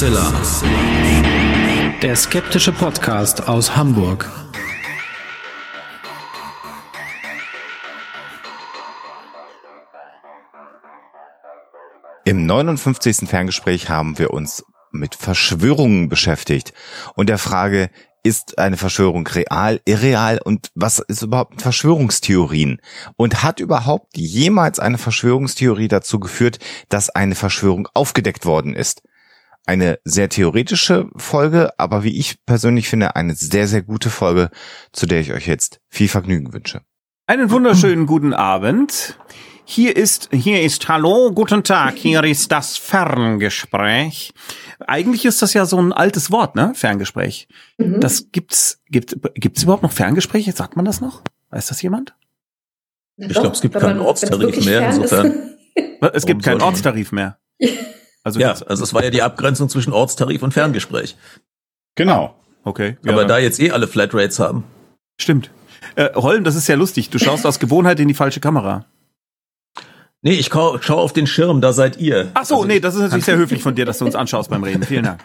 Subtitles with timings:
[0.00, 0.32] Hoaxilla.
[2.00, 4.30] Der skeptische Podcast aus Hamburg.
[12.24, 13.28] Im 59.
[13.28, 16.72] Ferngespräch haben wir uns mit Verschwörungen beschäftigt
[17.14, 17.90] und der Frage,
[18.22, 22.80] ist eine Verschwörung real, irreal und was ist überhaupt Verschwörungstheorien?
[23.16, 26.58] Und hat überhaupt jemals eine Verschwörungstheorie dazu geführt,
[26.90, 29.02] dass eine Verschwörung aufgedeckt worden ist?
[29.70, 34.50] Eine sehr theoretische Folge, aber wie ich persönlich finde, eine sehr, sehr gute Folge,
[34.90, 36.80] zu der ich euch jetzt viel Vergnügen wünsche.
[37.28, 39.16] Einen wunderschönen guten Abend.
[39.64, 44.32] Hier ist, hier ist Hallo, guten Tag, hier ist das Ferngespräch.
[44.88, 46.72] Eigentlich ist das ja so ein altes Wort, ne?
[46.74, 47.46] Ferngespräch.
[47.78, 48.00] Mhm.
[48.00, 50.50] Das gibt's, gibt, gibt's überhaupt noch Ferngespräche?
[50.50, 51.22] Sagt man das noch?
[51.50, 52.16] Weiß das jemand?
[53.18, 55.54] ich glaube, es gibt keinen Ortstarif mehr, insofern.
[56.12, 57.38] es gibt keinen Ortstarif mehr.
[58.22, 61.16] Also ja, also es war ja die Abgrenzung zwischen Ortstarif und Ferngespräch.
[61.94, 62.34] Genau.
[62.64, 62.98] Okay.
[63.06, 63.28] Aber ja.
[63.28, 64.64] da jetzt eh alle Flatrates haben.
[65.18, 65.50] Stimmt.
[65.96, 67.10] Äh, Holm, das ist ja lustig.
[67.10, 68.84] Du schaust aus Gewohnheit in die falsche Kamera.
[70.22, 72.30] Nee, ich schau, schau auf den Schirm, da seid ihr.
[72.34, 74.50] Ach so, also, nee, das ist natürlich sehr höflich von dir, dass du uns anschaust
[74.50, 74.82] beim Reden.
[74.82, 75.24] Vielen Dank.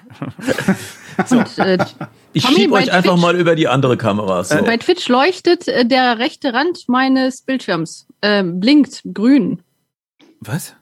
[1.26, 1.40] so.
[1.40, 1.86] Und, äh,
[2.32, 4.42] ich schieb euch einfach Twitch, mal über die andere Kamera.
[4.46, 4.56] So.
[4.64, 8.08] Bei Twitch leuchtet äh, der rechte Rand meines Bildschirms.
[8.22, 9.62] Äh, blinkt grün.
[10.40, 10.76] Was?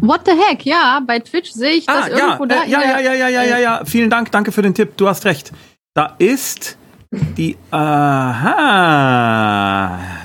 [0.00, 0.64] What the heck?
[0.64, 2.64] Ja, bei Twitch sehe ich das ah, irgendwo ja, da.
[2.64, 3.84] Äh, ja, ja, ja, ja, ja, ja, ja.
[3.84, 4.96] Vielen Dank, danke für den Tipp.
[4.96, 5.52] Du hast recht.
[5.94, 6.76] Da ist
[7.10, 7.56] die.
[7.70, 8.78] Aha.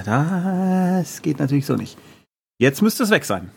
[0.05, 1.97] Das geht natürlich so nicht.
[2.59, 3.51] Jetzt müsste es weg sein.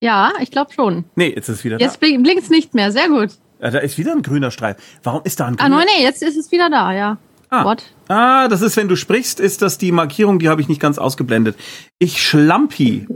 [0.00, 1.04] Ja, ich glaube schon.
[1.14, 2.06] Nee, jetzt ist es wieder jetzt da.
[2.06, 2.92] Jetzt blinkt es nicht mehr.
[2.92, 3.30] Sehr gut.
[3.60, 4.82] Ja, da ist wieder ein grüner Streifen.
[5.02, 5.74] Warum ist da ein grüner?
[5.74, 7.16] Ah, nein, nee, jetzt ist es wieder da, ja.
[7.48, 7.64] Ah.
[7.64, 7.84] What?
[8.08, 10.98] ah, das ist, wenn du sprichst, ist das die Markierung, die habe ich nicht ganz
[10.98, 11.56] ausgeblendet.
[11.98, 13.06] Ich schlampi.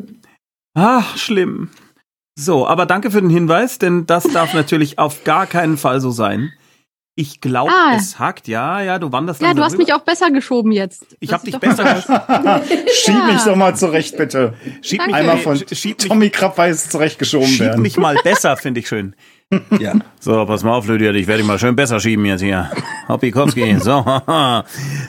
[0.81, 1.71] Ach, schlimm.
[2.39, 6.12] So, aber danke für den Hinweis, denn das darf natürlich auf gar keinen Fall so
[6.12, 6.53] sein.
[7.16, 7.94] Ich glaube, ah.
[7.97, 8.47] es hackt.
[8.47, 9.83] Ja, ja, du wanderst Ja, du hast rüber.
[9.83, 11.16] mich auch besser geschoben jetzt.
[11.19, 12.62] Ich habe dich besser geschoben.
[12.94, 13.25] Schieb ja.
[13.25, 14.55] mich doch mal zurecht, bitte.
[14.81, 17.72] Schieb mich einmal von schieb Tommy Krabbeis zurechtgeschoben schieb werden.
[17.78, 19.16] Schieb mich mal besser, finde ich schön.
[19.78, 19.94] Ja.
[20.20, 22.70] So, pass mal auf, Lydia, ich werde dich mal schön besser schieben jetzt hier.
[23.06, 24.04] Hoppikowski, so.
[24.04, 24.62] so,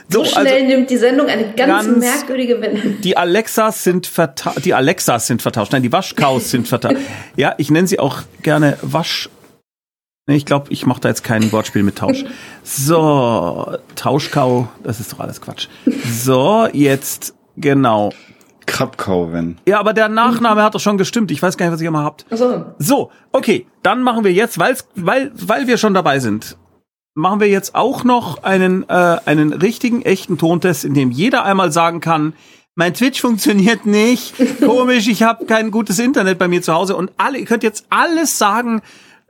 [0.08, 3.00] so schnell also, nimmt die Sendung eine ganz, ganz merkwürdige Wendung.
[3.02, 6.96] Die Alexas sind vertauscht, die Alexas sind vertauscht, nein, die Waschkaus sind vertauscht.
[7.36, 9.28] Ja, ich nenne sie auch gerne Wasch
[10.26, 12.24] ich glaube, ich mache da jetzt kein Wortspiel mit Tausch.
[12.62, 15.68] So, Tauschkau, das ist doch alles Quatsch.
[15.86, 18.12] So, jetzt, genau.
[18.66, 19.58] Krabkau, wenn.
[19.66, 21.30] Ja, aber der Nachname hat doch schon gestimmt.
[21.30, 22.26] Ich weiß gar nicht, was ihr immer habt.
[22.30, 22.64] So.
[22.78, 26.56] so, okay, dann machen wir jetzt, weil's, weil, weil wir schon dabei sind,
[27.14, 31.72] machen wir jetzt auch noch einen, äh, einen richtigen, echten Tontest, in dem jeder einmal
[31.72, 32.34] sagen kann,
[32.76, 37.10] mein Twitch funktioniert nicht, komisch, ich habe kein gutes Internet bei mir zu Hause und
[37.16, 38.80] alle, ihr könnt jetzt alles sagen,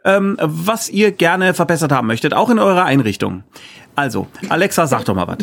[0.04, 3.44] ähm, was ihr gerne verbessert haben möchtet, auch in eurer Einrichtung.
[3.96, 5.38] Also, Alexa, sag doch mal was.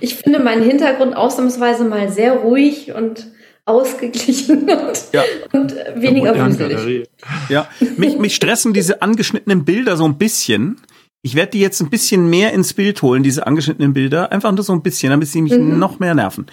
[0.00, 3.26] Ich finde meinen Hintergrund ausnahmsweise mal sehr ruhig und
[3.68, 5.22] ausgeglichen und, ja.
[5.52, 7.08] und weniger wuselig.
[7.48, 10.80] Ja, mich, mich stressen diese angeschnittenen Bilder so ein bisschen.
[11.20, 14.30] Ich werde die jetzt ein bisschen mehr ins Bild holen, diese angeschnittenen Bilder.
[14.30, 15.78] Einfach nur so ein bisschen, damit sie mich mhm.
[15.78, 16.46] noch mehr nerven.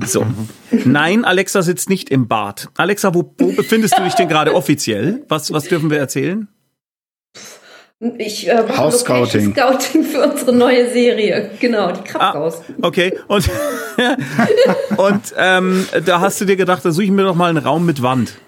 [0.00, 0.24] So.
[0.84, 2.68] Nein, Alexa sitzt nicht im Bad.
[2.76, 5.24] Alexa, wo, wo befindest du dich denn gerade offiziell?
[5.28, 6.48] Was, was dürfen wir erzählen?
[8.18, 9.52] Ich äh, mache Scouting.
[9.52, 11.50] Scouting für unsere neue Serie.
[11.60, 12.56] Genau, die Krabbaus.
[12.68, 13.48] Ah, okay, und,
[14.96, 17.86] und ähm, da hast du dir gedacht, da suche ich mir doch mal einen Raum
[17.86, 18.38] mit Wand.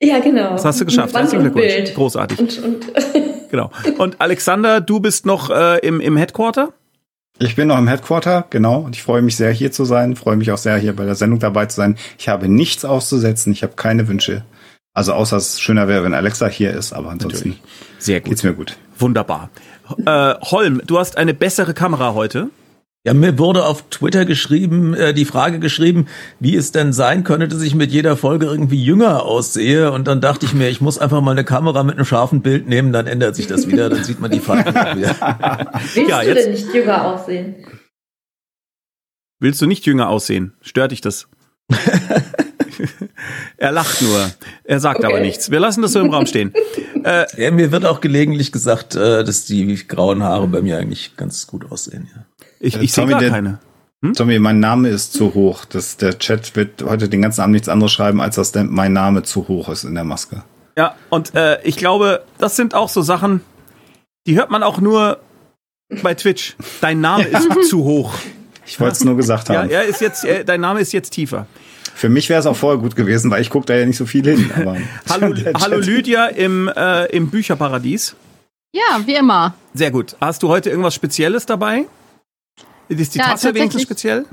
[0.00, 0.52] Ja, genau.
[0.52, 1.12] Das hast du geschafft.
[1.12, 1.94] Wand und Bild.
[1.94, 2.38] Großartig.
[2.38, 2.86] Und, und
[3.50, 3.70] genau.
[3.98, 6.72] Und Alexander, du bist noch äh, im, im Headquarter?
[7.40, 8.78] Ich bin noch im Headquarter, genau.
[8.78, 10.16] Und ich freue mich sehr, hier zu sein.
[10.16, 11.98] Freue mich auch sehr, hier bei der Sendung dabei zu sein.
[12.16, 13.52] Ich habe nichts auszusetzen.
[13.52, 14.44] Ich habe keine Wünsche.
[14.94, 17.62] Also außer es schöner wäre, wenn Alexa hier ist, aber ansonsten Natürlich.
[17.98, 18.30] Sehr gut.
[18.30, 18.76] geht's mir gut.
[18.98, 19.50] Wunderbar.
[20.04, 22.50] Äh, Holm, du hast eine bessere Kamera heute.
[23.04, 26.08] Ja, mir wurde auf Twitter geschrieben, äh, die Frage geschrieben,
[26.40, 29.92] wie es denn sein könnte, dass ich mit jeder Folge irgendwie jünger aussehe.
[29.92, 32.68] Und dann dachte ich mir, ich muss einfach mal eine Kamera mit einem scharfen Bild
[32.68, 35.14] nehmen, dann ändert sich das wieder, dann sieht man die Falten wieder.
[35.94, 36.44] Willst ja, du jetzt?
[36.44, 37.54] denn nicht jünger aussehen?
[39.40, 40.54] Willst du nicht jünger aussehen?
[40.60, 41.28] Stört dich das?
[43.56, 44.30] er lacht nur.
[44.64, 45.06] Er sagt okay.
[45.06, 45.50] aber nichts.
[45.50, 46.52] Wir lassen das so im Raum stehen.
[47.04, 51.16] Äh, ja, mir wird auch gelegentlich gesagt, äh, dass die grauen Haare bei mir eigentlich
[51.16, 52.08] ganz gut aussehen.
[52.12, 52.24] Ja.
[52.58, 53.60] Ich, ich sehe gar keine.
[54.02, 54.14] Hm?
[54.14, 55.64] Tommy, mein Name ist zu hoch.
[55.64, 58.92] Das, der Chat wird heute den ganzen Abend nichts anderes schreiben, als dass der, mein
[58.92, 60.42] Name zu hoch ist in der Maske.
[60.76, 63.42] Ja, und äh, ich glaube, das sind auch so Sachen,
[64.26, 65.20] die hört man auch nur
[66.02, 66.56] bei Twitch.
[66.80, 68.14] Dein Name ist zu hoch.
[68.66, 69.70] Ich wollte es nur gesagt haben.
[69.70, 71.46] Ja, er ist jetzt, er, dein Name ist jetzt tiefer.
[71.98, 74.06] Für mich wäre es auch vorher gut gewesen, weil ich gucke da ja nicht so
[74.06, 74.52] viel hin.
[74.54, 74.76] Aber
[75.10, 78.14] hallo, hallo Lydia im, äh, im Bücherparadies.
[78.72, 79.54] Ja, wie immer.
[79.74, 80.14] Sehr gut.
[80.20, 81.86] Hast du heute irgendwas Spezielles dabei?
[82.88, 84.26] Ist die ja, Tasse wenigstens speziell?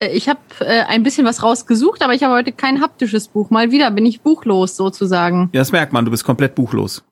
[0.00, 3.48] Äh, ich habe äh, ein bisschen was rausgesucht, aber ich habe heute kein haptisches Buch.
[3.48, 5.50] Mal wieder bin ich buchlos sozusagen.
[5.52, 7.04] Ja, das merkt man, du bist komplett buchlos.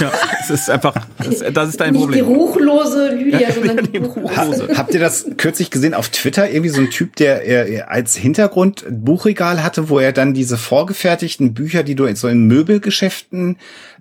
[0.00, 0.10] Ja,
[0.40, 2.24] es ist einfach, das, das ist dein Nicht Problem.
[2.24, 4.68] die ruchlose Lydia, sondern die buchlose.
[4.76, 6.50] Habt ihr das kürzlich gesehen auf Twitter?
[6.50, 10.56] Irgendwie so ein Typ, der er, als Hintergrund ein Buchregal hatte, wo er dann diese
[10.56, 13.58] vorgefertigten Bücher, die du in so in Möbelgeschäften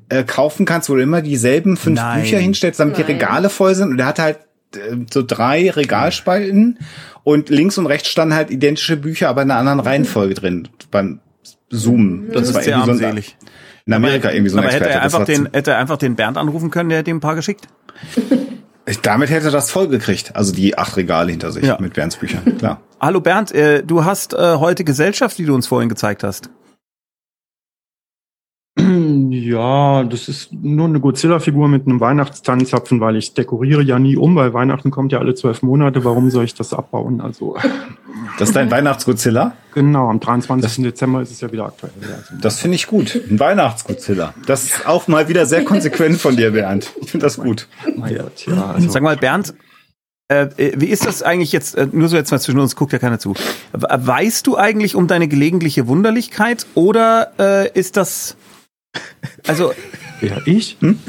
[0.07, 2.21] äh, kaufen kannst, wo du immer dieselben fünf Nein.
[2.21, 3.05] Bücher hinstellst, damit Nein.
[3.05, 3.89] die Regale voll sind.
[3.89, 4.39] Und er hatte halt
[4.75, 6.79] äh, so drei Regalspalten
[7.23, 11.19] und links und rechts standen halt identische Bücher, aber in einer anderen Reihenfolge drin beim
[11.69, 12.27] Zoom.
[12.31, 13.35] Das, das war ist sehr armselig.
[13.37, 13.47] So
[13.91, 14.93] in Amerika aber, irgendwie so ein aber Experte.
[14.93, 17.21] Hätte er, einfach den, hätte er einfach den Bernd anrufen können, der hat ihm ein
[17.21, 17.67] paar geschickt?
[19.03, 20.35] Damit hätte er das voll gekriegt.
[20.35, 21.77] Also die acht Regale hinter sich ja.
[21.79, 22.81] mit Bernds Büchern, klar.
[22.99, 26.49] Hallo Bernd, äh, du hast äh, heute Gesellschaft, die du uns vorhin gezeigt hast.
[29.33, 34.35] Ja, das ist nur eine Godzilla-Figur mit einem Weihnachtstanzapfen, weil ich dekoriere ja nie um,
[34.35, 36.03] weil Weihnachten kommt ja alle zwölf Monate.
[36.03, 37.21] Warum soll ich das abbauen?
[37.21, 37.55] Also.
[38.37, 39.53] Das ist dein Weihnachts-Godzilla?
[39.73, 40.61] Genau, am 23.
[40.61, 41.91] Das, Dezember ist es ja wieder aktuell.
[42.39, 43.19] Das finde ich gut.
[43.29, 44.33] Ein Weihnachts-Godzilla.
[44.45, 46.91] Das ist auch mal wieder sehr konsequent von dir, Bernd.
[47.01, 47.67] Ich finde das gut.
[47.95, 48.89] Mein Gott, ja, also.
[48.89, 49.53] Sag mal, Bernd,
[50.27, 50.47] äh,
[50.77, 53.19] wie ist das eigentlich jetzt, äh, nur so jetzt mal zwischen uns, guckt ja keiner
[53.19, 53.33] zu.
[53.73, 58.37] Weißt du eigentlich um deine gelegentliche Wunderlichkeit oder äh, ist das
[59.47, 59.73] also.
[60.21, 60.77] Ja, ich?
[60.81, 60.99] Hm?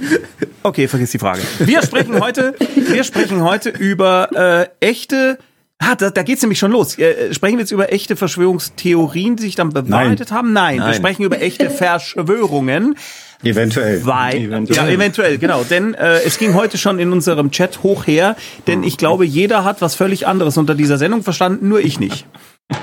[0.62, 1.42] Okay, vergiss die Frage.
[1.58, 5.38] Wir sprechen heute, wir sprechen heute über äh, echte.
[5.78, 6.96] Ah, da, da geht's nämlich schon los.
[6.96, 10.38] Äh, sprechen wir jetzt über echte Verschwörungstheorien, die sich dann bewahrheitet Nein.
[10.38, 10.52] haben?
[10.52, 12.96] Nein, Nein, wir sprechen über echte Verschwörungen.
[13.42, 14.06] Eventuell.
[14.06, 14.88] Weil, eventuell.
[14.88, 15.64] Ja, eventuell, genau.
[15.64, 18.36] Denn äh, es ging heute schon in unserem Chat hoch her,
[18.66, 22.26] denn ich glaube, jeder hat was völlig anderes unter dieser Sendung verstanden, nur ich nicht.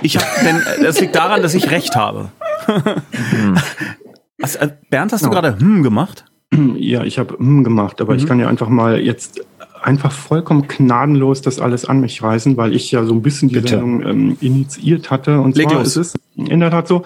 [0.02, 2.32] Ich hab, denn äh, das liegt daran, dass ich recht habe.
[4.42, 4.60] Also,
[4.90, 6.26] Bernd, hast du gerade hm gemacht?
[6.78, 8.20] Ja, ich habe hm gemacht, aber mhm.
[8.20, 9.42] ich kann ja einfach mal jetzt
[9.82, 13.56] einfach vollkommen gnadenlos das alles an mich reißen, weil ich ja so ein bisschen die
[13.56, 13.70] Bitte.
[13.70, 15.40] Sendung ähm, initiiert hatte.
[15.40, 15.96] Und Leg zwar los.
[15.96, 17.04] ist es in der Tat so,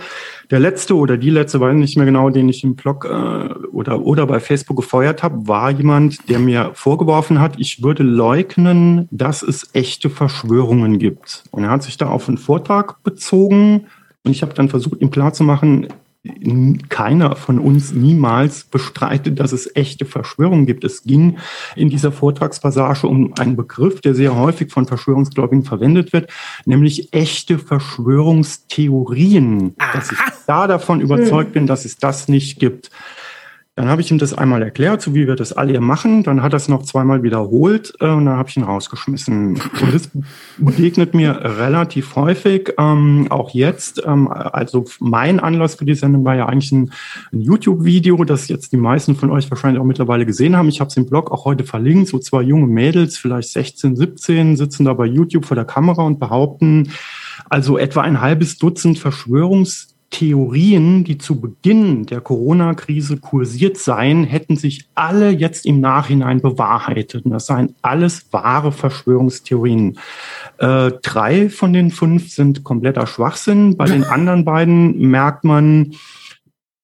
[0.52, 4.02] der letzte oder die letzte, weiß nicht mehr genau, den ich im Blog äh, oder,
[4.02, 9.44] oder bei Facebook gefeuert habe, war jemand, der mir vorgeworfen hat, ich würde leugnen, dass
[9.44, 11.44] es echte Verschwörungen gibt.
[11.52, 13.88] Und er hat sich da auf einen Vortrag bezogen
[14.24, 15.88] und ich habe dann versucht, ihm klarzumachen,
[16.88, 20.86] keiner von uns niemals bestreitet, dass es echte Verschwörungen gibt.
[20.86, 21.38] Es ging
[21.76, 26.32] in dieser Vortragspassage um einen Begriff, der sehr häufig von Verschwörungsgläubigen verwendet wird,
[26.66, 29.76] nämlich echte Verschwörungstheorien.
[29.92, 30.18] Dass ich
[30.48, 32.90] da davon überzeugt bin, dass es das nicht gibt.
[33.76, 36.22] Dann habe ich ihm das einmal erklärt, so wie wir das alle hier machen.
[36.22, 39.60] Dann hat er es noch zweimal wiederholt äh, und dann habe ich ihn rausgeschmissen.
[39.82, 40.12] Und das
[40.60, 44.04] begegnet mir relativ häufig, ähm, auch jetzt.
[44.06, 46.92] Ähm, also mein Anlass für die Sendung war ja eigentlich ein,
[47.32, 50.70] ein YouTube-Video, das jetzt die meisten von euch wahrscheinlich auch mittlerweile gesehen haben.
[50.70, 52.10] Ich habe es im Blog auch heute verlinkt.
[52.10, 56.20] So zwei junge Mädels, vielleicht 16, 17, sitzen da bei YouTube vor der Kamera und
[56.20, 56.92] behaupten,
[57.50, 64.56] also etwa ein halbes Dutzend Verschwörungs Theorien, die zu Beginn der Corona-Krise kursiert seien, hätten
[64.56, 67.24] sich alle jetzt im Nachhinein bewahrheitet.
[67.26, 69.98] Das seien alles wahre Verschwörungstheorien.
[70.60, 73.76] Äh, drei von den fünf sind kompletter Schwachsinn.
[73.76, 75.96] Bei den anderen beiden merkt man,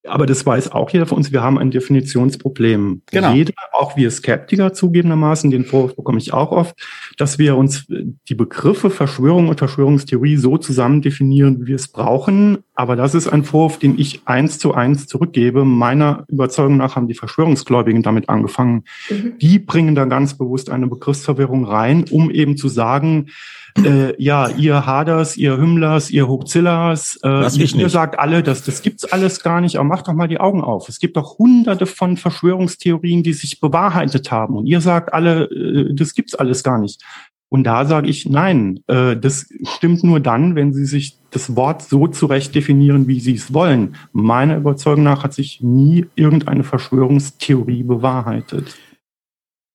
[0.09, 3.01] aber das weiß auch jeder von uns, wir haben ein Definitionsproblem.
[3.11, 3.33] Genau.
[3.33, 6.75] Jeder, auch wir Skeptiker zugegebenermaßen, den Vorwurf bekomme ich auch oft,
[7.17, 12.59] dass wir uns die Begriffe Verschwörung und Verschwörungstheorie so zusammen definieren, wie wir es brauchen.
[12.75, 15.65] Aber das ist ein Vorwurf, den ich eins zu eins zurückgebe.
[15.65, 18.83] Meiner Überzeugung nach haben die Verschwörungsgläubigen damit angefangen.
[19.09, 19.33] Mhm.
[19.39, 23.27] Die bringen da ganz bewusst eine Begriffsverwirrung rein, um eben zu sagen,
[23.77, 27.89] äh, ja, ihr Haders, ihr Hümmlers, ihr Hochzillas, äh, ihr nicht.
[27.89, 30.89] sagt alle, dass das gibt's alles gar nicht, aber macht doch mal die Augen auf.
[30.89, 34.55] Es gibt doch hunderte von Verschwörungstheorien, die sich bewahrheitet haben.
[34.55, 37.03] Und ihr sagt alle, äh, das gibt's alles gar nicht.
[37.49, 41.81] Und da sage ich, nein, äh, das stimmt nur dann, wenn Sie sich das Wort
[41.81, 43.95] so zurecht definieren, wie Sie es wollen.
[44.13, 48.75] Meiner Überzeugung nach hat sich nie irgendeine Verschwörungstheorie bewahrheitet.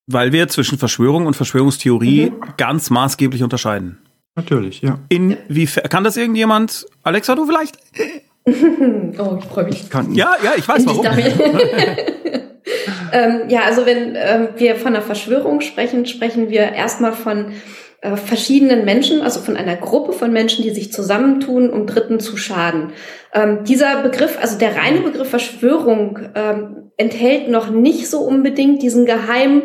[0.07, 2.41] Weil wir zwischen Verschwörung und Verschwörungstheorie mhm.
[2.57, 3.99] ganz maßgeblich unterscheiden.
[4.37, 4.99] Natürlich, ja.
[5.09, 6.87] Inwiefern kann das irgendjemand?
[7.03, 7.77] Alexa, du vielleicht?
[8.47, 9.91] oh, ich freue mich.
[9.91, 10.15] Kann.
[10.15, 11.07] Ja, ja, ich weiß warum.
[13.13, 17.53] ähm, ja, also wenn ähm, wir von einer Verschwörung sprechen, sprechen wir erstmal von
[18.01, 22.37] äh, verschiedenen Menschen, also von einer Gruppe von Menschen, die sich zusammentun, um Dritten zu
[22.37, 22.93] schaden.
[23.33, 29.07] Ähm, dieser Begriff, also der reine Begriff Verschwörung, ähm, enthält noch nicht so unbedingt diesen
[29.07, 29.63] geheimen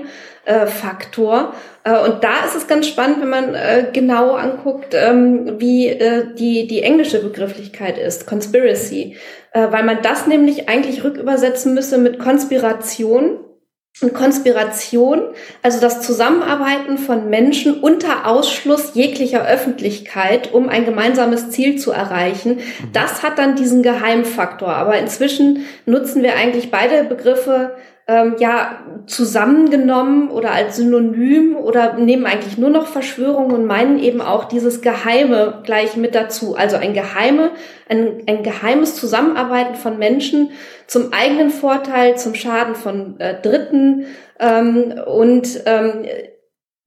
[0.49, 1.53] äh, Faktor.
[1.83, 5.95] Äh, und da ist es ganz spannend, wenn man äh, genau anguckt, ähm, wie
[6.39, 9.15] die, die englische Begrifflichkeit ist, Conspiracy.
[9.51, 13.39] Weil man das nämlich eigentlich rückübersetzen müsse mit Konspiration
[14.01, 15.21] und Konspiration,
[15.63, 22.57] also das Zusammenarbeiten von Menschen unter Ausschluss jeglicher Öffentlichkeit, um ein gemeinsames Ziel zu erreichen,
[22.57, 22.91] mhm.
[22.93, 24.69] das hat dann diesen Geheimfaktor.
[24.69, 27.75] Aber inzwischen nutzen wir eigentlich beide Begriffe
[28.09, 34.19] ähm, ja zusammengenommen oder als Synonym oder nehmen eigentlich nur noch Verschwörungen und meinen eben
[34.19, 36.55] auch dieses Geheime gleich mit dazu.
[36.55, 37.51] Also ein geheime,
[37.87, 40.51] ein, ein geheimes Zusammenarbeiten von Menschen
[40.87, 44.07] zum eigenen Vorteil, zum Schaden von äh, Dritten
[44.39, 46.05] ähm, und ähm,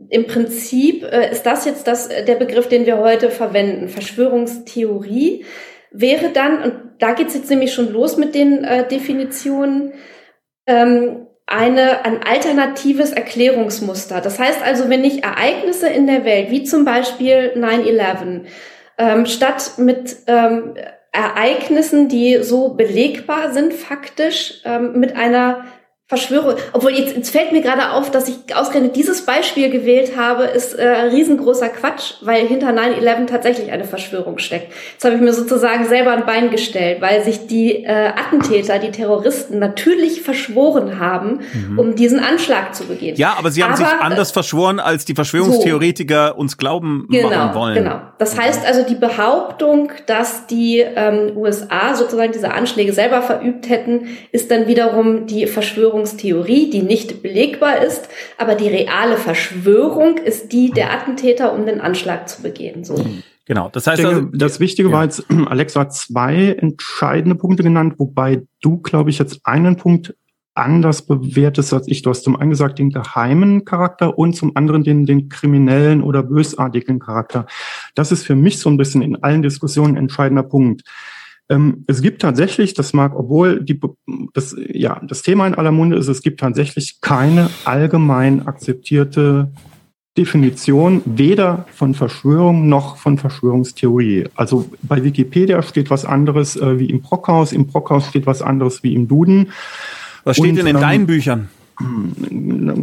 [0.09, 3.89] im Prinzip äh, ist das jetzt das, der Begriff, den wir heute verwenden.
[3.89, 5.45] Verschwörungstheorie
[5.93, 9.93] wäre dann, und da geht's jetzt nämlich schon los mit den äh, Definitionen,
[10.67, 14.21] ähm, eine, ein alternatives Erklärungsmuster.
[14.21, 18.43] Das heißt also, wenn ich Ereignisse in der Welt, wie zum Beispiel 9-11,
[18.99, 20.75] ähm, statt mit ähm,
[21.13, 25.65] Ereignissen, die so belegbar sind faktisch, ähm, mit einer
[26.13, 26.57] Verschwörung.
[26.75, 30.75] Obwohl jetzt, jetzt fällt mir gerade auf, dass ich ausgerechnet dieses Beispiel gewählt habe, ist
[30.75, 34.75] äh, riesengroßer Quatsch, weil hinter 9-11 tatsächlich eine Verschwörung steckt.
[34.93, 38.91] Jetzt habe ich mir sozusagen selber ein Bein gestellt, weil sich die äh, Attentäter, die
[38.91, 41.79] Terroristen natürlich verschworen haben, mhm.
[41.79, 43.17] um diesen Anschlag zu begehen.
[43.17, 47.07] Ja, aber sie haben aber, sich anders äh, verschworen, als die Verschwörungstheoretiker so, uns glauben
[47.09, 47.75] genau, machen wollen.
[47.77, 48.01] Genau.
[48.19, 54.09] Das heißt also die Behauptung, dass die ähm, USA sozusagen diese Anschläge selber verübt hätten,
[54.31, 60.53] ist dann wiederum die Verschwörung Verschwörungstheorie, die nicht belegbar ist, aber die reale Verschwörung ist
[60.53, 62.85] die der Attentäter, um den Anschlag zu begehen.
[62.85, 63.05] So.
[63.45, 64.95] Genau, das heißt, denke, also, das Wichtige ja.
[64.95, 70.15] war jetzt, Alex hat zwei entscheidende Punkte genannt, wobei du, glaube ich, jetzt einen Punkt
[70.55, 72.03] anders bewertest als ich.
[72.03, 76.23] Du hast zum einen gesagt den geheimen Charakter und zum anderen den, den kriminellen oder
[76.23, 77.47] bösartigen Charakter.
[77.95, 80.83] Das ist für mich so ein bisschen in allen Diskussionen ein entscheidender Punkt.
[81.53, 83.79] Ähm, es gibt tatsächlich, das mag, obwohl die,
[84.33, 89.53] das, ja, das Thema in aller Munde ist, es gibt tatsächlich keine allgemein akzeptierte
[90.17, 94.29] Definition weder von Verschwörung noch von Verschwörungstheorie.
[94.35, 98.83] Also bei Wikipedia steht was anderes äh, wie im Brockhaus, im Brockhaus steht was anderes
[98.83, 99.53] wie im Duden.
[100.25, 101.49] Was steht Und, denn in ähm, deinen Büchern?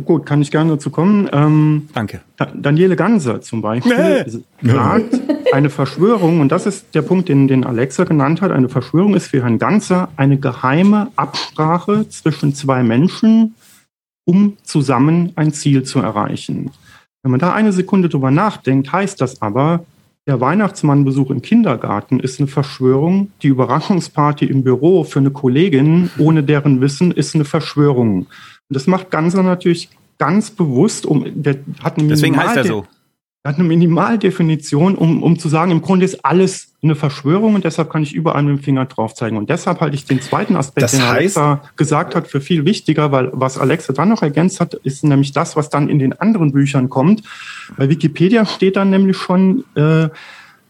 [0.06, 1.30] Gut, kann ich gerne dazu kommen.
[1.32, 2.22] Ähm, Danke.
[2.56, 4.26] Daniele Ganser zum Beispiel
[4.62, 4.72] nee.
[4.72, 5.20] sagt,
[5.54, 9.28] eine Verschwörung, und das ist der Punkt, den, den Alexa genannt hat, eine Verschwörung ist
[9.28, 13.56] für Herrn Ganser eine geheime Absprache zwischen zwei Menschen,
[14.26, 16.72] um zusammen ein Ziel zu erreichen.
[17.24, 19.86] Wenn man da eine Sekunde drüber nachdenkt, heißt das aber,
[20.28, 23.32] der Weihnachtsmannbesuch im Kindergarten ist eine Verschwörung.
[23.42, 28.28] Die Überraschungsparty im Büro für eine Kollegin ohne deren Wissen ist eine Verschwörung.
[28.70, 32.86] Das macht Ganser natürlich ganz bewusst, um der hat eine Deswegen heißt er so.
[33.42, 37.64] Er hat eine Minimaldefinition, um, um zu sagen, im Grunde ist alles eine Verschwörung und
[37.64, 39.38] deshalb kann ich überall mit dem Finger drauf zeigen.
[39.38, 43.14] Und deshalb halte ich den zweiten Aspekt, das den Alexa gesagt hat, für viel wichtiger,
[43.14, 46.52] weil was Alexa dann noch ergänzt hat, ist nämlich das, was dann in den anderen
[46.52, 47.24] Büchern kommt.
[47.78, 50.10] Bei Wikipedia steht dann nämlich schon, äh,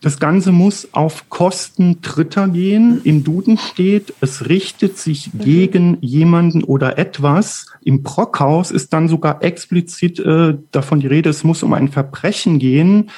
[0.01, 3.01] das Ganze muss auf Kosten Dritter gehen.
[3.03, 5.39] Im Duden steht, es richtet sich mhm.
[5.39, 7.67] gegen jemanden oder etwas.
[7.81, 12.59] Im Brockhaus ist dann sogar explizit äh, davon die Rede, es muss um ein Verbrechen
[12.59, 13.09] gehen.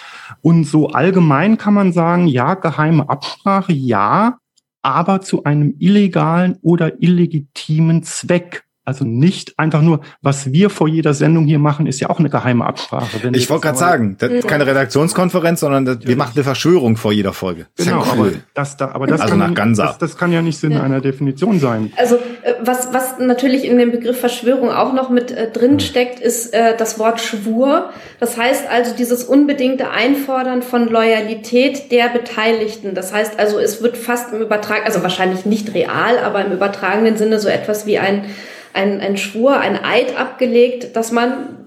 [0.41, 4.38] Und so allgemein kann man sagen, ja, geheime Absprache, ja,
[4.81, 8.63] aber zu einem illegalen oder illegitimen Zweck.
[8.91, 12.29] Also nicht einfach nur, was wir vor jeder Sendung hier machen, ist ja auch eine
[12.29, 13.29] geheime Absprache.
[13.31, 17.13] ich wollte gerade sagen, das ist keine Redaktionskonferenz, sondern das, wir machen eine Verschwörung vor
[17.13, 17.67] jeder Folge.
[17.77, 18.27] Genau, ja cool.
[18.27, 20.83] aber das, da, aber das, also kann, das, das, kann ja nicht Sinn ja.
[20.83, 21.93] einer Definition sein.
[21.95, 26.19] Also äh, was, was natürlich in dem Begriff Verschwörung auch noch mit äh, drin steckt,
[26.19, 27.91] ist äh, das Wort Schwur.
[28.19, 32.93] Das heißt also dieses unbedingte Einfordern von Loyalität der Beteiligten.
[32.93, 37.15] Das heißt also, es wird fast im Übertrag, also wahrscheinlich nicht real, aber im übertragenen
[37.15, 38.25] Sinne so etwas wie ein
[38.74, 41.62] ein, ein Schwur, ein Eid abgelegt, dass man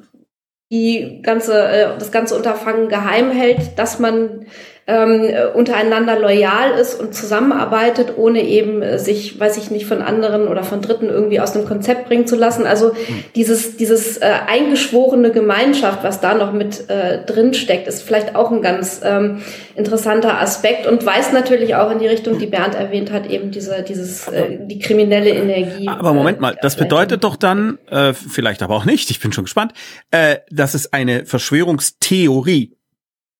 [0.72, 4.46] die ganze, äh, das ganze Unterfangen geheim hält, dass man
[4.86, 10.46] ähm, untereinander loyal ist und zusammenarbeitet, ohne eben äh, sich, weiß ich nicht, von anderen
[10.46, 12.66] oder von Dritten irgendwie aus dem Konzept bringen zu lassen.
[12.66, 13.24] Also mhm.
[13.34, 18.50] dieses, dieses äh, eingeschworene Gemeinschaft, was da noch mit äh, drin steckt, ist vielleicht auch
[18.50, 19.40] ein ganz ähm,
[19.74, 23.82] interessanter Aspekt und weist natürlich auch in die Richtung, die Bernd erwähnt hat, eben diese,
[23.82, 25.88] dieses, äh, die kriminelle Energie.
[25.88, 29.44] Aber Moment mal, das bedeutet doch dann, äh, vielleicht aber auch nicht, ich bin schon
[29.44, 29.72] gespannt,
[30.10, 32.76] äh, dass es eine Verschwörungstheorie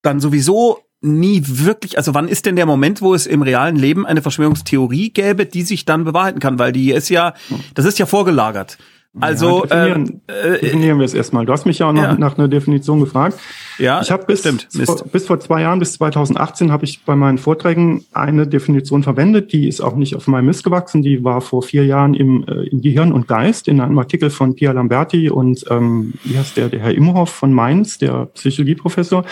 [0.00, 4.06] dann sowieso nie wirklich, also wann ist denn der Moment, wo es im realen Leben
[4.06, 6.58] eine Verschwörungstheorie gäbe, die sich dann bewahrheiten kann?
[6.58, 7.34] Weil die ist ja,
[7.75, 8.78] das ist ja vorgelagert.
[9.21, 11.47] Also ja, definieren, äh, definieren wir es erstmal.
[11.47, 12.14] Du hast mich ja auch noch ja.
[12.14, 13.38] nach einer Definition gefragt.
[13.78, 17.38] Ja, ich habe bis, vor, bis vor zwei Jahren, bis 2018, habe ich bei meinen
[17.38, 19.52] Vorträgen eine Definition verwendet.
[19.52, 21.02] Die ist auch nicht auf meinem Mist gewachsen.
[21.02, 24.56] Die war vor vier Jahren im, äh, im Gehirn und Geist in einem Artikel von
[24.56, 29.25] Pia Lamberti und ähm, wie heißt der, der Herr Imhoff von Mainz, der Psychologieprofessor.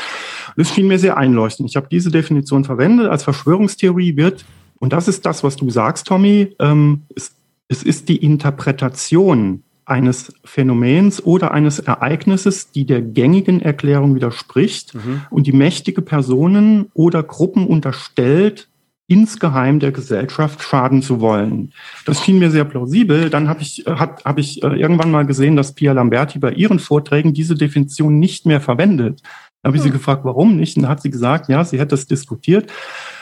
[0.57, 1.69] Das schien mir sehr einleuchtend.
[1.69, 3.09] Ich habe diese Definition verwendet.
[3.09, 4.45] Als Verschwörungstheorie wird,
[4.79, 7.35] und das ist das, was du sagst, Tommy, ähm, es,
[7.67, 15.20] es ist die Interpretation eines Phänomens oder eines Ereignisses, die der gängigen Erklärung widerspricht mhm.
[15.30, 18.68] und die mächtige Personen oder Gruppen unterstellt,
[19.06, 21.72] insgeheim der Gesellschaft schaden zu wollen.
[22.06, 23.28] Das schien mir sehr plausibel.
[23.28, 26.52] Dann habe ich, äh, hab, hab ich äh, irgendwann mal gesehen, dass Pia Lamberti bei
[26.52, 29.20] ihren Vorträgen diese Definition nicht mehr verwendet.
[29.62, 29.95] Da habe ich sie hm.
[29.95, 30.76] gefragt, warum nicht?
[30.76, 32.73] Und dann hat sie gesagt, ja, sie hätte es diskutiert.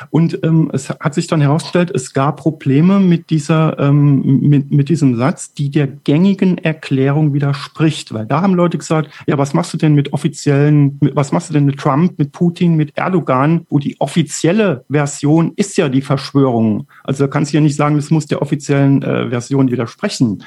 [0.08, 4.88] Und ähm, es hat sich dann herausgestellt, es gab Probleme mit dieser, ähm, mit, mit
[4.88, 8.14] diesem Satz, die der gängigen Erklärung widerspricht.
[8.14, 11.50] Weil da haben Leute gesagt, ja, was machst du denn mit offiziellen, mit, was machst
[11.50, 16.00] du denn mit Trump, mit Putin, mit Erdogan, wo die offizielle Version ist ja die
[16.00, 16.86] Verschwörung.
[17.04, 20.42] Also da kannst du ja nicht sagen, das muss der offiziellen äh, Version widersprechen.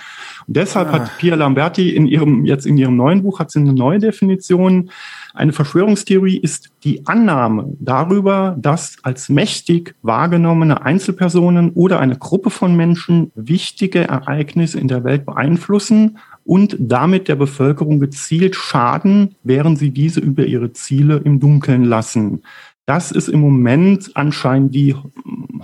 [0.48, 0.94] Und deshalb ah.
[0.94, 4.90] hat Pia Lamberti in ihrem, jetzt in ihrem neuen Buch hat sie eine neue Definition.
[5.36, 12.76] Eine Verschwörungstheorie ist die Annahme darüber, dass als mächtig wahrgenommene Einzelpersonen oder eine Gruppe von
[12.76, 19.90] Menschen wichtige Ereignisse in der Welt beeinflussen und damit der Bevölkerung gezielt schaden, während sie
[19.90, 22.44] diese über ihre Ziele im Dunkeln lassen.
[22.86, 24.96] Das ist im Moment anscheinend die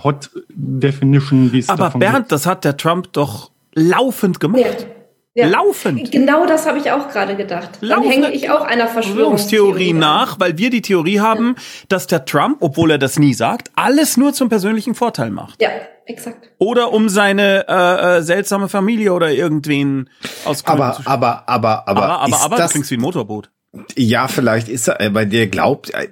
[0.02, 2.32] Hot Definition, die es Aber Bernd, gibt.
[2.32, 4.64] das hat der Trump doch laufend gemacht.
[4.80, 4.99] Ja.
[5.34, 6.10] Ja, Laufend.
[6.10, 7.78] Genau das habe ich auch gerade gedacht.
[7.80, 11.62] Dann hänge ich auch einer Verschwörungstheorie nach, weil wir die Theorie haben, ja.
[11.88, 15.62] dass der Trump, obwohl er das nie sagt, alles nur zum persönlichen Vorteil macht.
[15.62, 15.68] Ja,
[16.06, 16.50] exakt.
[16.58, 20.10] Oder um seine äh, äh, seltsame Familie oder irgendwen
[20.44, 23.52] aus aber, zu aber, aber, aber, aber, aber, aber, aber, das klingt wie ein Motorboot.
[23.94, 26.08] Ja, vielleicht ist er, aber der glaubt, äh,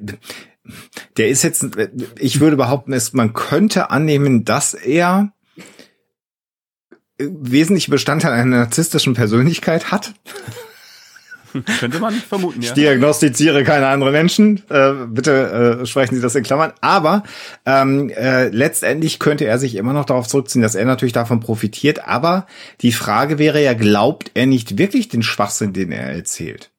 [1.16, 1.66] der ist jetzt,
[2.20, 5.32] ich würde behaupten, man könnte annehmen, dass er
[7.18, 10.14] wesentliche Bestandteil einer narzisstischen Persönlichkeit hat.
[11.80, 12.68] Könnte man vermuten, ja.
[12.68, 14.62] Ich diagnostiziere keine anderen Menschen.
[14.68, 16.72] Äh, bitte äh, sprechen Sie das in Klammern.
[16.80, 17.22] Aber
[17.64, 22.06] ähm, äh, letztendlich könnte er sich immer noch darauf zurückziehen, dass er natürlich davon profitiert.
[22.06, 22.46] Aber
[22.80, 26.70] die Frage wäre ja, glaubt er nicht wirklich den Schwachsinn, den er erzählt?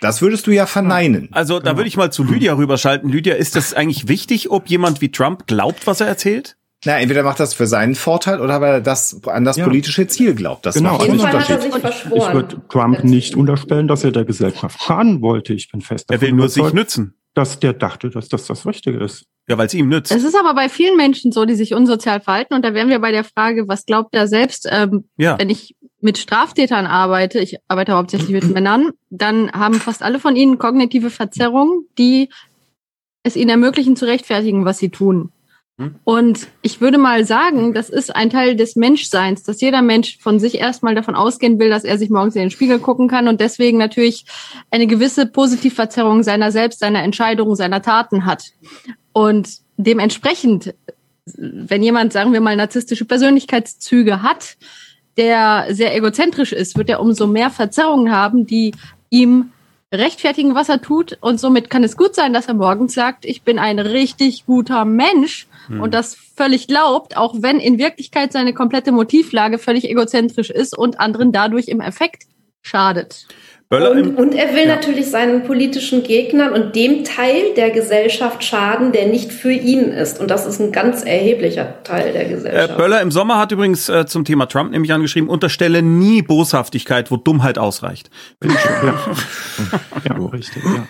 [0.00, 1.28] Das würdest du ja verneinen.
[1.32, 3.10] Also da würde ich mal zu Lydia rüberschalten.
[3.10, 6.56] Lydia, ist das eigentlich wichtig, ob jemand wie Trump glaubt, was er erzählt?
[6.84, 9.64] Na, entweder macht das für seinen Vorteil oder weil er das an das ja.
[9.64, 10.64] politische Ziel glaubt.
[10.64, 10.94] Das genau.
[10.94, 11.58] macht einen Unterschied.
[11.62, 15.52] Ich würde Trump nicht unterstellen, dass er der Gesellschaft schaden wollte.
[15.52, 17.14] Ich bin fest davon Er will nur sich nützen.
[17.34, 19.26] Dass der dachte, dass das das Richtige ist.
[19.46, 20.10] Ja, weil es ihm nützt.
[20.10, 22.54] Es ist aber bei vielen Menschen so, die sich unsozial verhalten.
[22.54, 24.68] Und da wären wir bei der Frage, was glaubt er selbst?
[24.70, 25.38] Ähm, ja.
[25.38, 30.34] Wenn ich mit Straftätern arbeite, ich arbeite hauptsächlich mit Männern, dann haben fast alle von
[30.34, 32.30] ihnen kognitive Verzerrungen, die
[33.22, 35.30] es ihnen ermöglichen zu rechtfertigen, was sie tun.
[35.80, 35.94] Hm?
[36.04, 40.38] Und ich würde mal sagen, das ist ein Teil des Menschseins, dass jeder Mensch von
[40.38, 43.40] sich erstmal davon ausgehen will, dass er sich morgens in den Spiegel gucken kann und
[43.40, 44.26] deswegen natürlich
[44.70, 48.44] eine gewisse Positivverzerrung seiner selbst, seiner Entscheidungen, seiner Taten hat.
[49.12, 50.74] Und dementsprechend,
[51.24, 54.58] wenn jemand, sagen wir mal, narzisstische Persönlichkeitszüge hat,
[55.16, 58.72] der sehr egozentrisch ist, wird er umso mehr Verzerrungen haben, die
[59.08, 59.50] ihm
[59.92, 61.16] rechtfertigen, was er tut.
[61.22, 64.84] Und somit kann es gut sein, dass er morgens sagt, ich bin ein richtig guter
[64.84, 65.80] Mensch hm.
[65.80, 71.00] und das völlig glaubt, auch wenn in Wirklichkeit seine komplette Motivlage völlig egozentrisch ist und
[71.00, 72.24] anderen dadurch im Effekt
[72.62, 73.26] schadet.
[73.72, 74.74] Und, und, er will ja.
[74.74, 80.18] natürlich seinen politischen Gegnern und dem Teil der Gesellschaft schaden, der nicht für ihn ist.
[80.18, 82.72] Und das ist ein ganz erheblicher Teil der Gesellschaft.
[82.72, 87.12] Äh, Böller im Sommer hat übrigens äh, zum Thema Trump nämlich angeschrieben, unterstelle nie Boshaftigkeit,
[87.12, 88.10] wo Dummheit ausreicht.
[88.44, 88.50] ja,
[90.04, 90.64] ja richtig.
[90.64, 90.88] Ja.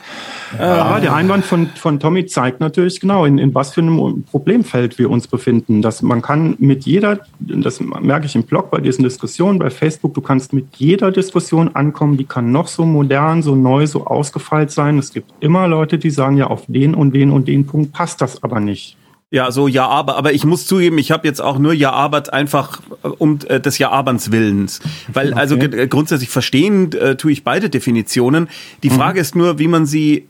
[0.59, 4.99] Aber der Einwand von, von Tommy zeigt natürlich genau, in, in was für einem Problemfeld
[4.99, 5.83] wir uns befinden.
[5.83, 10.15] Dass man kann mit jeder, das merke ich im Blog bei diesen Diskussionen, bei Facebook,
[10.15, 14.71] du kannst mit jeder Diskussion ankommen, die kann noch so modern, so neu, so ausgefeilt
[14.71, 14.99] sein.
[14.99, 18.21] Es gibt immer Leute, die sagen, ja, auf den und den und den Punkt passt
[18.21, 18.97] das aber nicht.
[19.33, 22.33] Ja, so ja, aber, aber ich muss zugeben, ich habe jetzt auch nur ja, aber
[22.35, 24.81] einfach äh, um äh, des ja, aberns willens.
[25.13, 25.71] Weil also okay.
[25.73, 28.49] also grundsätzlich verstehen äh, tue ich beide Definitionen.
[28.83, 28.95] Die mhm.
[28.95, 29.23] Frage mhm.
[29.23, 30.30] ist nur, wie man sie äh,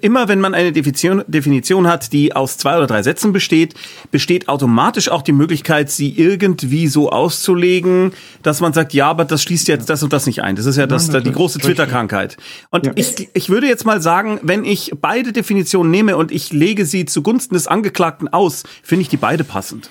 [0.00, 3.74] immer wenn man eine Definition, Definition hat, die aus zwei oder drei Sätzen besteht,
[4.10, 9.42] besteht automatisch auch die Möglichkeit, sie irgendwie so auszulegen, dass man sagt, ja, aber das
[9.42, 10.56] schließt jetzt das und das nicht ein.
[10.56, 12.36] Das ist ja das, Nein, die große Twitter-Krankheit.
[12.70, 12.92] Und ja.
[12.94, 17.04] ich, ich würde jetzt mal sagen, wenn ich beide Definitionen nehme und ich lege sie
[17.04, 19.90] zugunsten des Angeklagten aus, finde ich die beide passend.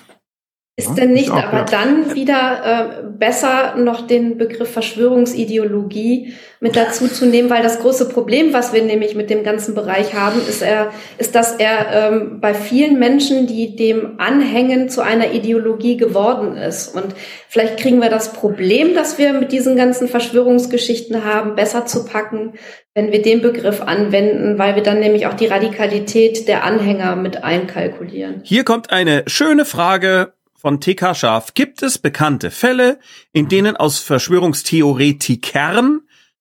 [0.78, 1.64] Ist denn nicht auch, aber ja.
[1.64, 8.08] dann wieder äh, besser, noch den Begriff Verschwörungsideologie mit dazu zu nehmen, weil das große
[8.08, 12.40] Problem, was wir nämlich mit dem ganzen Bereich haben, ist, er, ist dass er ähm,
[12.40, 16.94] bei vielen Menschen, die dem anhängen, zu einer Ideologie geworden ist.
[16.94, 17.06] Und
[17.48, 22.52] vielleicht kriegen wir das Problem, das wir mit diesen ganzen Verschwörungsgeschichten haben, besser zu packen,
[22.94, 27.42] wenn wir den Begriff anwenden, weil wir dann nämlich auch die Radikalität der Anhänger mit
[27.42, 28.42] einkalkulieren.
[28.44, 31.54] Hier kommt eine schöne Frage von TK Scharf.
[31.54, 32.98] Gibt es bekannte Fälle,
[33.32, 36.00] in denen aus Verschwörungstheoretikern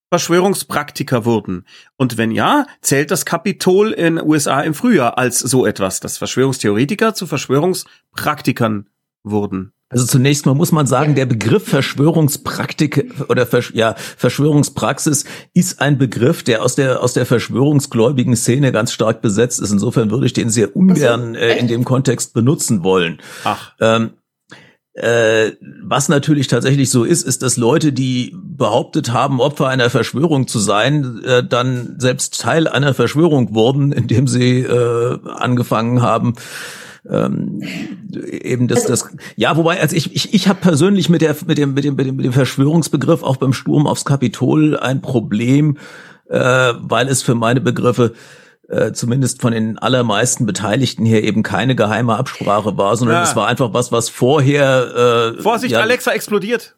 [0.10, 1.65] Verschwörungspraktiker wurden?
[1.97, 7.13] Und wenn ja, zählt das Kapitol in USA im Frühjahr als so etwas, dass Verschwörungstheoretiker
[7.13, 8.89] zu Verschwörungspraktikern
[9.23, 9.71] wurden?
[9.89, 15.23] Also zunächst mal muss man sagen, der Begriff Verschwörungspraktik oder Versch ja, Verschwörungspraxis
[15.54, 19.71] ist ein Begriff, der aus der aus der verschwörungsgläubigen Szene ganz stark besetzt ist.
[19.71, 23.19] Insofern würde ich den sehr ungern äh, in dem Kontext benutzen wollen.
[23.45, 23.73] Ach.
[23.80, 24.12] Ähm,
[24.97, 25.52] äh,
[25.84, 30.58] was natürlich tatsächlich so ist, ist, dass Leute, die behauptet haben, Opfer einer Verschwörung zu
[30.58, 36.34] sein, äh, dann selbst Teil einer Verschwörung wurden, indem sie äh, angefangen haben,
[37.09, 37.61] ähm,
[38.29, 41.73] eben das, das, ja, wobei, also ich, ich, ich habe persönlich mit der, mit dem,
[41.73, 45.77] mit dem, mit dem, mit dem Verschwörungsbegriff auch beim Sturm aufs Kapitol ein Problem,
[46.29, 48.13] äh, weil es für meine Begriffe
[48.69, 53.23] äh, zumindest von den allermeisten Beteiligten her eben keine geheime Absprache war, sondern ja.
[53.23, 55.35] es war einfach was, was vorher.
[55.37, 56.75] Äh, Vorsicht, ja, Alexa explodiert.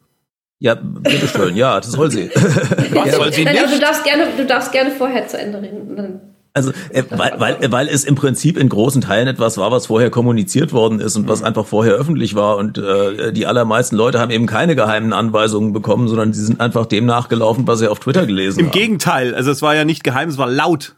[0.60, 2.30] Ja, bitteschön, ja, das soll sie.
[2.30, 3.74] Was soll sie nicht?
[3.74, 6.29] du darfst gerne, du darfst gerne vorher zu Ende reden.
[6.52, 10.10] Also, äh, weil, weil, weil es im Prinzip in großen Teilen etwas war, was vorher
[10.10, 11.46] kommuniziert worden ist und was mhm.
[11.46, 12.56] einfach vorher öffentlich war.
[12.56, 16.86] Und äh, die allermeisten Leute haben eben keine geheimen Anweisungen bekommen, sondern sie sind einfach
[16.86, 18.72] dem nachgelaufen, was sie auf Twitter gelesen Im haben.
[18.72, 20.96] Im Gegenteil, also es war ja nicht geheim, es war laut.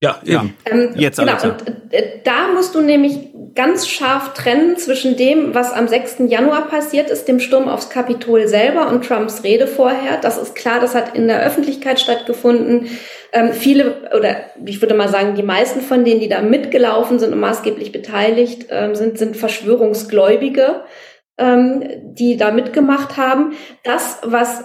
[0.00, 0.54] Ja, eben.
[0.66, 0.72] Ja.
[0.72, 3.18] Ähm, Jetzt genau, und äh, da musst du nämlich
[3.54, 6.18] ganz scharf trennen zwischen dem, was am 6.
[6.28, 10.18] Januar passiert ist, dem Sturm aufs Kapitol selber und Trumps Rede vorher.
[10.22, 12.86] Das ist klar, das hat in der Öffentlichkeit stattgefunden.
[13.32, 17.32] Ähm, viele, oder ich würde mal sagen, die meisten von denen, die da mitgelaufen sind
[17.32, 20.84] und maßgeblich beteiligt ähm, sind, sind Verschwörungsgläubige,
[21.36, 23.54] ähm, die da mitgemacht haben.
[23.82, 24.64] Das, was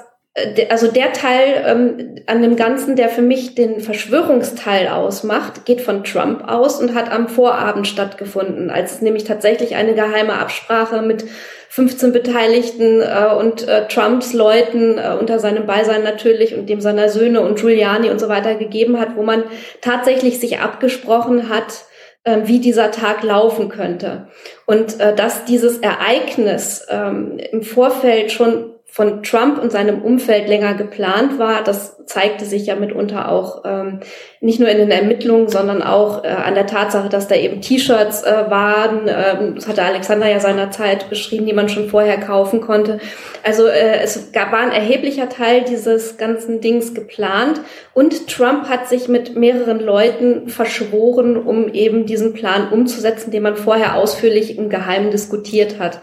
[0.69, 6.03] also der Teil ähm, an dem Ganzen, der für mich den Verschwörungsteil ausmacht, geht von
[6.03, 11.25] Trump aus und hat am Vorabend stattgefunden, als es nämlich tatsächlich eine geheime Absprache mit
[11.69, 17.09] 15 Beteiligten äh, und äh, Trumps Leuten äh, unter seinem Beisein natürlich und dem seiner
[17.09, 19.43] Söhne und Giuliani und so weiter gegeben hat, wo man
[19.81, 21.85] tatsächlich sich abgesprochen hat,
[22.23, 24.27] äh, wie dieser Tag laufen könnte.
[24.65, 30.75] Und äh, dass dieses Ereignis ähm, im Vorfeld schon von Trump und seinem Umfeld länger
[30.75, 31.63] geplant war.
[31.63, 34.01] Das zeigte sich ja mitunter auch ähm,
[34.39, 38.21] nicht nur in den Ermittlungen, sondern auch äh, an der Tatsache, dass da eben T-Shirts
[38.21, 39.07] äh, waren.
[39.07, 42.99] Ähm, das hatte Alexander ja seinerzeit beschrieben, die man schon vorher kaufen konnte.
[43.41, 47.61] Also äh, es gab, war ein erheblicher Teil dieses ganzen Dings geplant.
[47.95, 53.55] Und Trump hat sich mit mehreren Leuten verschworen, um eben diesen Plan umzusetzen, den man
[53.55, 55.99] vorher ausführlich im Geheimen diskutiert hat.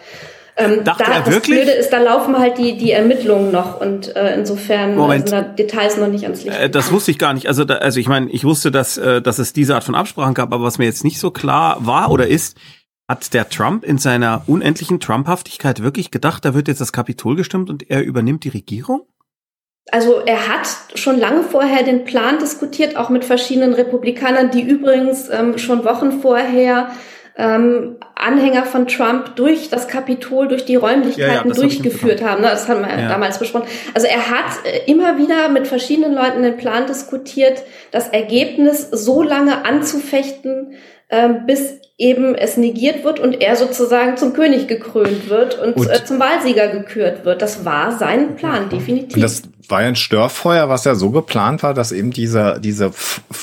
[0.60, 1.58] Ähm, Dachte da, er wirklich?
[1.58, 5.28] Das Blöde ist, da laufen halt die, die Ermittlungen noch und äh, insofern Moment.
[5.28, 6.56] sind da Details noch nicht ans Licht.
[6.58, 7.48] Äh, das wusste ich gar nicht.
[7.48, 10.34] Also, da, also ich meine, ich wusste, dass, äh, dass es diese Art von Absprachen
[10.34, 12.56] gab, aber was mir jetzt nicht so klar war oder ist,
[13.08, 17.68] hat der Trump in seiner unendlichen Trumphaftigkeit wirklich gedacht, da wird jetzt das Kapitol gestimmt
[17.68, 19.02] und er übernimmt die Regierung?
[19.90, 25.28] Also er hat schon lange vorher den Plan diskutiert, auch mit verschiedenen Republikanern, die übrigens
[25.28, 26.90] ähm, schon Wochen vorher
[27.36, 32.42] ähm, Anhänger von Trump durch das Kapitol, durch die Räumlichkeiten ja, ja, durchgeführt haben.
[32.42, 32.48] Ne?
[32.48, 33.08] Das haben wir ja.
[33.08, 33.68] damals besprochen.
[33.94, 39.22] Also er hat äh, immer wieder mit verschiedenen Leuten den Plan diskutiert, das Ergebnis so
[39.22, 40.74] lange anzufechten,
[41.08, 45.88] ähm, bis eben es negiert wird und er sozusagen zum König gekrönt wird und, und
[45.88, 47.42] äh, zum Wahlsieger gekürt wird.
[47.42, 49.20] Das war sein Plan, definitiv.
[49.22, 52.92] Das war ein Störfeuer, was ja so geplant war, dass eben diese, diese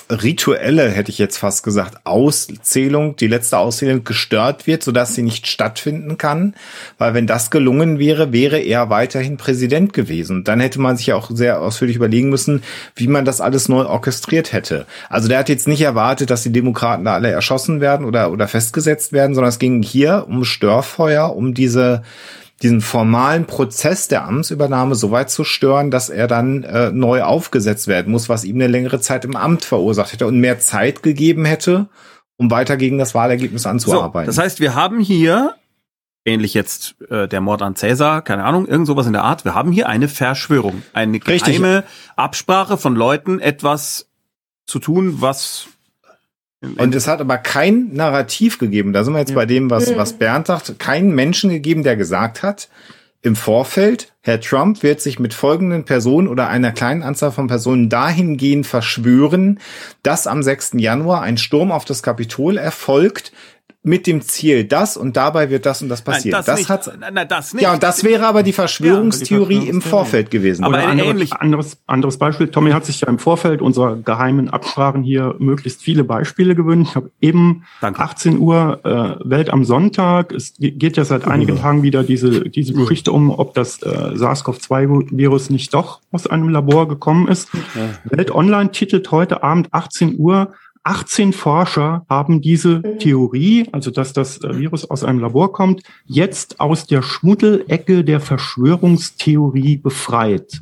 [0.09, 5.47] rituelle, hätte ich jetzt fast gesagt, Auszählung, die letzte Auszählung gestört wird, sodass sie nicht
[5.47, 6.55] stattfinden kann.
[6.97, 10.43] Weil wenn das gelungen wäre, wäre er weiterhin Präsident gewesen.
[10.43, 12.63] Dann hätte man sich ja auch sehr ausführlich überlegen müssen,
[12.95, 14.85] wie man das alles neu orchestriert hätte.
[15.09, 18.47] Also der hat jetzt nicht erwartet, dass die Demokraten da alle erschossen werden oder, oder
[18.47, 22.03] festgesetzt werden, sondern es ging hier um Störfeuer, um diese
[22.61, 27.87] diesen formalen Prozess der Amtsübernahme so weit zu stören, dass er dann äh, neu aufgesetzt
[27.87, 31.45] werden muss, was ihm eine längere Zeit im Amt verursacht hätte und mehr Zeit gegeben
[31.45, 31.87] hätte,
[32.37, 34.31] um weiter gegen das Wahlergebnis anzuarbeiten.
[34.31, 35.55] So, das heißt, wir haben hier
[36.25, 39.45] ähnlich jetzt äh, der Mord an Cäsar, keine Ahnung, irgend sowas in der Art.
[39.45, 41.91] Wir haben hier eine Verschwörung, eine geheime Richtig.
[42.15, 44.09] Absprache von Leuten, etwas
[44.65, 45.67] zu tun, was
[46.61, 48.91] Und es hat aber kein Narrativ gegeben.
[48.91, 49.35] Da sind wir jetzt ja.
[49.35, 50.79] bei dem, was, was Bernd sagt.
[50.79, 52.69] Keinen Menschen gegeben, der gesagt hat,
[53.21, 57.89] im Vorfeld, Herr Trump wird sich mit folgenden Personen oder einer kleinen Anzahl von Personen
[57.89, 59.59] dahingehend verschwören,
[60.03, 60.73] dass am 6.
[60.75, 63.31] Januar ein Sturm auf das Kapitol erfolgt,
[63.87, 66.31] mit dem Ziel das und dabei wird das und das passieren.
[66.31, 67.63] Nein, das, das hat nein, das nicht.
[67.63, 70.65] Ja, und das wäre aber die Verschwörungstheorie ja, die im Vorfeld gewesen.
[70.65, 72.49] Aber ein ähnlich anderes anderes Beispiel.
[72.49, 76.89] Tommy hat sich ja im Vorfeld unserer geheimen Absprachen hier möglichst viele Beispiele gewünscht.
[76.91, 78.01] Ich habe eben Danke.
[78.01, 80.33] 18 Uhr äh, Welt am Sonntag.
[80.33, 81.61] Es geht ja seit einigen mhm.
[81.61, 86.89] Tagen wieder diese diese Geschichte um, ob das äh, SARS-CoV-2-Virus nicht doch aus einem Labor
[86.89, 87.49] gekommen ist.
[87.53, 88.17] Ja.
[88.17, 90.51] Welt Online titelt heute Abend 18 Uhr
[90.87, 92.99] 18 Forscher haben diese mhm.
[92.99, 98.21] Theorie, also dass das äh, Virus aus einem Labor kommt, jetzt aus der Schmuddelecke der
[98.21, 100.61] Verschwörungstheorie befreit.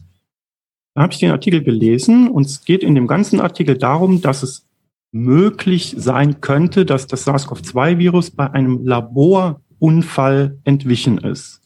[0.96, 4.42] Da habe ich den Artikel gelesen und es geht in dem ganzen Artikel darum, dass
[4.42, 4.66] es
[5.12, 11.62] möglich sein könnte, dass das SARS-CoV-2-Virus bei einem Laborunfall entwichen ist.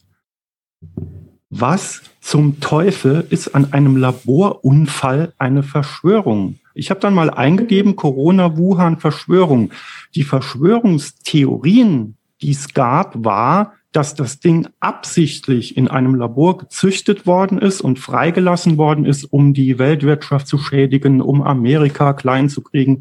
[1.48, 6.59] Was zum Teufel ist an einem Laborunfall eine Verschwörung?
[6.74, 9.70] Ich habe dann mal eingegeben, Corona-Wuhan-Verschwörung.
[10.14, 17.58] Die Verschwörungstheorien, die es gab, war, dass das Ding absichtlich in einem Labor gezüchtet worden
[17.58, 23.00] ist und freigelassen worden ist, um die Weltwirtschaft zu schädigen, um Amerika klein zu kriegen.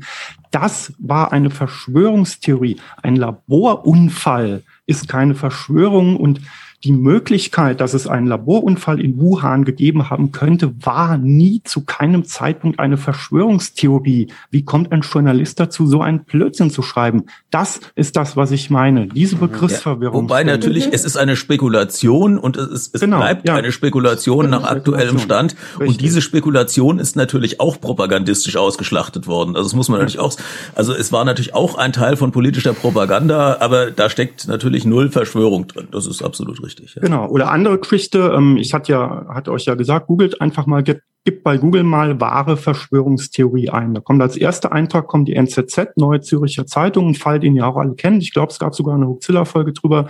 [0.49, 2.77] Das war eine Verschwörungstheorie.
[3.03, 6.41] Ein Laborunfall ist keine Verschwörung und
[6.83, 12.23] die Möglichkeit, dass es einen Laborunfall in Wuhan gegeben haben könnte, war nie zu keinem
[12.23, 14.27] Zeitpunkt eine Verschwörungstheorie.
[14.49, 17.25] Wie kommt ein Journalist dazu, so einen Blödsinn zu schreiben?
[17.51, 19.07] Das ist das, was ich meine.
[19.07, 20.23] Diese Begriffsverwirrung.
[20.23, 23.55] Ja, wobei natürlich, es ist eine Spekulation und es, es genau, bleibt ja.
[23.55, 25.57] eine Spekulation nach aktuellem Stand.
[25.79, 25.87] Richtig.
[25.87, 29.57] Und diese Spekulation ist natürlich auch propagandistisch ausgeschlachtet worden.
[29.57, 30.33] Also das muss man natürlich auch,
[30.75, 35.09] also es war natürlich auch ein Teil von politischer Propaganda, aber da steckt natürlich null
[35.09, 35.89] Verschwörung drin.
[35.91, 36.95] Das ist absolut richtig richtig.
[36.95, 37.01] Ja.
[37.01, 37.27] Genau.
[37.27, 41.01] Oder andere Geschichte, ähm, ich hatte ja, hatte euch ja gesagt, googelt einfach mal, gibt,
[41.25, 43.93] gibt bei Google mal wahre Verschwörungstheorie ein.
[43.93, 47.65] Da kommt als erster Eintrag kommt die NZZ, Neue Züricher Zeitung, ein Fall, den ihr
[47.65, 48.21] auch alle kennt.
[48.21, 50.07] Ich glaube, es gab sogar eine Hoaxilla-Folge drüber.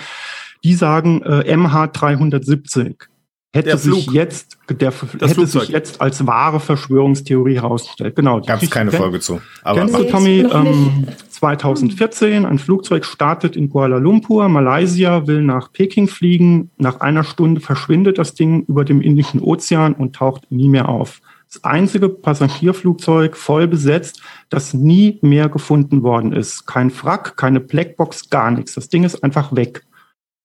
[0.63, 3.09] Die sagen äh, MH 370
[3.53, 8.15] hätte sich jetzt der hätte sich jetzt als wahre Verschwörungstheorie herausgestellt.
[8.15, 8.41] Genau.
[8.41, 9.41] Gab es keine Folge zu.
[9.63, 15.71] Aber kennst du, Tommy, ähm, 2014, ein Flugzeug startet in Kuala Lumpur, Malaysia, will nach
[15.71, 16.69] Peking fliegen.
[16.77, 21.21] Nach einer Stunde verschwindet das Ding über dem Indischen Ozean und taucht nie mehr auf.
[21.51, 26.67] Das einzige Passagierflugzeug voll besetzt, das nie mehr gefunden worden ist.
[26.67, 28.75] Kein Wrack, keine Blackbox, gar nichts.
[28.75, 29.83] Das Ding ist einfach weg.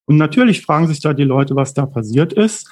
[0.06, 2.70] Und natürlich fragen sich da die Leute, was da passiert ist.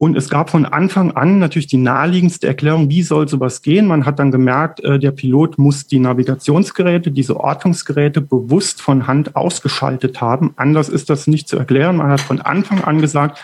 [0.00, 3.88] Und es gab von Anfang an natürlich die naheliegendste Erklärung, wie soll sowas gehen.
[3.88, 9.34] Man hat dann gemerkt, äh, der Pilot muss die Navigationsgeräte, diese Ortungsgeräte bewusst von Hand
[9.34, 10.54] ausgeschaltet haben.
[10.54, 11.96] Anders ist das nicht zu erklären.
[11.96, 13.40] Man hat von Anfang an gesagt,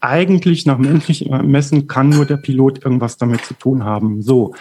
[0.00, 4.22] eigentlich nach menschlichem Ermessen kann nur der Pilot irgendwas damit zu tun haben.
[4.22, 4.54] So.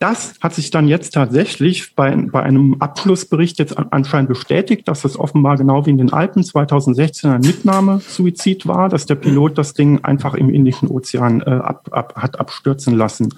[0.00, 5.18] Das hat sich dann jetzt tatsächlich bei, bei einem Abschlussbericht jetzt anscheinend bestätigt, dass es
[5.18, 10.02] offenbar genau wie in den Alpen 2016 ein Mitnahmesuizid war, dass der Pilot das Ding
[10.02, 13.34] einfach im Indischen Ozean äh, ab, ab, hat abstürzen lassen.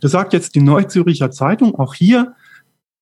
[0.00, 1.76] Das sagt jetzt die Neuzüricher Zeitung.
[1.76, 2.34] Auch hier,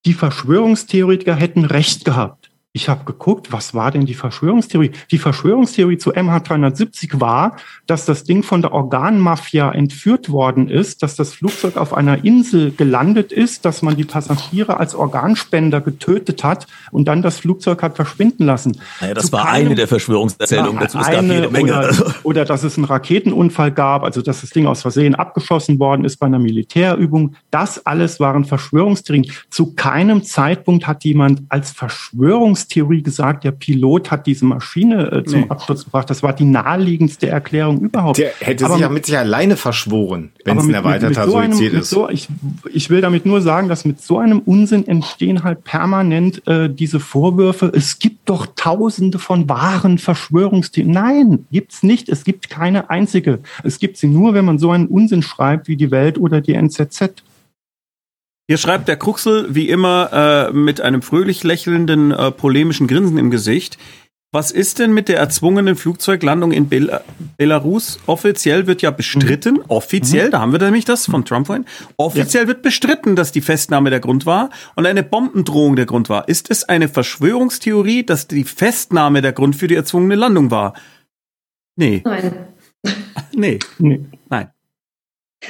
[0.05, 2.39] die Verschwörungstheoretiker hätten Recht gehabt.
[2.73, 4.93] Ich habe geguckt, was war denn die Verschwörungstheorie?
[5.11, 7.57] Die Verschwörungstheorie zu MH370 war,
[7.89, 12.71] dass das Ding von der Organmafia entführt worden ist, dass das Flugzeug auf einer Insel
[12.71, 17.97] gelandet ist, dass man die Passagiere als Organspender getötet hat und dann das Flugzeug hat
[17.97, 18.79] verschwinden lassen.
[19.01, 20.79] Naja, das Zu war eine der Verschwörungserzählungen.
[20.79, 21.73] Dazu es gab jede Menge.
[21.73, 26.05] Oder, oder dass es einen Raketenunfall gab, also dass das Ding aus Versehen abgeschossen worden
[26.05, 27.35] ist bei einer Militärübung.
[27.51, 29.27] Das alles waren Verschwörungstheorien.
[29.51, 35.25] Zu keinem Zeitpunkt hat jemand als Verschwörungs Verschwörungstheorie gesagt, der Pilot hat diese Maschine äh,
[35.25, 35.46] zum nee.
[35.49, 36.11] Absturz gebracht.
[36.11, 38.18] Das war die naheliegendste Erklärung überhaupt.
[38.18, 41.73] Der hätte aber sich ja mit sich alleine verschworen, wenn es ein erweiterter so Suizid
[41.73, 41.90] ist.
[41.90, 42.29] So, ich,
[42.73, 47.01] ich will damit nur sagen, dass mit so einem Unsinn entstehen halt permanent äh, diese
[47.01, 47.70] Vorwürfe.
[47.75, 50.92] Es gibt doch tausende von wahren Verschwörungstheorien.
[50.92, 52.09] Nein, gibt's nicht.
[52.09, 53.40] Es gibt keine einzige.
[53.64, 56.55] Es gibt sie nur, wenn man so einen Unsinn schreibt wie die Welt oder die
[56.55, 57.23] NZZ.
[58.51, 63.31] Hier schreibt der Kruxel wie immer äh, mit einem fröhlich lächelnden, äh, polemischen Grinsen im
[63.31, 63.79] Gesicht.
[64.33, 67.01] Was ist denn mit der erzwungenen Flugzeuglandung in Bel
[67.37, 68.01] Belarus?
[68.07, 69.65] Offiziell wird ja bestritten, mhm.
[69.69, 70.31] offiziell, mhm.
[70.33, 71.65] da haben wir nämlich das von Trump vorhin,
[71.97, 72.49] offiziell ja.
[72.49, 76.27] wird bestritten, dass die Festnahme der Grund war und eine Bombendrohung der Grund war.
[76.27, 80.75] Ist es eine Verschwörungstheorie, dass die Festnahme der Grund für die erzwungene Landung war?
[81.77, 82.03] Nee.
[82.05, 82.49] Nein.
[83.33, 83.61] nee.
[83.79, 84.01] nee.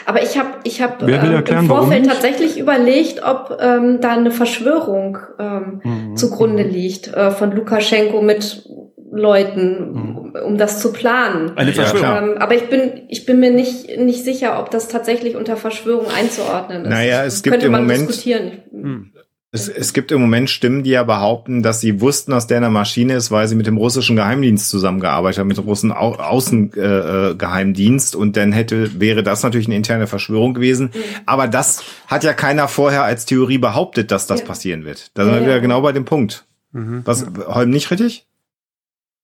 [0.06, 5.18] Aber ich habe ich hab, ähm, im Vorfeld tatsächlich überlegt, ob ähm, da eine Verschwörung
[5.38, 6.16] ähm, mhm.
[6.16, 8.64] zugrunde liegt äh, von Lukaschenko mit
[9.12, 10.32] Leuten, mhm.
[10.44, 11.56] um das zu planen.
[11.56, 12.30] Eine Verschwörung.
[12.30, 16.06] Ähm, aber ich bin, ich bin mir nicht, nicht sicher, ob das tatsächlich unter Verschwörung
[16.16, 16.90] einzuordnen ist.
[16.90, 18.62] Naja, es gibt im Moment, diskutieren.
[18.70, 19.12] Hm.
[19.52, 22.70] Es, es gibt im Moment Stimmen, die ja behaupten, dass sie wussten, dass der eine
[22.70, 28.14] Maschine ist, weil sie mit dem russischen Geheimdienst zusammengearbeitet haben, mit dem russischen Au Außengeheimdienst.
[28.14, 30.92] Äh, und dann hätte, wäre das natürlich eine interne Verschwörung gewesen.
[30.94, 31.00] Mhm.
[31.26, 34.46] Aber das hat ja keiner vorher als Theorie behauptet, dass das ja.
[34.46, 35.10] passieren wird.
[35.14, 36.46] Da sind ja, wir wieder genau bei dem Punkt.
[36.70, 37.02] Mhm.
[37.04, 38.28] Was, Holm, nicht richtig?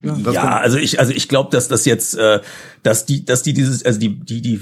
[0.03, 2.41] Ja, ja also ich, also ich glaube, dass das jetzt, äh,
[2.83, 4.61] dass die, dass die dieses, also die, die, die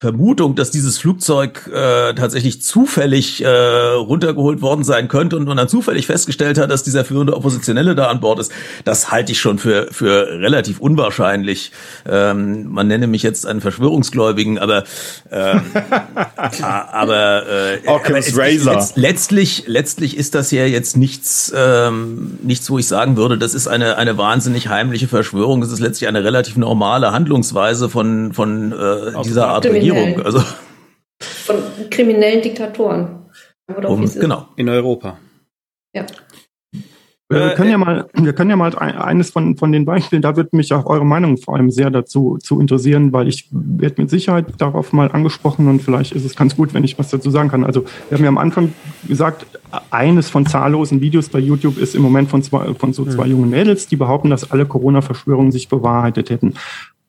[0.00, 5.68] Vermutung, dass dieses Flugzeug äh, tatsächlich zufällig äh, runtergeholt worden sein könnte und man dann
[5.68, 8.50] zufällig festgestellt hat, dass dieser führende Oppositionelle da an Bord ist,
[8.86, 11.72] das halte ich schon für für relativ unwahrscheinlich.
[12.08, 14.84] Ähm, man nenne mich jetzt einen Verschwörungsgläubigen, aber
[15.30, 15.60] ähm,
[16.62, 22.78] aber, äh, aber es, letzt, letztlich letztlich ist das ja jetzt nichts ähm, nichts, wo
[22.78, 25.60] ich sagen würde, das ist eine eine wahnsinnig heimliche Verschwörung.
[25.60, 29.89] Das ist letztlich eine relativ normale Handlungsweise von von äh, dieser Art Regierung.
[29.90, 30.24] Regierung.
[30.24, 30.42] Also
[31.20, 31.56] von
[31.90, 33.20] kriminellen Diktatoren.
[33.86, 34.48] Um, genau.
[34.56, 35.18] In Europa.
[35.94, 36.06] Ja.
[37.32, 40.52] Wir können ja mal, wir können ja mal eines von, von den Beispielen, da wird
[40.52, 44.46] mich auch eure Meinung vor allem sehr dazu zu interessieren, weil ich werde mit Sicherheit
[44.58, 47.62] darauf mal angesprochen und vielleicht ist es ganz gut, wenn ich was dazu sagen kann.
[47.62, 48.72] Also wir haben ja am Anfang
[49.06, 49.46] gesagt,
[49.92, 53.30] eines von zahllosen Videos bei YouTube ist im Moment von zwei, von so zwei hm.
[53.30, 56.54] jungen Mädels, die behaupten, dass alle Corona-Verschwörungen sich bewahrheitet hätten.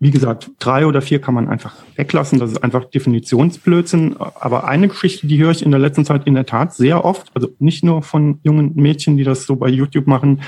[0.02, 2.40] Wie gesagt, drei oder vier kann man einfach weglassen.
[2.40, 4.18] Das ist einfach Definitionsblödsinn.
[4.18, 7.30] Aber eine Geschichte, die höre ich in der letzten Zeit in der Tat sehr oft,
[7.36, 10.42] also nicht nur von jungen Mädchen, die das so bei YouTube machen,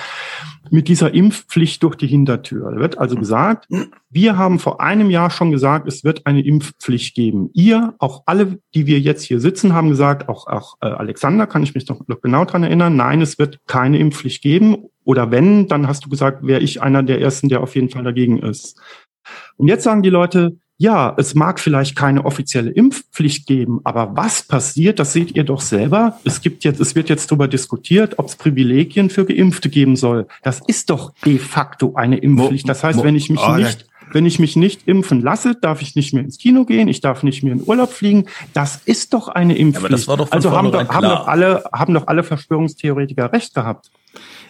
[0.71, 2.71] mit dieser Impfpflicht durch die Hintertür.
[2.71, 3.67] Da wird also gesagt,
[4.09, 7.51] wir haben vor einem Jahr schon gesagt, es wird eine Impfpflicht geben.
[7.53, 11.61] Ihr, auch alle, die wir jetzt hier sitzen, haben gesagt, auch, auch äh, Alexander, kann
[11.61, 14.85] ich mich noch, noch genau dran erinnern, nein, es wird keine Impfpflicht geben.
[15.03, 18.03] Oder wenn, dann hast du gesagt, wäre ich einer der Ersten, der auf jeden Fall
[18.03, 18.79] dagegen ist.
[19.57, 24.43] Und jetzt sagen die Leute, ja, es mag vielleicht keine offizielle Impfpflicht geben, aber was
[24.43, 26.19] passiert, das seht ihr doch selber.
[26.25, 30.27] Es gibt jetzt, es wird jetzt darüber diskutiert, ob es Privilegien für Geimpfte geben soll.
[30.41, 32.67] Das ist doch de facto eine Impfpflicht.
[32.67, 35.95] Das heißt, wenn ich mich oh, nicht, wenn ich mich nicht impfen lasse, darf ich
[35.95, 38.25] nicht mehr ins Kino gehen, ich darf nicht mehr in Urlaub fliegen.
[38.53, 39.83] Das ist doch eine Impfpflicht.
[39.83, 43.31] Ja, aber das war doch also haben doch, haben doch alle, haben doch alle Verschwörungstheoretiker
[43.31, 43.91] recht gehabt.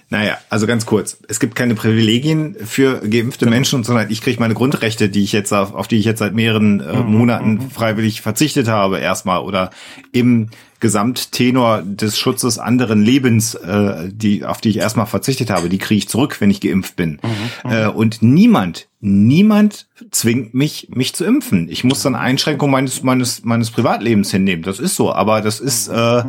[0.10, 1.18] Naja, also ganz kurz.
[1.28, 3.56] Es gibt keine Privilegien für geimpfte genau.
[3.56, 6.34] Menschen, sondern ich kriege meine Grundrechte, die ich jetzt auf, auf die ich jetzt seit
[6.34, 7.72] mehreren äh, mhm, Monaten mhm.
[7.72, 9.72] freiwillig verzichtet habe, erstmal oder
[10.12, 15.78] im Gesamttenor des Schutzes anderen Lebens, äh, die auf die ich erstmal verzichtet habe, die
[15.78, 17.20] kriege ich zurück, wenn ich geimpft bin.
[17.64, 21.68] Mhm, äh, und niemand, niemand zwingt mich, mich zu impfen.
[21.70, 24.64] Ich muss dann Einschränkungen meines, meines, meines Privatlebens hinnehmen.
[24.64, 25.12] Das ist so.
[25.12, 26.24] Aber das ist, äh,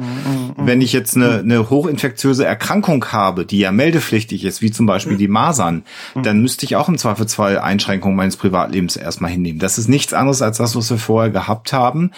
[0.57, 5.17] wenn ich jetzt eine, eine hochinfektiöse Erkrankung habe, die ja meldepflichtig ist, wie zum Beispiel
[5.17, 5.85] die Masern,
[6.21, 9.61] dann müsste ich auch im Zweifelsfall Einschränkungen meines Privatlebens erstmal hinnehmen.
[9.61, 12.11] Das ist nichts anderes als das, was wir vorher gehabt haben.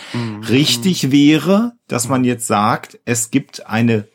[0.49, 4.09] Richtig wäre, dass man jetzt sagt, es gibt eine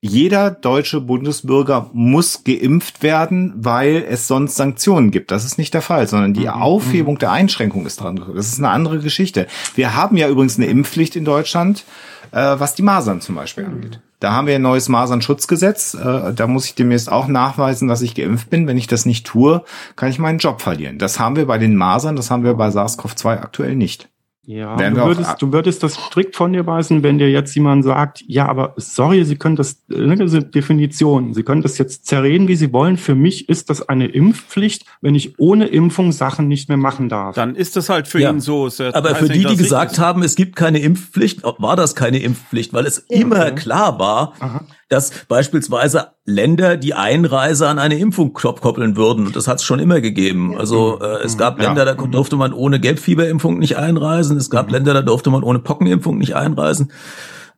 [0.00, 5.32] jeder deutsche Bundesbürger muss geimpft werden, weil es sonst Sanktionen gibt.
[5.32, 6.50] Das ist nicht der Fall, sondern die mhm.
[6.50, 7.18] Aufhebung mhm.
[7.18, 8.22] der Einschränkung ist dran.
[8.34, 9.48] Das ist eine andere Geschichte.
[9.74, 11.84] Wir haben ja übrigens eine Impfpflicht in Deutschland,
[12.30, 13.74] äh, was die Masern zum Beispiel mhm.
[13.74, 14.00] angeht.
[14.20, 15.94] Da haben wir ein neues Masernschutzgesetz.
[15.94, 18.68] Äh, da muss ich demnächst auch nachweisen, dass ich geimpft bin.
[18.68, 19.64] Wenn ich das nicht tue,
[19.96, 20.98] kann ich meinen Job verlieren.
[20.98, 24.08] Das haben wir bei den Masern, das haben wir bei SARS-CoV-2 aktuell nicht.
[24.50, 28.24] Ja, du würdest, du würdest das strikt von dir weisen, wenn dir jetzt jemand sagt,
[28.26, 32.48] ja, aber sorry, Sie können das, ne, das sind Definitionen, Sie können das jetzt zerreden,
[32.48, 32.96] wie Sie wollen.
[32.96, 37.34] Für mich ist das eine Impfpflicht, wenn ich ohne Impfung Sachen nicht mehr machen darf.
[37.34, 38.30] Dann ist das halt für ja.
[38.30, 38.70] ihn so.
[38.94, 42.86] aber für die, die gesagt haben, es gibt keine Impfpflicht, war das keine Impfpflicht, weil
[42.86, 43.54] es ja, immer okay.
[43.54, 49.26] klar war, Aha dass beispielsweise Länder die Einreise an eine Impfung koppeln würden.
[49.26, 50.56] Und das hat es schon immer gegeben.
[50.56, 54.36] Also äh, es gab Länder, da durfte man ohne Gelbfieberimpfung nicht einreisen.
[54.36, 56.90] Es gab Länder, da durfte man ohne Pockenimpfung nicht einreisen.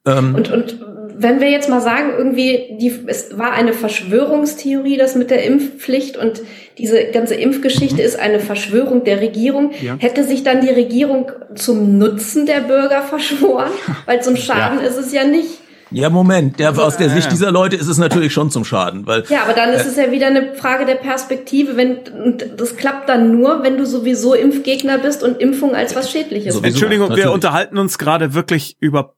[0.07, 0.81] Ähm, und, und
[1.23, 6.17] wenn wir jetzt mal sagen, irgendwie, die, es war eine Verschwörungstheorie, das mit der Impfpflicht
[6.17, 6.41] und
[6.79, 8.01] diese ganze Impfgeschichte mhm.
[8.01, 9.97] ist eine Verschwörung der Regierung, ja.
[9.99, 13.71] hätte sich dann die Regierung zum Nutzen der Bürger verschworen?
[14.07, 14.87] Weil zum Schaden ja.
[14.87, 15.60] ist es ja nicht.
[15.91, 19.25] Ja, Moment, der, aus der Sicht dieser Leute ist es natürlich schon zum Schaden, weil.
[19.29, 22.77] Ja, aber dann ist äh, es ja wieder eine Frage der Perspektive, wenn, und das
[22.77, 26.55] klappt dann nur, wenn du sowieso Impfgegner bist und Impfung als was Schädliches.
[26.55, 27.27] Sowieso, Entschuldigung, natürlich.
[27.27, 29.17] wir unterhalten uns gerade wirklich über,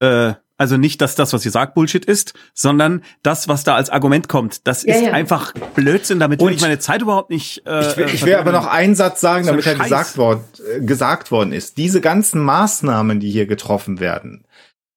[0.00, 3.90] äh, Also nicht, dass das, was ihr sagt, Bullshit ist, sondern das, was da als
[3.90, 4.66] Argument kommt.
[4.66, 5.12] Das ja, ist ja.
[5.12, 7.66] einfach Blödsinn, damit will ich meine Zeit überhaupt nicht.
[7.66, 10.44] Äh, ich will, ich will aber noch einen Satz sagen, so damit er gesagt, worden,
[10.74, 11.76] äh, gesagt worden ist.
[11.76, 14.46] Diese ganzen Maßnahmen, die hier getroffen werden,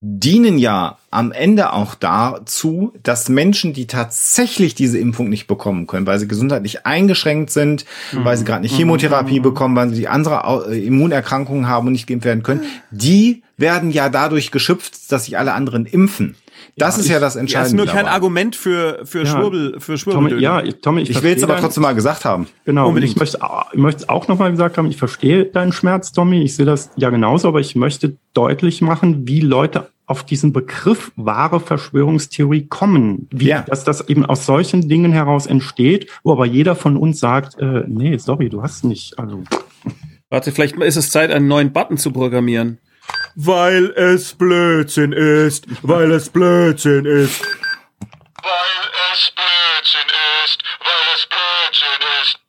[0.02, 6.08] dienen ja am Ende auch dazu, dass Menschen, die tatsächlich diese Impfung nicht bekommen können,
[6.08, 8.24] weil sie gesundheitlich eingeschränkt sind, mhm.
[8.24, 9.44] weil sie gerade nicht Chemotherapie mhm.
[9.44, 14.08] bekommen, weil sie andere äh, Immunerkrankungen haben und nicht geimpft werden können, die werden ja
[14.08, 16.36] dadurch geschützt, dass sich alle anderen impfen.
[16.80, 17.64] Das ja, ist ja das Entscheidende.
[17.64, 18.16] Das ist nur kein dabei.
[18.16, 20.30] Argument für für ja, Schwurbel für Schwurbel.
[20.30, 22.48] Tommy, ja, Tommy, ich, ich will es aber trotzdem mal gesagt haben.
[22.66, 22.88] Genau.
[22.88, 23.14] Unbedingt.
[23.14, 23.40] Ich möchte
[23.72, 24.90] ich möchte es auch noch mal gesagt haben.
[24.90, 26.42] Ich verstehe deinen Schmerz, Tommy.
[26.42, 31.12] Ich sehe das ja genauso, aber ich möchte deutlich machen, wie Leute auf diesen Begriff
[31.16, 33.28] wahre Verschwörungstheorie kommen.
[33.30, 33.62] Wie, ja.
[33.62, 37.84] Dass das eben aus solchen Dingen heraus entsteht, wo aber jeder von uns sagt, äh,
[37.88, 39.20] nee, sorry, du hast nicht.
[39.20, 39.44] Also.
[40.30, 42.80] Warte, vielleicht ist es Zeit, einen neuen Button zu programmieren.
[43.36, 47.42] Weil es Blödsinn ist, weil es Blödsinn ist.
[48.42, 48.80] Weil
[49.14, 50.10] es Blödsinn
[50.44, 52.40] ist, weil es Blödsinn ist.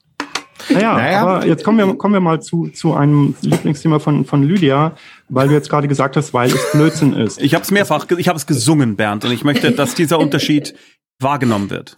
[0.70, 1.22] Naja, naja.
[1.22, 4.93] aber jetzt kommen wir, kommen wir mal zu, zu einem Lieblingsthema von, von Lydia,
[5.28, 7.41] weil du jetzt gerade gesagt hast, weil es Blödsinn ist.
[7.43, 10.74] Ich habe es mehrfach, ich habe es gesungen, Bernd, und ich möchte, dass dieser Unterschied
[11.20, 11.96] wahrgenommen wird.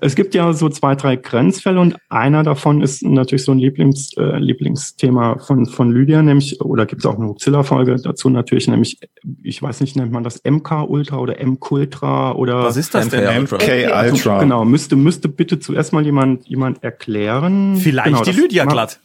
[0.00, 4.12] es gibt ja so zwei, drei Grenzfälle und einer davon ist natürlich so ein Lieblings,
[4.16, 9.00] äh, Lieblingsthema von, von Lydia, nämlich, oder gibt es auch eine Huxilla-Folge dazu natürlich, nämlich,
[9.42, 13.44] ich weiß nicht, nennt man das MK Ultra oder M-Kultra oder Was ist das denn?
[13.44, 14.40] MK Ultra.
[14.40, 17.76] Genau, müsste, müsste bitte zuerst mal jemand, jemand erklären.
[17.76, 19.00] Vielleicht genau, die Lydia glatt.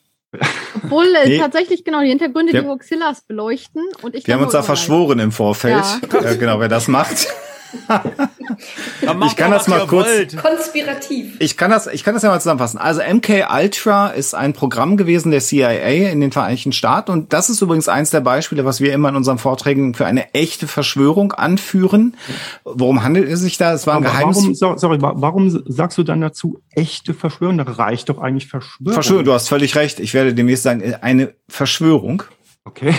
[0.83, 1.37] Obwohl äh, nee.
[1.39, 3.83] tatsächlich genau die Hintergründe wir, die Hoxillas beleuchten.
[4.03, 5.83] Und ich wir haben uns da verschworen im Vorfeld.
[6.11, 6.19] Ja.
[6.19, 7.27] Äh, genau, wer das macht
[9.26, 10.07] ich kann das mal kurz.
[10.07, 10.38] Wollt.
[10.38, 11.36] Konspirativ.
[11.39, 12.78] Ich kann das, ich kann das ja mal zusammenfassen.
[12.78, 17.49] Also MK Ultra ist ein Programm gewesen der CIA in den Vereinigten Staaten und das
[17.49, 21.34] ist übrigens eins der Beispiele, was wir immer in unseren Vorträgen für eine echte Verschwörung
[21.34, 22.15] anführen.
[22.63, 23.74] Worum handelt es sich da?
[23.74, 24.61] Es war ein Geheimnis.
[24.61, 27.57] Warum, sorry, warum sagst du dann dazu echte Verschwörung?
[27.57, 28.93] Da reicht doch eigentlich Verschwörung.
[28.93, 29.99] Verschwörung, du hast völlig recht.
[29.99, 32.24] Ich werde demnächst sagen, eine Verschwörung.
[32.66, 32.93] Okay.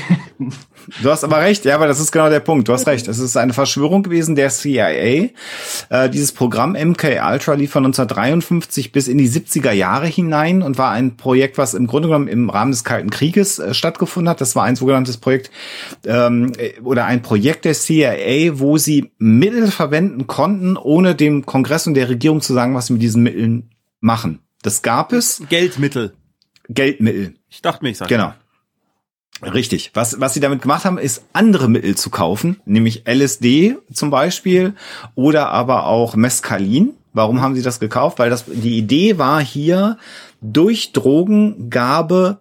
[1.03, 2.67] Du hast aber recht, ja, aber das ist genau der Punkt.
[2.67, 3.07] Du hast recht.
[3.07, 5.29] Es ist eine Verschwörung gewesen der CIA.
[5.91, 10.79] Äh, dieses Programm MK Ultra lief von 1953 bis in die 70er Jahre hinein und
[10.79, 14.41] war ein Projekt, was im Grunde genommen im Rahmen des Kalten Krieges äh, stattgefunden hat.
[14.41, 15.51] Das war ein sogenanntes Projekt
[16.07, 16.53] ähm,
[16.83, 22.09] oder ein Projekt der CIA, wo sie Mittel verwenden konnten, ohne dem Kongress und der
[22.09, 24.41] Regierung zu sagen, was sie mit diesen Mitteln machen.
[24.63, 25.43] Das gab es.
[25.49, 26.15] Geldmittel.
[26.69, 27.35] Geldmittel.
[27.49, 28.33] Ich dachte mir, ich sag Genau.
[29.43, 29.91] Richtig.
[29.95, 34.75] Was, was sie damit gemacht haben, ist andere Mittel zu kaufen, nämlich LSD zum Beispiel
[35.15, 36.95] oder aber auch Mescalin.
[37.13, 38.19] Warum haben sie das gekauft?
[38.19, 39.97] Weil das, die Idee war hier,
[40.41, 42.41] durch Drogengabe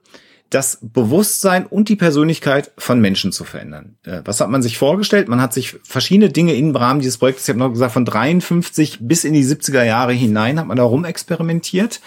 [0.49, 3.97] das Bewusstsein und die Persönlichkeit von Menschen zu verändern.
[4.03, 5.27] Äh, was hat man sich vorgestellt?
[5.27, 8.99] Man hat sich verschiedene Dinge im Rahmen dieses Projekts, ich habe noch gesagt, von 53
[9.01, 12.01] bis in die 70er Jahre hinein hat man da rumexperimentiert.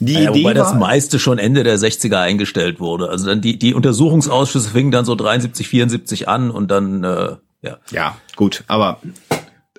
[0.00, 3.08] Die ja, Idee wobei war, das meiste schon Ende der 60er eingestellt wurde.
[3.08, 7.78] Also dann die, die Untersuchungsausschüsse fingen dann so 73, 74 an und dann äh, ja.
[7.90, 9.00] Ja, gut, aber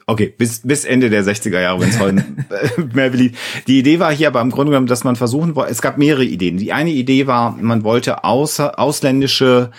[0.09, 2.25] Okay, bis, bis Ende der 60er Jahre, wenn es heute
[2.95, 3.37] mehr beliebt.
[3.67, 6.25] Die Idee war hier aber im Grunde genommen, dass man versuchen wollte, es gab mehrere
[6.25, 6.57] Ideen.
[6.57, 9.69] Die eine Idee war, man wollte außer, ausländische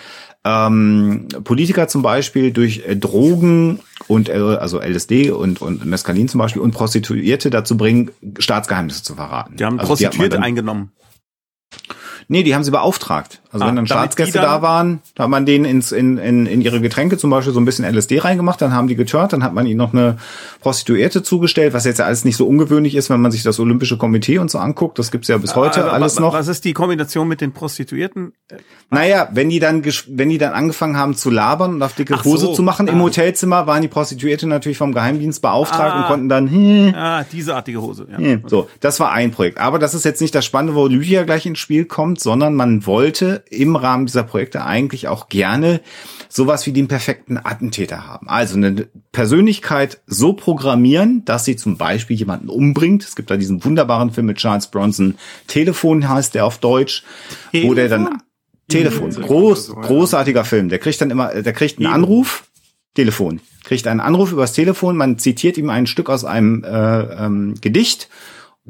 [0.44, 6.38] ähm, Politiker zum Beispiel durch äh, Drogen und äh, also LSD und und Mescalin zum
[6.38, 9.56] Beispiel und Prostituierte dazu bringen, Staatsgeheimnisse zu verraten.
[9.56, 10.92] Die haben also Prostituierte die eingenommen.
[12.28, 13.42] Nee, die haben sie beauftragt.
[13.52, 16.46] Also ah, wenn dann Staatsgäste dann da waren, da hat man denen ins, in, in,
[16.46, 19.42] in ihre Getränke zum Beispiel so ein bisschen LSD reingemacht, dann haben die getört, dann
[19.42, 20.18] hat man ihnen noch eine
[20.60, 23.96] Prostituierte zugestellt, was jetzt ja alles nicht so ungewöhnlich ist, wenn man sich das Olympische
[23.96, 25.00] Komitee und so anguckt.
[25.00, 26.32] Das gibt's ja bis heute also, alles noch.
[26.34, 28.32] Was ist die Kombination mit den Prostituierten?
[28.90, 32.46] Naja, wenn die dann, wenn die dann angefangen haben zu labern und auf dicke Hose
[32.46, 32.52] so.
[32.54, 32.92] zu machen ah.
[32.92, 36.00] im Hotelzimmer, waren die Prostituierte natürlich vom Geheimdienst beauftragt ah.
[36.00, 38.06] und konnten dann, hm, ah, diese artige Hose.
[38.10, 38.18] Ja.
[38.18, 39.58] Hm, so, das war ein Projekt.
[39.58, 42.86] Aber das ist jetzt nicht das Spannende, wo Lydia gleich ins Spiel kommt, sondern man
[42.86, 45.80] wollte im Rahmen dieser Projekte eigentlich auch gerne
[46.28, 48.28] sowas wie den perfekten Attentäter haben.
[48.28, 53.04] Also eine Persönlichkeit so programmieren, dass sie zum Beispiel jemanden umbringt.
[53.04, 55.16] Es gibt da diesen wunderbaren Film mit Charles Bronson,
[55.46, 57.04] Telefon heißt der auf Deutsch,
[57.50, 57.70] Telefon?
[57.70, 58.22] wo der dann
[58.68, 60.68] Telefon, groß, großartiger Film.
[60.68, 62.44] Der kriegt dann immer, der kriegt einen Anruf,
[62.94, 66.68] Telefon, kriegt einen Anruf übers Telefon, man zitiert ihm ein Stück aus einem äh,
[67.24, 68.08] ähm, Gedicht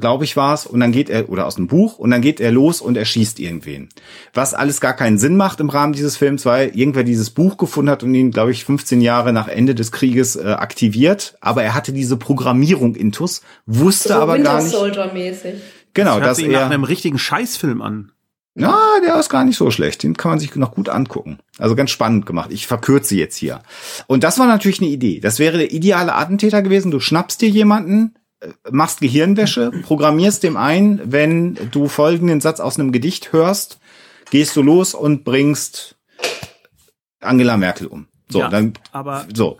[0.01, 2.51] glaube ich, war's, und dann geht er, oder aus dem Buch, und dann geht er
[2.51, 3.87] los und erschießt irgendwen.
[4.33, 7.89] Was alles gar keinen Sinn macht im Rahmen dieses Films, weil irgendwer dieses Buch gefunden
[7.89, 11.37] hat und ihn, glaube ich, 15 Jahre nach Ende des Krieges äh, aktiviert.
[11.39, 14.71] Aber er hatte diese Programmierung intus, wusste so aber gar nicht.
[14.71, 15.55] Soldier mäßig.
[15.93, 18.11] Genau, das sich nach einem richtigen Scheißfilm an.
[18.53, 20.03] Ja, der ist gar nicht so schlecht.
[20.03, 21.39] Den kann man sich noch gut angucken.
[21.57, 22.49] Also ganz spannend gemacht.
[22.51, 23.61] Ich verkürze jetzt hier.
[24.07, 25.21] Und das war natürlich eine Idee.
[25.21, 26.91] Das wäre der ideale Attentäter gewesen.
[26.91, 28.15] Du schnappst dir jemanden,
[28.69, 33.79] machst Gehirnwäsche, programmierst dem ein, wenn du folgenden Satz aus einem Gedicht hörst,
[34.29, 35.95] gehst du los und bringst
[37.19, 38.07] Angela Merkel um.
[38.29, 39.59] So, ja, dann, aber so.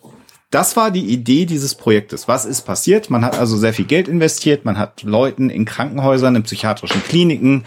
[0.51, 2.27] Das war die Idee dieses Projektes.
[2.27, 3.09] Was ist passiert?
[3.09, 4.65] Man hat also sehr viel Geld investiert.
[4.65, 7.63] Man hat Leuten in Krankenhäusern, in psychiatrischen Kliniken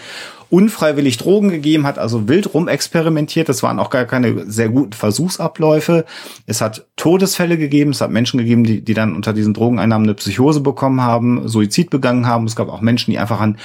[0.51, 3.49] unfreiwillig Drogen gegeben, hat also wild rumexperimentiert.
[3.49, 6.05] Das waren auch gar keine sehr guten Versuchsabläufe.
[6.47, 7.91] Es hat Todesfälle gegeben.
[7.91, 11.89] Es hat Menschen gegeben, die, die dann unter diesen Drogeneinnahmen eine Psychose bekommen haben, Suizid
[11.89, 12.45] begangen haben.
[12.45, 13.57] Es gab auch Menschen, die einfach an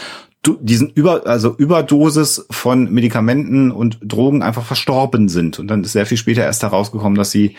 [0.62, 6.06] diesen über also Überdosis von Medikamenten und Drogen einfach verstorben sind und dann ist sehr
[6.06, 7.58] viel später erst herausgekommen, dass sie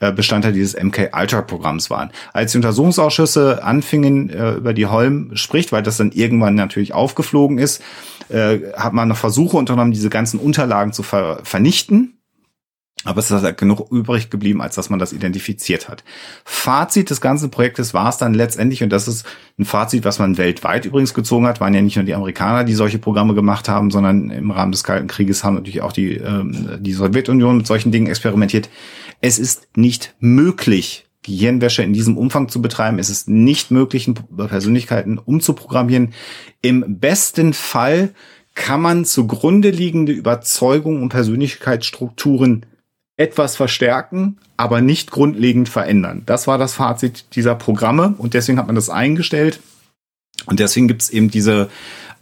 [0.00, 2.10] Bestandteil dieses MK Ultra Programms waren.
[2.32, 7.58] Als die Untersuchungsausschüsse anfingen äh, über die Holm spricht, weil das dann irgendwann natürlich aufgeflogen
[7.58, 7.82] ist,
[8.30, 12.14] äh, hat man noch Versuche unternommen, diese ganzen Unterlagen zu ver vernichten
[13.04, 16.04] aber es ist halt genug übrig geblieben, als dass man das identifiziert hat.
[16.44, 19.24] Fazit des ganzen Projektes war es dann letztendlich, und das ist
[19.58, 22.74] ein Fazit, was man weltweit übrigens gezogen hat, waren ja nicht nur die Amerikaner, die
[22.74, 26.76] solche Programme gemacht haben, sondern im Rahmen des Kalten Krieges haben natürlich auch die, ähm,
[26.80, 28.68] die Sowjetunion mit solchen Dingen experimentiert.
[29.20, 32.98] Es ist nicht möglich, Gehirnwäsche in diesem Umfang zu betreiben.
[32.98, 36.14] Es ist nicht möglich, Persönlichkeiten umzuprogrammieren.
[36.62, 38.14] Im besten Fall
[38.54, 42.66] kann man zugrunde liegende Überzeugungen und Persönlichkeitsstrukturen
[43.16, 46.22] etwas verstärken, aber nicht grundlegend verändern.
[46.24, 49.60] Das war das Fazit dieser Programme und deswegen hat man das eingestellt.
[50.46, 51.68] Und deswegen gibt es eben diese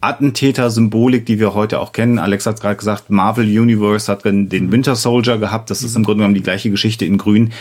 [0.00, 2.18] Attentäter-Symbolik, die wir heute auch kennen.
[2.18, 5.70] Alex hat gerade gesagt, Marvel Universe hat den Winter Soldier gehabt.
[5.70, 7.52] Das ist im Grunde genommen die gleiche Geschichte in Grün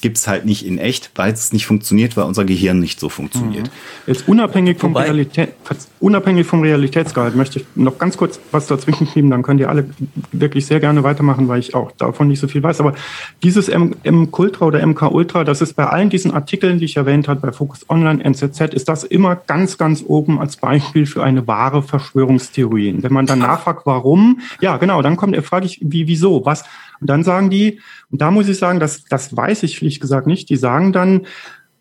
[0.00, 3.66] gibt's halt nicht in echt, weil es nicht funktioniert, weil unser Gehirn nicht so funktioniert.
[3.66, 3.70] Mhm.
[4.06, 5.54] Jetzt unabhängig vom, Realität,
[6.00, 9.88] unabhängig vom Realitätsgehalt möchte ich noch ganz kurz was dazwischen schieben, dann könnt ihr alle
[10.32, 12.80] wirklich sehr gerne weitermachen, weil ich auch davon nicht so viel weiß.
[12.80, 12.94] Aber
[13.42, 17.40] dieses M-Cultra oder MK Ultra, das ist bei allen diesen Artikeln, die ich erwähnt habe,
[17.40, 21.82] bei Focus Online, NZZ, ist das immer ganz, ganz oben als Beispiel für eine wahre
[21.82, 22.96] Verschwörungstheorie.
[22.98, 26.64] Wenn man dann nachfragt, warum, ja genau, dann kommt, frage ich, wie, wieso, was,
[27.00, 27.80] und dann sagen die,
[28.10, 31.26] und da muss ich sagen, das, das weiß ich schlicht gesagt nicht, die sagen dann,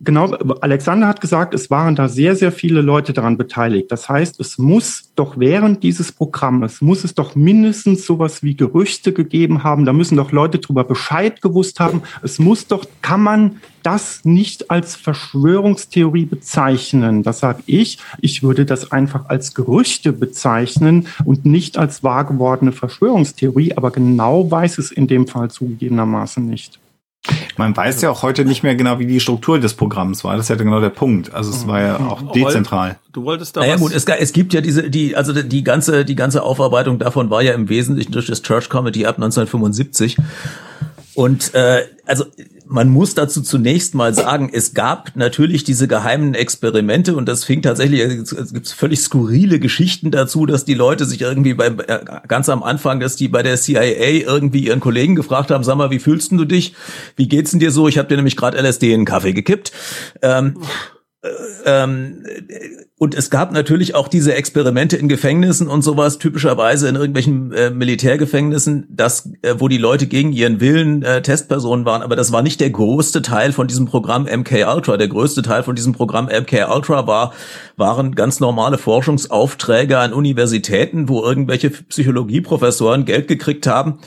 [0.06, 0.32] genau,
[0.62, 3.92] Alexander hat gesagt, es waren da sehr, sehr viele Leute daran beteiligt.
[3.92, 9.12] Das heißt, es muss doch während dieses Programmes, muss es doch mindestens sowas wie Gerüchte
[9.12, 9.86] gegeben haben.
[9.86, 12.04] Da müssen doch Leute drüber Bescheid gewusst haben.
[12.22, 17.24] Es muss doch, kann man das nicht als Verschwörungstheorie bezeichnen.
[17.24, 18.00] Das sage ich.
[18.20, 23.74] Ich würde das einfach als Gerüchte bezeichnen und nicht als wahr gewordene Verschwörungstheorie.
[23.76, 26.80] Aber genau weiß es in dem Fall zugegebenermaßen nicht.
[27.58, 30.36] Man weiß ja auch heute nicht mehr genau, wie die Struktur des Programms war.
[30.36, 31.34] Das ist ja genau der Punkt.
[31.34, 32.98] Also es war ja auch dezentral.
[33.14, 33.82] Du wolltest da naja, was?
[33.82, 37.42] gut, es, es, gibt ja diese, die, also die ganze, die ganze Aufarbeitung davon war
[37.42, 40.18] ja im Wesentlichen durch das Church Committee ab 1975.
[41.14, 42.26] Und äh, also
[42.68, 47.62] man muss dazu zunächst mal sagen, es gab natürlich diese geheimen Experimente und das fing
[47.62, 52.50] tatsächlich, es gibt völlig skurrile Geschichten dazu, dass die Leute sich irgendwie beim äh, ganz
[52.50, 56.00] am Anfang, dass die bei der CIA irgendwie ihren Kollegen gefragt haben, sag mal, wie
[56.00, 56.74] fühlst du dich?
[57.16, 57.88] Wie geht's denn dir so?
[57.88, 59.72] Ich habe dir nämlich gerade LSD in den Kaffee gekippt.
[60.22, 60.58] Ähm,
[61.66, 62.24] ähm,
[62.98, 67.70] und es gab natürlich auch diese Experimente in Gefängnissen und sowas, typischerweise in irgendwelchen äh,
[67.70, 72.02] Militärgefängnissen, das, äh, wo die Leute gegen ihren Willen äh, Testpersonen waren.
[72.02, 74.98] Aber das war nicht der größte Teil von diesem Programm MK Ultra.
[74.98, 77.34] Der größte Teil von diesem Programm MK Ultra war,
[77.76, 84.00] waren ganz normale Forschungsaufträge an Universitäten, wo irgendwelche Psychologieprofessoren Geld gekriegt haben,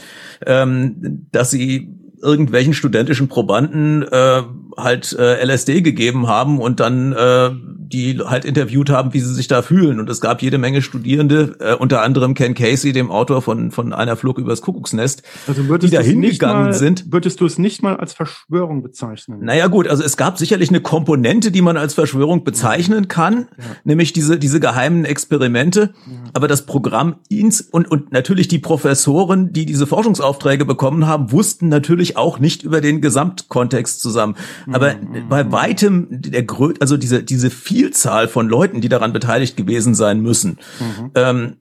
[0.47, 4.43] ähm, dass sie irgendwelchen studentischen Probanden äh,
[4.79, 7.51] halt äh, LSD gegeben haben und dann äh,
[7.89, 9.99] die halt interviewt haben, wie sie sich da fühlen.
[9.99, 13.93] Und es gab jede Menge Studierende, äh, unter anderem Ken Casey, dem Autor von von
[13.93, 17.13] einer Flug übers Kuckucksnest, also die da hingegangen sind.
[17.13, 19.41] Würdest du es nicht mal als Verschwörung bezeichnen?
[19.43, 23.65] Naja gut, also es gab sicherlich eine Komponente, die man als Verschwörung bezeichnen kann, ja.
[23.85, 25.95] nämlich diese diese geheimen Experimente.
[26.07, 26.13] Ja.
[26.35, 31.69] Aber das Programm ins und und natürlich die Professoren, die diese Forschungsaufträge bekommen haben, wussten
[31.69, 34.37] natürlich auch nicht über den Gesamtkontext zusammen.
[34.73, 35.29] Aber mhm.
[35.29, 40.21] bei weitem der Grö also diese diese Vielzahl von Leuten, die daran beteiligt gewesen sein
[40.21, 40.59] müssen.
[40.81, 41.11] Mhm.
[41.15, 41.57] Ähm,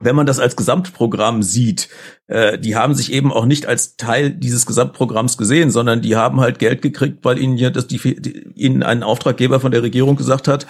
[0.00, 1.88] wenn man das als Gesamtprogramm sieht,
[2.28, 6.40] äh, die haben sich eben auch nicht als Teil dieses Gesamtprogramms gesehen, sondern die haben
[6.40, 10.14] halt Geld gekriegt, weil ihnen ja das die, die, ihnen ein Auftraggeber von der Regierung
[10.14, 10.66] gesagt hat,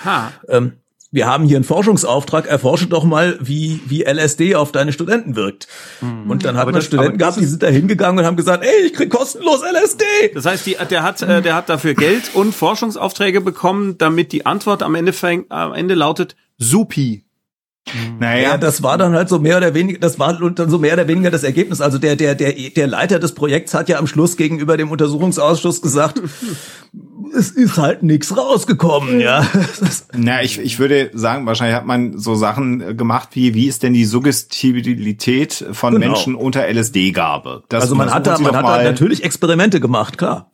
[0.48, 0.72] ähm,
[1.10, 5.66] wir haben hier einen Forschungsauftrag, erforsche doch mal, wie, wie LSD auf deine Studenten wirkt.
[6.00, 6.30] Mhm.
[6.30, 8.62] Und dann hat aber man das, Studenten gehabt, die sind da hingegangen und haben gesagt,
[8.62, 10.04] ey, ich krieg kostenlos LSD.
[10.34, 14.44] Das heißt, die, der hat, äh, der hat dafür Geld und Forschungsaufträge bekommen, damit die
[14.44, 17.24] Antwort am Ende, fäng, am Ende lautet Supi.
[18.18, 21.08] Naja, das war dann halt so mehr oder weniger, das war dann so mehr oder
[21.08, 21.80] weniger das Ergebnis.
[21.80, 25.82] Also der, der, der, der Leiter des Projekts hat ja am Schluss gegenüber dem Untersuchungsausschuss
[25.82, 26.20] gesagt,
[27.36, 29.46] es ist halt nichts rausgekommen, ja.
[30.16, 33.92] Na, ich, ich würde sagen, wahrscheinlich hat man so Sachen gemacht wie, wie ist denn
[33.92, 36.06] die Suggestibilität von genau.
[36.06, 37.64] Menschen unter LSD-Gabe?
[37.72, 40.50] Also man hat da, man hat da natürlich Experimente gemacht, klar.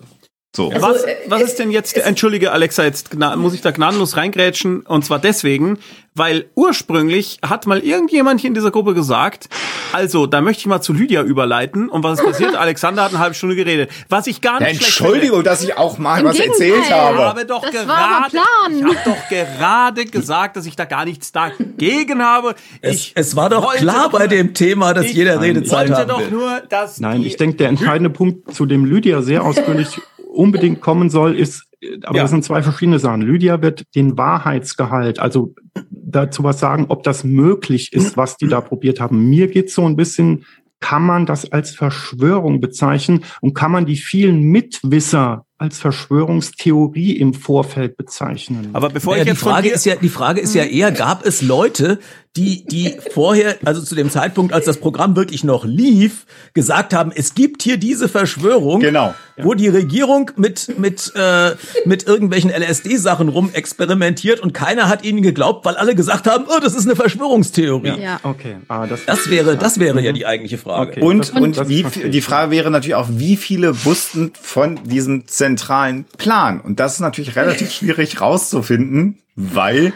[0.57, 0.71] So.
[0.71, 4.83] Also, was, äh, was ist denn jetzt, entschuldige Alexa, jetzt muss ich da gnadenlos reingrätschen,
[4.83, 5.79] und zwar deswegen,
[6.15, 9.49] weil ursprünglich hat mal irgendjemand hier in dieser Gruppe gesagt,
[9.93, 12.55] also, da möchte ich mal zu Lydia überleiten, und was ist passiert?
[12.55, 15.99] Alexander hat eine halbe Stunde geredet, was ich gar nicht ja, Entschuldigung, dass ich auch
[15.99, 16.71] mal Im was Gegenteil.
[16.71, 17.17] erzählt habe.
[17.17, 18.37] Ich habe doch das gerade,
[18.77, 22.55] ich habe doch gerade gesagt, dass ich da gar nichts dagegen habe.
[22.81, 26.63] Ich es, es war doch klar bei dem Thema, dass jeder Redezeit haben doch nur,
[26.69, 30.01] dass Nein, ich denke, der entscheidende Punkt, zu dem Lydia sehr ausführlich
[30.35, 31.67] unbedingt kommen soll, ist,
[32.05, 32.23] aber ja.
[32.23, 33.23] das sind zwei verschiedene Sachen.
[33.23, 35.55] Lydia wird den Wahrheitsgehalt, also
[35.91, 39.29] dazu was sagen, ob das möglich ist, was die da probiert haben.
[39.29, 40.45] Mir geht's so ein bisschen,
[40.81, 47.33] kann man das als Verschwörung bezeichnen und kann man die vielen Mitwisser als Verschwörungstheorie im
[47.33, 48.71] Vorfeld bezeichnen.
[48.73, 51.25] Aber bevor naja, ich jetzt die Frage ist ja die Frage ist ja eher gab
[51.25, 52.01] es Leute,
[52.37, 57.13] die die vorher also zu dem Zeitpunkt als das Programm wirklich noch lief, gesagt haben,
[57.15, 59.15] es gibt hier diese Verschwörung, genau.
[59.37, 61.53] wo die Regierung mit mit äh,
[61.85, 66.47] mit irgendwelchen LSD Sachen rum experimentiert und keiner hat ihnen geglaubt, weil alle gesagt haben,
[66.49, 68.01] oh, das ist eine Verschwörungstheorie.
[68.01, 68.19] Ja.
[68.25, 68.57] Okay.
[68.67, 70.91] Ah, das, das wäre das wäre ja die eigentliche Frage.
[70.91, 71.01] Okay.
[71.01, 76.61] Und und wie die Frage wäre natürlich auch, wie viele wussten von diesem zentralen Plan.
[76.61, 79.93] Und das ist natürlich relativ schwierig rauszufinden, weil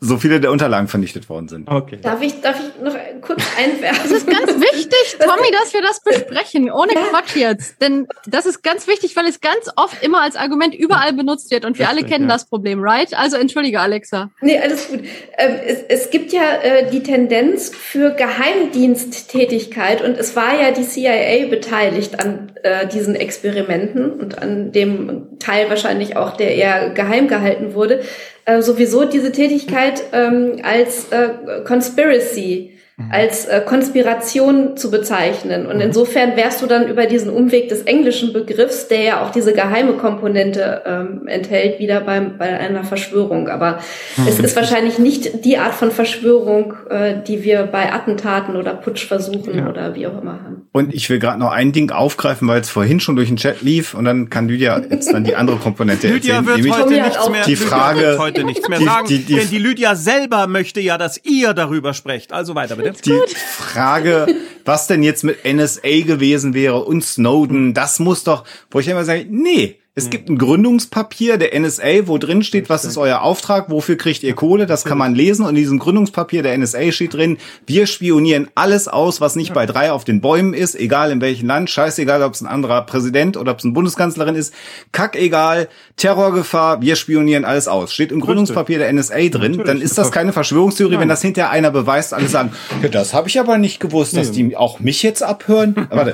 [0.00, 1.68] so viele der Unterlagen vernichtet worden sind.
[1.68, 1.98] Okay.
[2.00, 4.02] Darf ich, darf ich noch kurz einwerfen?
[4.04, 7.80] Es ist ganz wichtig, Tommy, dass wir das besprechen, ohne Quatsch jetzt.
[7.82, 11.64] Denn das ist ganz wichtig, weil es ganz oft immer als Argument überall benutzt wird
[11.64, 12.34] und wir alle kennen ja.
[12.34, 13.12] das Problem, right?
[13.14, 14.30] Also entschuldige, Alexa.
[14.40, 15.00] Nee, alles gut.
[15.36, 20.86] Ähm, es, es gibt ja äh, die Tendenz für Geheimdiensttätigkeit und es war ja die
[20.86, 27.26] CIA beteiligt an äh, diesen Experimenten und an dem Teil wahrscheinlich auch, der eher geheim
[27.26, 28.02] gehalten wurde
[28.48, 32.77] äh, sowieso diese Tätigkeit ähm, als äh, Conspiracy.
[33.10, 35.66] Als äh, Konspiration zu bezeichnen.
[35.66, 35.82] Und mhm.
[35.82, 39.92] insofern wärst du dann über diesen Umweg des englischen Begriffs, der ja auch diese geheime
[39.92, 43.48] Komponente ähm, enthält, wieder beim, bei einer Verschwörung.
[43.48, 43.78] Aber
[44.26, 44.44] es mhm.
[44.44, 49.68] ist wahrscheinlich nicht die Art von Verschwörung, äh, die wir bei Attentaten oder Putschversuchen ja.
[49.68, 50.66] oder wie auch immer haben.
[50.72, 53.62] Und ich will gerade noch ein Ding aufgreifen, weil es vorhin schon durch den Chat
[53.62, 56.64] lief und dann kann Lydia jetzt dann die andere Komponente Lydia erzählen.
[56.64, 59.58] Wird heute nichts mehr, die Frage, wird heute nichts mehr sagen, die, die, denn die
[59.58, 62.32] Lydia selber möchte ja, dass ihr darüber sprecht.
[62.32, 62.87] Also weiter bitte.
[62.92, 64.26] Die Frage,
[64.64, 69.04] was denn jetzt mit NSA gewesen wäre und Snowden, das muss doch, wo ich immer
[69.04, 73.68] sage, nee, es gibt ein Gründungspapier der NSA, wo drin steht, was ist euer Auftrag,
[73.68, 75.42] wofür kriegt ihr Kohle, das kann man lesen.
[75.42, 77.36] Und in diesem Gründungspapier der NSA steht drin,
[77.66, 81.48] wir spionieren alles aus, was nicht bei drei auf den Bäumen ist, egal in welchem
[81.48, 84.54] Land, scheißegal, ob es ein anderer Präsident oder ob es eine Bundeskanzlerin ist,
[84.92, 87.92] kack egal, Terrorgefahr, wir spionieren alles aus.
[87.92, 91.72] Steht im Gründungspapier der NSA drin, dann ist das keine Verschwörungstheorie, wenn das hinterher einer
[91.72, 95.24] beweist, alle sagen, ja, das habe ich aber nicht gewusst, dass die auch mich jetzt
[95.24, 95.74] abhören.
[95.90, 96.12] Warte,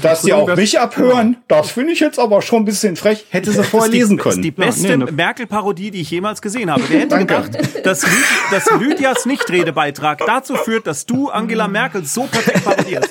[0.00, 3.24] dass die auch mich abhören, das finde ich jetzt aber schon ein bisschen bisschen frech,
[3.30, 4.30] hätte sie vorher lesen können.
[4.30, 6.82] Das ist die beste ja, nee, Merkel-Parodie, die ich jemals gesehen habe.
[6.88, 7.50] Wer hätte gedacht,
[7.84, 8.08] dass, Lü
[8.50, 13.10] dass Lydias Nichtredebeitrag dazu führt, dass du Angela Merkel so perfekt parodierst?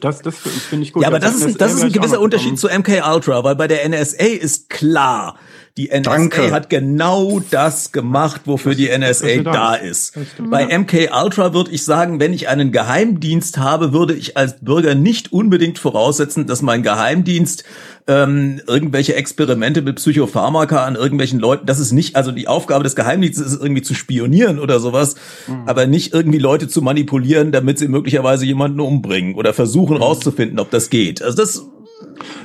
[0.00, 1.02] Das, das finde ich gut.
[1.02, 3.68] Ja, aber das, das ist, das ist ein gewisser Unterschied zu MK Ultra, weil bei
[3.68, 5.38] der NSA ist klar,
[5.76, 6.50] die NSA Danke.
[6.50, 10.18] hat genau das gemacht, wofür die NSA da ist.
[10.38, 14.94] Bei MK Ultra würde ich sagen, wenn ich einen Geheimdienst habe, würde ich als Bürger
[14.94, 17.64] nicht unbedingt voraussetzen, dass mein Geheimdienst
[18.08, 22.94] ähm, irgendwelche Experimente mit Psychopharmaka an irgendwelchen Leuten, das ist nicht, also die Aufgabe des
[22.94, 25.16] Geheimdienstes ist irgendwie zu spionieren oder sowas,
[25.48, 25.62] mhm.
[25.66, 30.02] aber nicht irgendwie Leute zu manipulieren, damit sie möglicherweise jemanden umbringen oder versuchen mhm.
[30.02, 31.20] rauszufinden, ob das geht.
[31.20, 31.68] Also das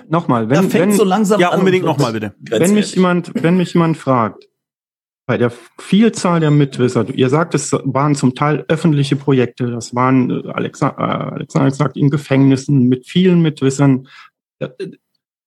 [0.10, 2.34] nochmal, wenn, da wenn so langsam ja unbedingt nochmal bitte.
[2.40, 4.48] Wenn mich jemand, wenn mich jemand fragt,
[5.28, 10.30] bei der Vielzahl der Mitwisser, ihr sagt, es waren zum Teil öffentliche Projekte, das waren,
[10.30, 14.08] äh, Alexa, äh, Alexander sagt, in Gefängnissen mit vielen Mitwissern.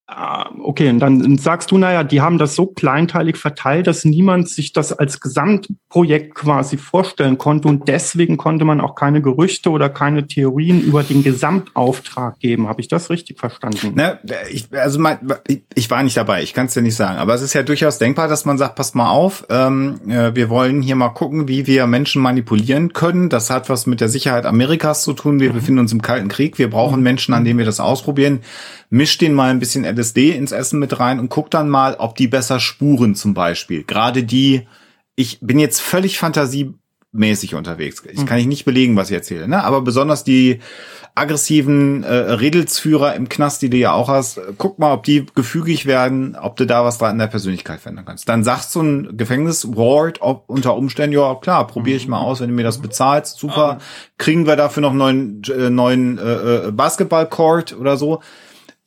[0.07, 4.51] Ah, okay, und dann sagst du, naja, die haben das so kleinteilig verteilt, dass niemand
[4.51, 9.89] sich das als Gesamtprojekt quasi vorstellen konnte und deswegen konnte man auch keine Gerüchte oder
[9.89, 12.69] keine Theorien über den Gesamtauftrag geben.
[12.69, 13.93] Habe ich das richtig verstanden?
[13.95, 14.19] Na,
[14.51, 15.21] ich, also mein,
[15.75, 17.97] ich war nicht dabei, ich kann es dir nicht sagen, aber es ist ja durchaus
[17.97, 21.67] denkbar, dass man sagt, passt mal auf, ähm, äh, wir wollen hier mal gucken, wie
[21.67, 23.31] wir Menschen manipulieren können.
[23.31, 25.41] Das hat was mit der Sicherheit Amerikas zu tun.
[25.41, 25.55] Wir mhm.
[25.55, 27.05] befinden uns im Kalten Krieg, wir brauchen mhm.
[27.05, 28.43] Menschen, an denen wir das ausprobieren
[28.95, 32.15] misch den mal ein bisschen LSD ins Essen mit rein und guck dann mal, ob
[32.15, 33.83] die besser spuren zum Beispiel.
[33.83, 34.69] Gerade die,
[35.17, 36.75] ich bin jetzt völlig Fantasie
[37.11, 38.05] mäßig unterwegs.
[38.09, 38.27] Ich mhm.
[38.27, 39.65] kann ich nicht belegen, was ich erzähle, ne?
[39.65, 40.61] Aber besonders die
[41.17, 45.87] aggressiven äh, Redelsführer im Knast, die du ja auch hast, guck mal, ob die gefügig
[45.87, 48.29] werden, ob du da was dran in der Persönlichkeit verändern kannst.
[48.29, 52.49] Dann sagt so ein Gefängnisward ob unter Umständen, ja klar, probiere ich mal aus, wenn
[52.49, 53.79] du mir das bezahlst, super,
[54.19, 58.21] kriegen wir dafür noch neuen äh, neuen äh, äh Basketballcourt oder so.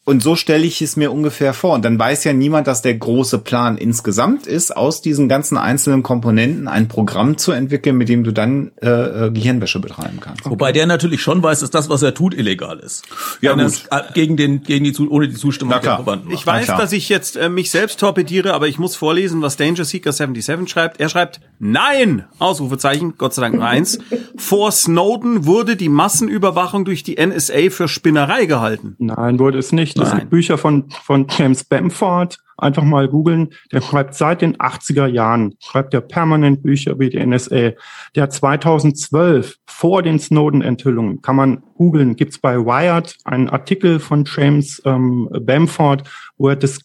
[0.08, 1.74] Und so stelle ich es mir ungefähr vor.
[1.74, 6.02] Und dann weiß ja niemand, dass der große Plan insgesamt ist, aus diesen ganzen einzelnen
[6.02, 10.50] Komponenten ein Programm zu entwickeln, mit dem du dann äh, äh Gehirnwäsche betreiben kannst.
[10.50, 13.04] Wobei der natürlich schon weiß, dass das, was er tut, illegal ist.
[13.42, 13.84] Ja, Wenn gut.
[13.92, 17.36] Äh, gegen den, gegen die, ohne die Zustimmung der Probanden Ich weiß, dass ich jetzt
[17.36, 21.02] äh, mich selbst torpediere, aber ich muss vorlesen, was Danger Seeker 77 schreibt.
[21.02, 22.24] Er schreibt, nein!
[22.40, 24.00] Ausrufezeichen, Gott sei Dank nur eins.
[24.38, 28.96] Vor Snowden wurde die Massenüberwachung durch die NSA für Spinnerei gehalten.
[29.00, 29.97] Nein, wurde es nicht.
[29.98, 30.20] Das Nein.
[30.22, 32.38] sind Bücher von, von James Bamford.
[32.60, 33.50] Einfach mal googeln.
[33.72, 37.74] Der schreibt seit den 80er Jahren, schreibt er permanent Bücher wie die NSA.
[38.16, 44.26] Der hat 2012 vor den Snowden-Enthüllungen, kann man googeln, gibt's bei Wired einen Artikel von
[44.26, 46.80] James ähm, Bamford, wo er das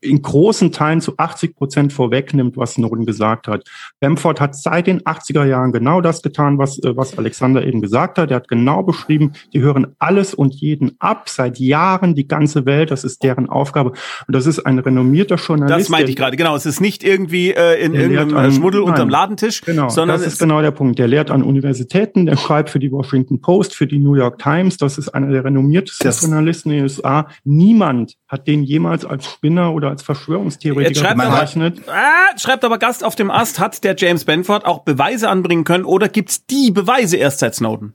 [0.00, 3.64] in großen Teilen zu 80 Prozent vorwegnimmt, was Snowden gesagt hat.
[4.00, 8.18] Bamford hat seit den 80er Jahren genau das getan, was, äh, was Alexander eben gesagt
[8.18, 8.30] hat.
[8.30, 12.90] Er hat genau beschrieben, die hören alles und jeden ab, seit Jahren die ganze Welt,
[12.90, 13.90] das ist deren Aufgabe.
[14.26, 15.80] Und das ist ein renommierter Journalist.
[15.80, 16.56] Das meinte ich gerade, genau.
[16.56, 20.26] Es ist nicht irgendwie äh, in irgendeinem an, Schmuddel nein, unterm Ladentisch, genau, sondern das
[20.26, 20.98] ist genau der Punkt.
[20.98, 24.78] Der lehrt an Universitäten, der schreibt für die Washington Post, für die New York Times,
[24.78, 27.28] das ist einer der renommiertesten das Journalisten in den USA.
[27.44, 31.82] Niemand hat den jemals als Spinner oder als Verschwörungstheoretiker schreibt bezeichnet.
[31.86, 35.64] Aber, ah, schreibt aber Gast auf dem Ast, hat der James Benford auch Beweise anbringen
[35.64, 37.94] können oder gibt's die Beweise erst seit Snowden?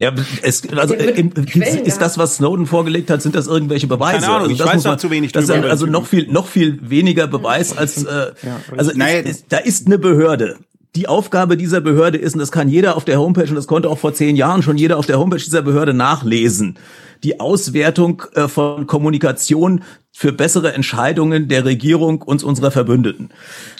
[0.00, 4.20] Ja, es, also äh, ist, ist das, was Snowden vorgelegt hat, sind das irgendwelche Beweise?
[4.20, 5.32] Keine Ahnung, also, ich weiß man, zu wenig.
[5.32, 8.32] Das ist also noch viel, noch viel weniger Beweis als, äh,
[8.76, 10.58] also naja, ist, ist, da ist eine Behörde.
[10.96, 13.88] Die Aufgabe dieser Behörde ist, und das kann jeder auf der Homepage, und das konnte
[13.88, 16.76] auch vor zehn Jahren schon jeder auf der Homepage dieser Behörde nachlesen,
[17.24, 23.30] die Auswertung äh, von Kommunikation für bessere Entscheidungen der Regierung und unserer Verbündeten.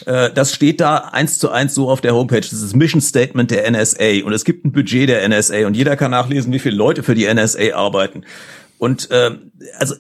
[0.07, 2.41] Äh, das steht da eins zu eins so auf der Homepage.
[2.41, 5.97] Das ist Mission Statement der NSA und es gibt ein Budget der NSA und jeder
[5.97, 8.25] kann nachlesen, wie viele Leute für die NSA arbeiten.
[8.79, 9.31] Und äh,
[9.79, 9.95] also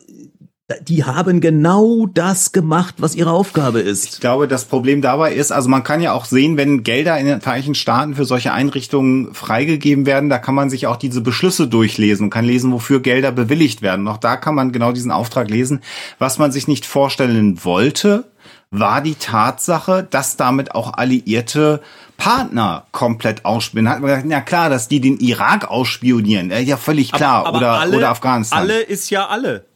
[0.80, 4.14] die haben genau das gemacht, was ihre Aufgabe ist.
[4.14, 7.26] Ich glaube, das Problem dabei ist, also man kann ja auch sehen, wenn Gelder in
[7.26, 11.68] den Vereinigten Staaten für solche Einrichtungen freigegeben werden, da kann man sich auch diese Beschlüsse
[11.68, 14.08] durchlesen und kann lesen, wofür Gelder bewilligt werden.
[14.08, 15.82] Auch da kann man genau diesen Auftrag lesen.
[16.18, 18.24] Was man sich nicht vorstellen wollte,
[18.70, 21.82] war die Tatsache, dass damit auch alliierte
[22.16, 23.88] Partner komplett ausspielen.
[23.88, 27.58] Hat man gesagt, ja klar, dass die den Irak ausspionieren, ja völlig klar, aber, aber
[27.58, 28.60] oder, alle, oder Afghanistan.
[28.60, 29.66] Alle ist ja alle.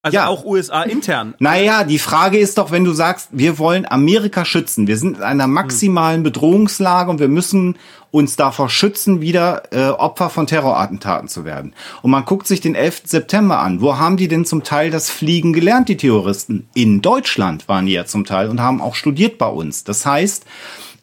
[0.00, 0.28] Also ja.
[0.28, 1.34] auch USA intern.
[1.40, 5.22] Naja, die Frage ist doch, wenn du sagst, wir wollen Amerika schützen, wir sind in
[5.24, 7.76] einer maximalen Bedrohungslage und wir müssen
[8.12, 11.74] uns davor schützen, wieder äh, Opfer von Terrorattentaten zu werden.
[12.02, 13.02] Und man guckt sich den 11.
[13.04, 13.80] September an.
[13.80, 16.68] Wo haben die denn zum Teil das Fliegen gelernt, die Terroristen?
[16.74, 19.82] In Deutschland waren die ja zum Teil und haben auch studiert bei uns.
[19.82, 20.46] Das heißt,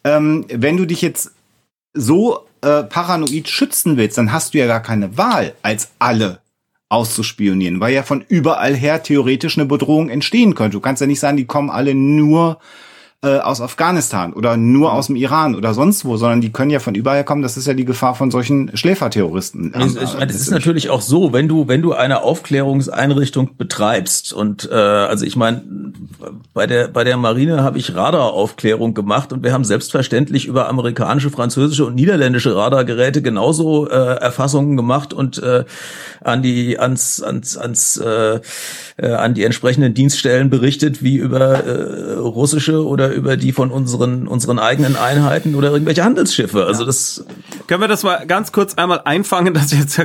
[0.05, 1.31] ähm, wenn du dich jetzt
[1.93, 6.39] so äh, paranoid schützen willst, dann hast du ja gar keine Wahl, als alle
[6.89, 10.77] auszuspionieren, weil ja von überall her theoretisch eine Bedrohung entstehen könnte.
[10.77, 12.59] Du kannst ja nicht sagen, die kommen alle nur
[13.23, 16.79] äh, aus Afghanistan oder nur aus dem Iran oder sonst wo, sondern die können ja
[16.79, 17.41] von überall kommen.
[17.41, 19.73] Das ist ja die Gefahr von solchen Schläferterroristen.
[19.73, 24.69] Es, es, es ist natürlich auch so, wenn du wenn du eine Aufklärungseinrichtung betreibst und
[24.71, 25.63] äh, also ich meine
[26.53, 31.29] bei der bei der Marine habe ich Radaraufklärung gemacht und wir haben selbstverständlich über amerikanische,
[31.29, 35.63] französische und niederländische Radargeräte genauso äh, Erfassungen gemacht und äh,
[36.21, 38.39] an die ans ans ans äh,
[38.97, 44.27] äh, an die entsprechenden Dienststellen berichtet wie über äh, russische oder über die von unseren
[44.27, 46.65] unseren eigenen Einheiten oder irgendwelche Handelsschiffe.
[46.65, 47.25] Also das
[47.67, 49.99] können wir das mal ganz kurz einmal einfangen, dass jetzt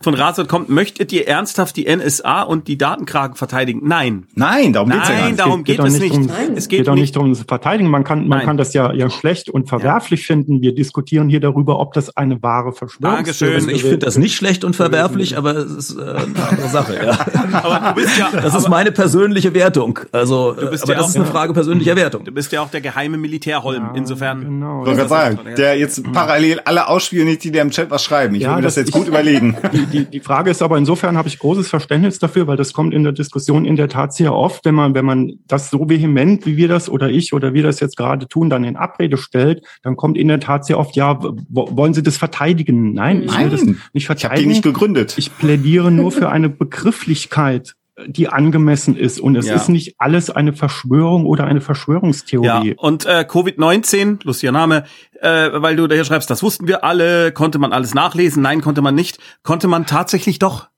[0.00, 0.68] von Ratsort kommt.
[0.68, 3.80] Möchtet ihr ernsthaft die NSA und die Datenkragen verteidigen?
[3.84, 4.26] Nein.
[4.34, 5.40] Nein, darum geht's Nein, ja nicht.
[5.40, 6.14] darum geht, geht, es nicht.
[6.14, 7.90] Um, es geht, geht auch nicht darum, zu verteidigen.
[7.90, 8.46] Man kann man Nein.
[8.46, 10.26] kann das ja ja schlecht und verwerflich ja.
[10.34, 10.62] finden.
[10.62, 13.42] Wir diskutieren hier darüber, ob das eine wahre Verschwörung ist.
[13.42, 16.94] Also ich finde das nicht schlecht und verwerflich, aber es ist äh, eine andere Sache.
[17.04, 17.18] Ja.
[17.52, 19.98] aber du bist ja, das ist meine persönliche Wertung.
[20.12, 22.24] Also, du bist aber ja das auch, ist eine Frage persönlicher Wertung.
[22.42, 23.84] Du bist ja auch der geheime Militärholm.
[23.84, 24.40] Ja, Insofern.
[24.40, 24.84] Genau.
[24.84, 28.34] Ich sagen, der jetzt parallel alle ausspioniert, die dir im Chat was schreiben.
[28.34, 29.56] Ich ja, will mir das, das jetzt gut überlegen.
[29.72, 32.92] Die, die, die Frage ist aber insofern habe ich großes Verständnis dafür, weil das kommt
[32.92, 36.44] in der Diskussion in der Tat sehr oft, wenn man, wenn man das so vehement,
[36.46, 39.62] wie wir das oder ich oder wir das jetzt gerade tun, dann in Abrede stellt,
[39.82, 41.18] dann kommt in der Tat sehr oft, ja,
[41.48, 42.92] wollen Sie das verteidigen?
[42.92, 44.16] Nein, ich will das nicht verteidigen.
[44.16, 45.14] Ich habe die nicht gegründet.
[45.16, 47.74] Ich plädiere nur für eine Begrifflichkeit
[48.06, 49.20] die angemessen ist.
[49.20, 49.54] Und es ja.
[49.54, 52.70] ist nicht alles eine Verschwörung oder eine Verschwörungstheorie.
[52.70, 54.84] Ja, und äh, Covid-19, lustiger Name,
[55.20, 58.42] äh, weil du da hier schreibst, das wussten wir alle, konnte man alles nachlesen?
[58.42, 59.18] Nein, konnte man nicht.
[59.42, 60.68] Konnte man tatsächlich doch.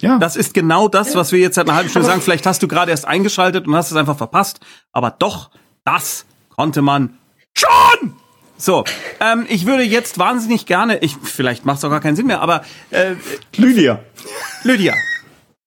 [0.00, 0.18] Ja.
[0.18, 2.20] Das ist genau das, was wir jetzt seit einer halben Stunde sagen.
[2.20, 4.60] Vielleicht hast du gerade erst eingeschaltet und hast es einfach verpasst.
[4.92, 5.50] Aber doch,
[5.84, 7.18] das konnte man
[7.56, 8.14] schon!
[8.60, 8.82] So,
[9.20, 12.42] ähm, ich würde jetzt wahnsinnig gerne, ich, vielleicht macht es auch gar keinen Sinn mehr,
[12.42, 13.14] aber äh,
[13.56, 14.00] Lydia.
[14.64, 14.94] Lydia.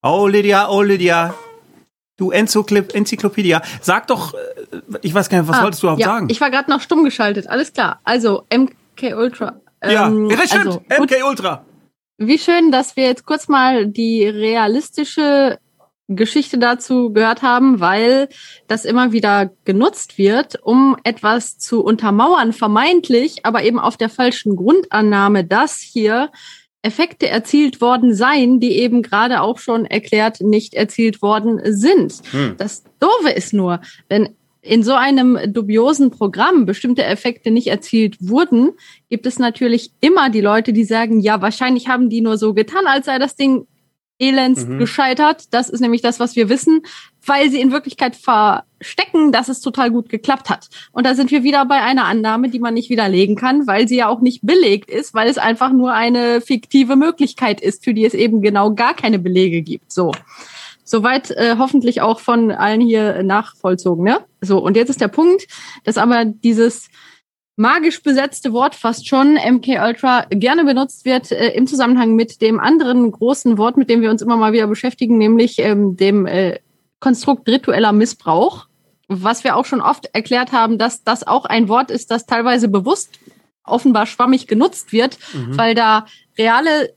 [0.04, 1.32] Oh Lydia, oh Lydia.
[2.16, 3.56] Du Enzyklopädie.
[3.80, 6.28] Sag doch, äh, ich weiß gar nicht, was ah, wolltest du überhaupt ja, sagen?
[6.28, 8.00] Ich war gerade noch stumm geschaltet, alles klar.
[8.02, 9.60] Also, MK Ultra.
[9.84, 11.64] ja, ähm, ja stimmt, also, MK Ultra.
[12.18, 15.60] Wie schön, dass wir jetzt kurz mal die realistische
[16.08, 18.28] Geschichte dazu gehört haben, weil
[18.66, 24.56] das immer wieder genutzt wird, um etwas zu untermauern, vermeintlich, aber eben auf der falschen
[24.56, 26.30] Grundannahme, dass hier
[26.82, 32.20] Effekte erzielt worden seien, die eben gerade auch schon erklärt nicht erzielt worden sind.
[32.32, 32.54] Hm.
[32.58, 34.30] Das Doofe ist nur, wenn
[34.62, 38.70] in so einem dubiosen Programm bestimmte Effekte nicht erzielt wurden,
[39.10, 42.86] gibt es natürlich immer die Leute, die sagen, ja, wahrscheinlich haben die nur so getan,
[42.86, 43.66] als sei das Ding
[44.20, 44.78] elends mhm.
[44.78, 45.52] gescheitert.
[45.52, 46.82] Das ist nämlich das, was wir wissen,
[47.26, 50.68] weil sie in Wirklichkeit verstecken, dass es total gut geklappt hat.
[50.92, 53.96] Und da sind wir wieder bei einer Annahme, die man nicht widerlegen kann, weil sie
[53.96, 58.04] ja auch nicht belegt ist, weil es einfach nur eine fiktive Möglichkeit ist, für die
[58.04, 59.92] es eben genau gar keine Belege gibt.
[59.92, 60.12] So.
[60.84, 64.20] Soweit äh, hoffentlich auch von allen hier nachvollzogen, ne?
[64.40, 65.46] So, und jetzt ist der Punkt,
[65.84, 66.90] dass aber dieses
[67.56, 72.58] magisch besetzte Wort fast schon, MK Ultra, gerne benutzt wird äh, im Zusammenhang mit dem
[72.58, 76.58] anderen großen Wort, mit dem wir uns immer mal wieder beschäftigen, nämlich ähm, dem äh,
[77.02, 78.66] Konstrukt ritueller Missbrauch.
[79.08, 82.68] Was wir auch schon oft erklärt haben, dass das auch ein Wort ist, das teilweise
[82.68, 83.18] bewusst
[83.64, 85.58] offenbar schwammig genutzt wird, mhm.
[85.58, 86.06] weil da
[86.38, 86.94] reale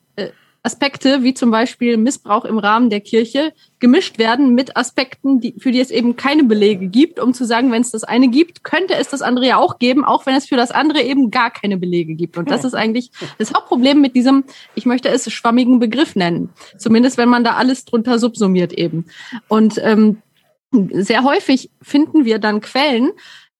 [0.65, 5.71] Aspekte, wie zum Beispiel Missbrauch im Rahmen der Kirche, gemischt werden mit Aspekten, die, für
[5.71, 8.95] die es eben keine Belege gibt, um zu sagen, wenn es das eine gibt, könnte
[8.95, 11.77] es das andere ja auch geben, auch wenn es für das andere eben gar keine
[11.77, 12.37] Belege gibt.
[12.37, 14.43] Und das ist eigentlich das Hauptproblem mit diesem,
[14.73, 16.49] ich möchte es schwammigen Begriff nennen.
[16.77, 19.05] Zumindest wenn man da alles drunter subsumiert eben.
[19.47, 20.17] Und ähm,
[20.71, 23.11] sehr häufig finden wir dann Quellen,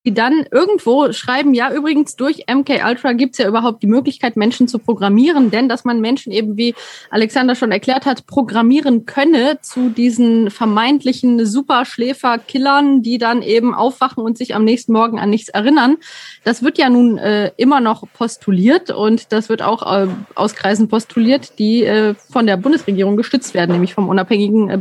[0.06, 4.68] die dann irgendwo schreiben, ja, übrigens durch MK Ultra gibt's ja überhaupt die Möglichkeit, Menschen
[4.68, 6.76] zu programmieren, denn dass man Menschen eben, wie
[7.10, 14.38] Alexander schon erklärt hat, programmieren könne zu diesen vermeintlichen Superschläfer-Killern, die dann eben aufwachen und
[14.38, 15.97] sich am nächsten Morgen an nichts erinnern.
[16.43, 20.88] Das wird ja nun äh, immer noch postuliert und das wird auch äh, aus Kreisen
[20.88, 24.78] postuliert, die äh, von der Bundesregierung gestützt werden, nämlich vom unabhängigen äh,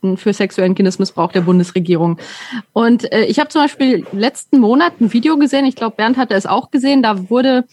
[0.00, 2.18] Beauftragten für sexuellen Kindesmissbrauch der Bundesregierung.
[2.72, 6.34] Und äh, ich habe zum Beispiel letzten Monat ein Video gesehen, ich glaube, Bernd hatte
[6.34, 7.64] es auch gesehen, da wurde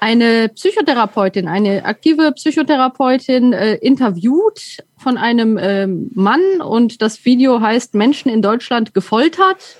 [0.00, 7.94] eine Psychotherapeutin, eine aktive Psychotherapeutin äh, interviewt von einem äh, Mann und das Video heißt
[7.94, 9.76] Menschen in Deutschland gefoltert.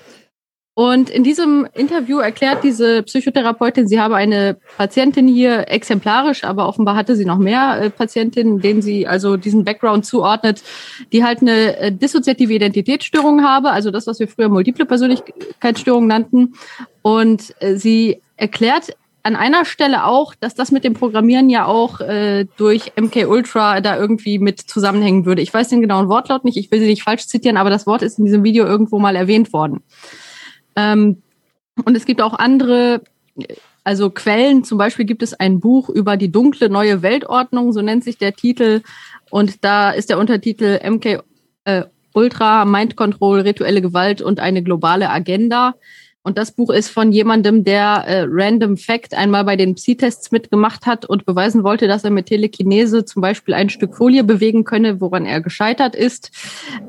[0.77, 6.97] Und in diesem Interview erklärt diese Psychotherapeutin, sie habe eine Patientin hier exemplarisch, aber offenbar
[6.97, 10.63] hatte sie noch mehr äh, Patientinnen, denen sie also diesen Background zuordnet,
[11.13, 16.55] die halt eine äh, dissoziative Identitätsstörung habe, also das, was wir früher multiple Persönlichkeitsstörung nannten.
[17.01, 22.01] Und äh, sie erklärt an einer Stelle auch, dass das mit dem Programmieren ja auch
[22.01, 25.41] äh, durch MK Ultra da irgendwie mit zusammenhängen würde.
[25.41, 28.01] Ich weiß den genauen Wortlaut nicht, ich will sie nicht falsch zitieren, aber das Wort
[28.01, 29.81] ist in diesem Video irgendwo mal erwähnt worden.
[30.75, 31.21] Ähm,
[31.83, 33.01] und es gibt auch andere,
[33.83, 38.03] also Quellen, zum Beispiel gibt es ein Buch über die dunkle neue Weltordnung, so nennt
[38.03, 38.81] sich der Titel.
[39.29, 41.23] Und da ist der Untertitel MK
[41.65, 45.75] äh, Ultra, Mind Control, rituelle Gewalt und eine globale Agenda.
[46.25, 50.87] Und das Buch ist von jemandem, der äh, Random Fact einmal bei den Psi-Tests mitgemacht
[50.87, 54.99] hat und beweisen wollte, dass er mit Telekinese zum Beispiel ein Stück Folie bewegen könne,
[54.99, 56.31] woran er gescheitert ist.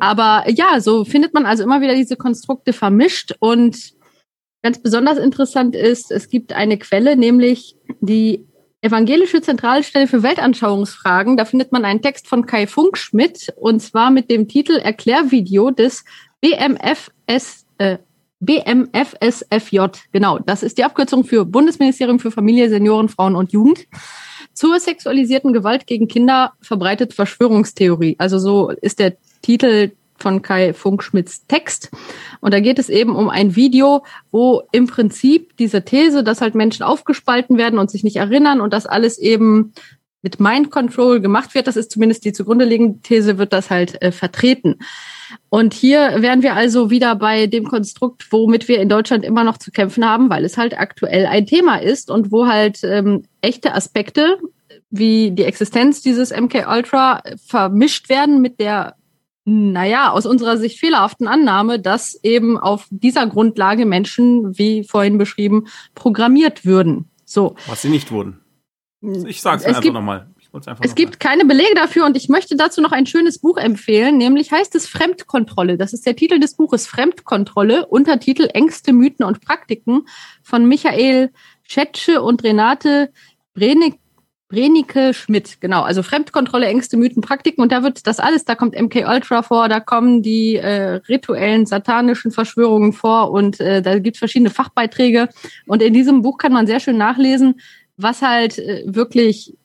[0.01, 3.35] Aber ja, so findet man also immer wieder diese Konstrukte vermischt.
[3.39, 3.93] Und
[4.63, 8.43] ganz besonders interessant ist, es gibt eine Quelle, nämlich die
[8.81, 11.37] Evangelische Zentralstelle für Weltanschauungsfragen.
[11.37, 16.07] Da findet man einen Text von Kai Funkschmidt und zwar mit dem Titel Erklärvideo des
[16.41, 17.67] BMFS.
[17.77, 17.99] Äh,
[18.41, 19.79] BMFSFJ,
[20.13, 23.87] genau, das ist die Abkürzung für Bundesministerium für Familie, Senioren, Frauen und Jugend.
[24.53, 28.17] Zur sexualisierten Gewalt gegen Kinder verbreitet Verschwörungstheorie.
[28.19, 31.91] Also so ist der Titel von Kai Funkschmidts Text.
[32.41, 36.55] Und da geht es eben um ein Video, wo im Prinzip diese These, dass halt
[36.55, 39.73] Menschen aufgespalten werden und sich nicht erinnern und das alles eben
[40.23, 44.01] mit Mind Control gemacht wird, das ist zumindest die zugrunde liegende These, wird das halt
[44.03, 44.77] äh, vertreten.
[45.49, 49.59] Und hier wären wir also wieder bei dem Konstrukt, womit wir in Deutschland immer noch
[49.59, 53.75] zu kämpfen haben, weil es halt aktuell ein Thema ist und wo halt ähm, echte
[53.75, 54.39] Aspekte
[54.91, 58.95] wie die Existenz dieses MK Ultra vermischt werden mit der
[59.49, 65.69] naja, aus unserer Sicht fehlerhaften Annahme, dass eben auf dieser Grundlage Menschen, wie vorhin beschrieben,
[65.95, 67.11] programmiert würden.
[67.25, 67.55] So.
[67.69, 68.41] Was sie nicht wurden.
[69.01, 70.29] Ich sage es einfach nochmal.
[70.81, 74.53] Es gibt keine Belege dafür und ich möchte dazu noch ein schönes Buch empfehlen, nämlich
[74.53, 75.77] heißt es Fremdkontrolle.
[75.77, 80.07] Das ist der Titel des Buches Fremdkontrolle, Untertitel Ängste, Mythen und Praktiken
[80.43, 81.31] von Michael
[81.63, 83.13] Schetsche und Renate
[83.55, 83.99] Brenik
[84.49, 85.83] Brenike Schmidt, genau.
[85.83, 87.63] Also Fremdkontrolle, Ängste, Mythen, Praktiken.
[87.63, 91.67] Und da wird das alles, da kommt MK Ultra vor, da kommen die äh, rituellen,
[91.67, 95.29] satanischen Verschwörungen vor und äh, da gibt es verschiedene Fachbeiträge.
[95.67, 97.61] Und in diesem Buch kann man sehr schön nachlesen,
[97.97, 99.57] was halt äh, wirklich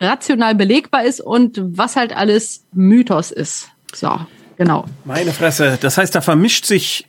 [0.00, 3.68] rational belegbar ist und was halt alles Mythos ist.
[3.94, 4.20] So,
[4.56, 4.84] genau.
[5.04, 5.78] Meine Fresse.
[5.80, 7.08] Das heißt, da vermischt sich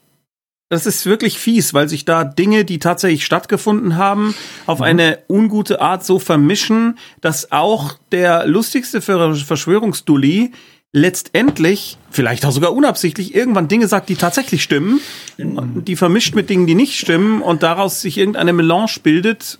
[0.69, 4.35] das ist wirklich fies, weil sich da Dinge, die tatsächlich stattgefunden haben,
[4.67, 4.85] auf mhm.
[4.85, 10.51] eine ungute Art so vermischen, dass auch der lustigste Verschwörungsdulli
[10.91, 15.01] letztendlich, vielleicht auch sogar unabsichtlich, irgendwann Dinge sagt, die tatsächlich stimmen,
[15.37, 15.85] mhm.
[15.85, 19.57] die vermischt mit Dingen, die nicht stimmen und daraus sich irgendeine Melange bildet,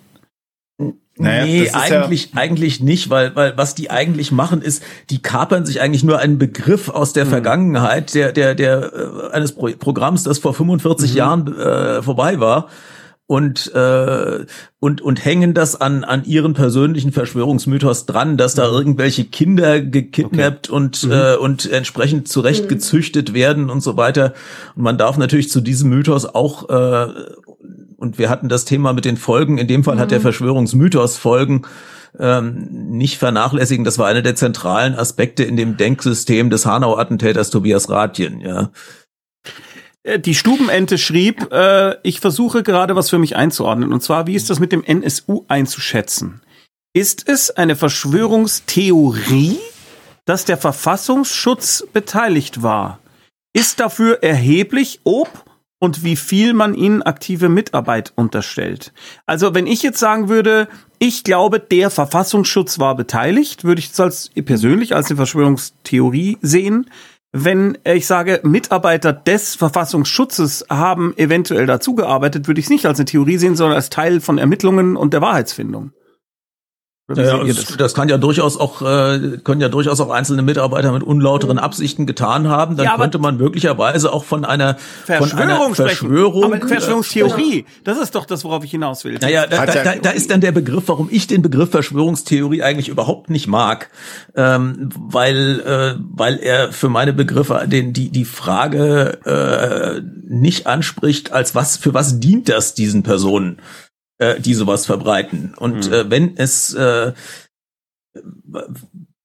[1.20, 5.65] naja, nee, eigentlich, ja eigentlich nicht, weil, weil was die eigentlich machen ist, die kapern
[5.65, 7.30] sich eigentlich nur einen Begriff aus der mhm.
[7.30, 11.17] Vergangenheit, der, der, der, äh, eines Pro Programms, das vor 45 mhm.
[11.17, 12.70] Jahren äh, vorbei war
[13.30, 14.45] und äh,
[14.80, 18.78] und und hängen das an an ihren persönlichen Verschwörungsmythos dran, dass da mhm.
[18.78, 20.76] irgendwelche Kinder gekidnappt okay.
[20.76, 21.11] und mhm.
[21.11, 22.70] äh, und entsprechend zurecht mhm.
[22.70, 24.34] gezüchtet werden und so weiter.
[24.76, 27.07] Und man darf natürlich zu diesem Mythos auch äh,
[28.10, 29.60] und wir hatten das Thema mit den Folgen.
[29.60, 29.99] In dem Fall mhm.
[29.99, 30.24] hat der mhm.
[30.24, 31.62] Verschwörungsmythos Folgen
[32.18, 33.86] ähm, nicht vernachlässigen.
[33.86, 38.41] Das war einer der zentralen Aspekte in dem Denksystem des Hanau-Attentäters Tobias Rathjen.
[38.41, 38.72] Ja.
[40.01, 43.93] Äh, die Stubenente schrieb, äh, ich versuche gerade was für mich einzuordnen.
[43.93, 46.41] Und zwar, wie ist das mit dem NSU einzuschätzen?
[46.93, 49.60] Ist es eine Verschwörungstheorie,
[50.26, 52.97] dass der Verfassungsschutz beteiligt war?
[53.53, 55.45] Ist dafür erheblich, ob
[55.80, 58.94] und wie viel man ihnen aktive Mitarbeit unterstellt.
[59.26, 60.68] Also wenn ich jetzt sagen würde,
[61.00, 66.90] ich glaube, der Verfassungsschutz war beteiligt, würde ich es als persönlich als eine Verschwörungstheorie sehen.
[67.32, 73.06] Wenn ich sage, Mitarbeiter des Verfassungsschutzes haben eventuell dazugearbeitet, würde ich es nicht als eine
[73.06, 75.92] Theorie sehen, sondern als Teil von Ermittlungen und der Wahrheitsfindung.
[77.16, 77.78] Ja, das?
[77.78, 77.93] das?
[77.93, 81.64] kann ja durchaus auch äh, können ja durchaus auch einzelne Mitarbeiter mit unlauteren mhm.
[81.64, 82.78] Absichten getan haben.
[82.78, 87.66] Dann ja, könnte man möglicherweise auch von einer Verschwörung, von einer Verschwörung aber Verschwörungstheorie.
[87.84, 89.18] Das ist doch das, worauf ich hinaus will.
[89.20, 92.89] Naja, da, da, da, da ist dann der Begriff, warum ich den Begriff Verschwörungstheorie eigentlich
[92.89, 93.89] überhaupt nicht mag,
[94.36, 101.34] ähm, weil äh, weil er für meine Begriffe den die die Frage äh, nicht anspricht,
[101.34, 103.57] als was für was dient das diesen Personen
[104.20, 105.53] äh, die sowas verbreiten.
[105.57, 105.93] Und mhm.
[105.93, 107.13] äh, wenn es äh,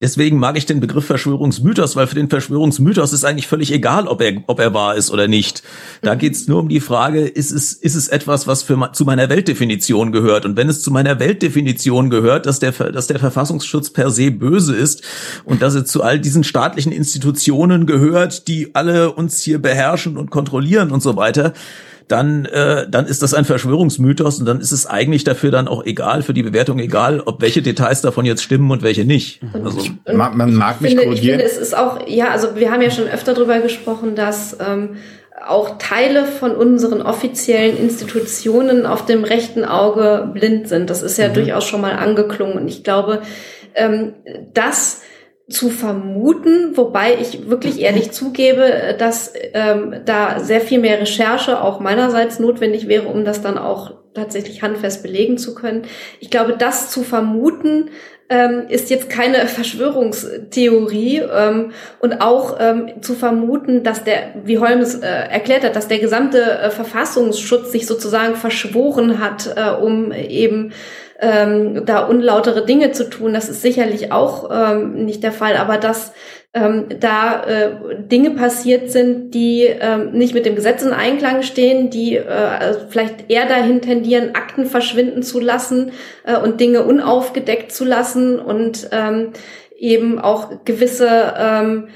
[0.01, 4.21] Deswegen mag ich den Begriff Verschwörungsmythos, weil für den Verschwörungsmythos ist eigentlich völlig egal, ob
[4.21, 5.63] er, ob er wahr ist oder nicht.
[6.01, 6.19] Da mhm.
[6.19, 10.11] geht's nur um die Frage, ist es, ist es etwas, was für, zu meiner Weltdefinition
[10.11, 10.45] gehört?
[10.45, 14.75] Und wenn es zu meiner Weltdefinition gehört, dass der, dass der Verfassungsschutz per se böse
[14.75, 15.01] ist
[15.45, 20.29] und dass er zu all diesen staatlichen Institutionen gehört, die alle uns hier beherrschen und
[20.29, 21.53] kontrollieren und so weiter,
[22.07, 25.85] dann, äh, dann ist das ein Verschwörungsmythos und dann ist es eigentlich dafür dann auch
[25.85, 29.41] egal, für die Bewertung egal, ob welche Details davon jetzt stimmen und welche nicht.
[29.53, 29.81] Also,
[30.13, 31.39] man, man mag mich finde, korrigieren.
[31.39, 34.57] Ich finde, es ist auch, ja, also wir haben ja schon öfter darüber gesprochen, dass
[34.59, 34.97] ähm,
[35.47, 40.89] auch Teile von unseren offiziellen Institutionen auf dem rechten Auge blind sind.
[40.89, 41.33] Das ist ja mhm.
[41.33, 42.57] durchaus schon mal angeklungen.
[42.57, 43.21] Und ich glaube,
[43.73, 44.13] ähm,
[44.53, 45.01] dass
[45.47, 51.79] zu vermuten, wobei ich wirklich ehrlich zugebe, dass ähm, da sehr viel mehr Recherche auch
[51.79, 55.83] meinerseits notwendig wäre, um das dann auch tatsächlich handfest belegen zu können.
[56.19, 57.89] Ich glaube, das zu vermuten
[58.27, 64.95] ähm, ist jetzt keine Verschwörungstheorie ähm, und auch ähm, zu vermuten, dass der, wie Holmes
[64.95, 70.73] äh, erklärt hat, dass der gesamte äh, Verfassungsschutz sich sozusagen verschworen hat, äh, um eben
[71.19, 73.33] ähm, da unlautere Dinge zu tun.
[73.33, 76.13] Das ist sicherlich auch ähm, nicht der Fall, aber dass
[76.53, 81.89] ähm, da äh, Dinge passiert sind, die ähm, nicht mit dem Gesetz in Einklang stehen,
[81.89, 85.91] die äh, also vielleicht eher dahin tendieren, Akten verschwinden zu lassen
[86.23, 89.33] äh, und Dinge unaufgedeckt zu lassen und ähm,
[89.77, 91.87] eben auch gewisse ähm,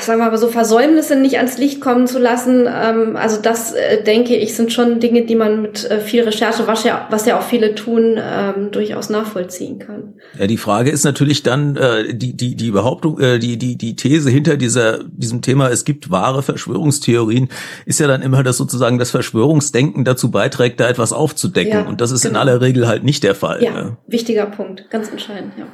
[0.00, 2.66] sagen wir mal so Versäumnisse nicht ans Licht kommen zu lassen.
[2.66, 6.66] Ähm, also das äh, denke ich sind schon Dinge, die man mit äh, viel Recherche,
[6.66, 10.14] was ja, was ja auch viele tun, ähm, durchaus nachvollziehen kann.
[10.38, 13.96] Ja, die Frage ist natürlich dann äh, die die die Behauptung, äh, die die die
[13.96, 17.48] These hinter dieser diesem Thema, es gibt wahre Verschwörungstheorien,
[17.84, 21.72] ist ja dann immer, dass sozusagen das Verschwörungsdenken dazu beiträgt, da etwas aufzudecken.
[21.72, 22.34] Ja, Und das ist genau.
[22.34, 23.62] in aller Regel halt nicht der Fall.
[23.62, 25.66] Ja, ja, wichtiger Punkt, ganz entscheidend, ja.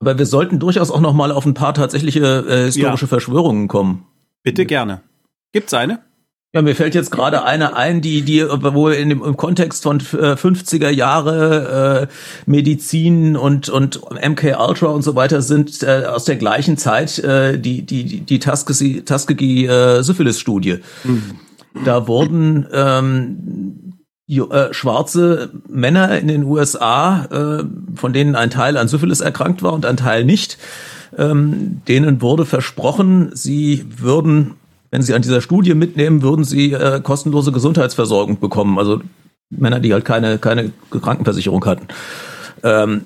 [0.00, 3.08] Aber wir sollten durchaus auch noch mal auf ein paar tatsächliche äh, historische ja.
[3.08, 4.06] Verschwörungen kommen.
[4.42, 5.02] Bitte gerne.
[5.52, 6.00] Gibt's eine?
[6.52, 10.00] Ja, mir fällt jetzt gerade eine ein, die, die, wo in dem, im Kontext von
[10.00, 16.24] 50er äh, Jahre äh, Medizin und und MK Ultra und so weiter sind äh, aus
[16.24, 20.78] der gleichen Zeit äh, die die die Tuskegee, Tuskegee äh, Syphilis Studie.
[21.04, 21.36] Mhm.
[21.84, 23.89] Da wurden ähm,
[24.38, 27.64] äh, schwarze Männer in den USA, äh,
[27.94, 30.58] von denen ein Teil an Syphilis erkrankt war und ein Teil nicht,
[31.18, 34.54] ähm, denen wurde versprochen, sie würden
[34.92, 38.76] wenn Sie an dieser Studie mitnehmen, würden Sie äh, kostenlose Gesundheitsversorgung bekommen.
[38.76, 39.00] Also
[39.50, 41.86] Männer, die halt keine, keine Krankenversicherung hatten.
[42.62, 43.02] Ähm,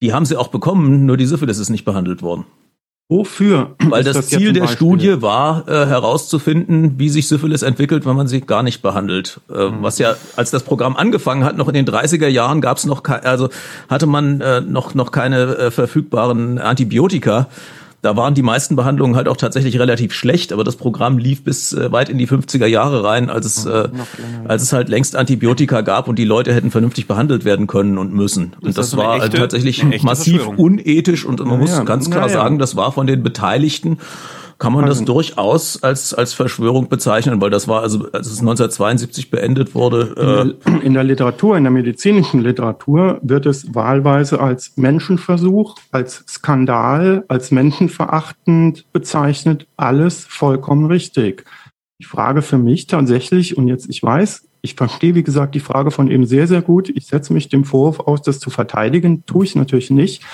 [0.00, 2.44] die haben sie auch bekommen, nur die Syphilis ist nicht behandelt worden.
[3.10, 3.74] Wofür?
[3.84, 8.28] Weil das, das Ziel der Studie war, äh, herauszufinden, wie sich Syphilis entwickelt, wenn man
[8.28, 9.40] sie gar nicht behandelt.
[9.50, 9.82] Äh, mhm.
[9.82, 13.02] Was ja, als das Programm angefangen hat, noch in den 30er Jahren gab es noch,
[13.04, 13.48] also
[13.88, 17.48] hatte man äh, noch, noch keine äh, verfügbaren Antibiotika.
[18.00, 21.72] Da waren die meisten Behandlungen halt auch tatsächlich relativ schlecht, aber das Programm lief bis
[21.72, 23.88] äh, weit in die 50er Jahre rein, als es, äh,
[24.46, 28.12] als es halt längst Antibiotika gab und die Leute hätten vernünftig behandelt werden können und
[28.12, 28.52] müssen.
[28.60, 32.28] Und das, das war echte, halt tatsächlich massiv unethisch und man ja, muss ganz klar
[32.28, 32.32] ja.
[32.32, 33.98] sagen, das war von den Beteiligten
[34.58, 39.30] kann man das durchaus als, als Verschwörung bezeichnen, weil das war, also als es 1972
[39.30, 40.56] beendet wurde.
[40.66, 47.24] Äh in, der, Literatur, in der medizinischen Literatur wird es wahlweise als Menschenversuch, als Skandal,
[47.28, 49.68] als menschenverachtend bezeichnet.
[49.76, 51.44] Alles vollkommen richtig.
[52.00, 55.92] Die Frage für mich tatsächlich, und jetzt ich weiß, ich verstehe, wie gesagt, die Frage
[55.92, 56.88] von eben sehr, sehr gut.
[56.88, 59.24] Ich setze mich dem Vorwurf aus, das zu verteidigen.
[59.24, 60.24] Tue ich natürlich nicht.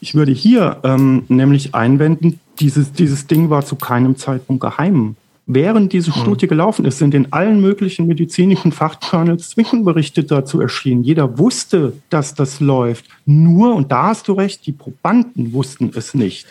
[0.00, 5.16] Ich würde hier ähm, nämlich einwenden, dieses, dieses Ding war zu keinem Zeitpunkt geheim.
[5.50, 6.20] Während diese mhm.
[6.20, 11.02] Studie gelaufen ist, sind in allen möglichen medizinischen Fachjournals Zwischenberichte dazu erschienen.
[11.04, 13.06] Jeder wusste, dass das läuft.
[13.24, 16.46] Nur, und da hast du recht, die Probanden wussten es nicht.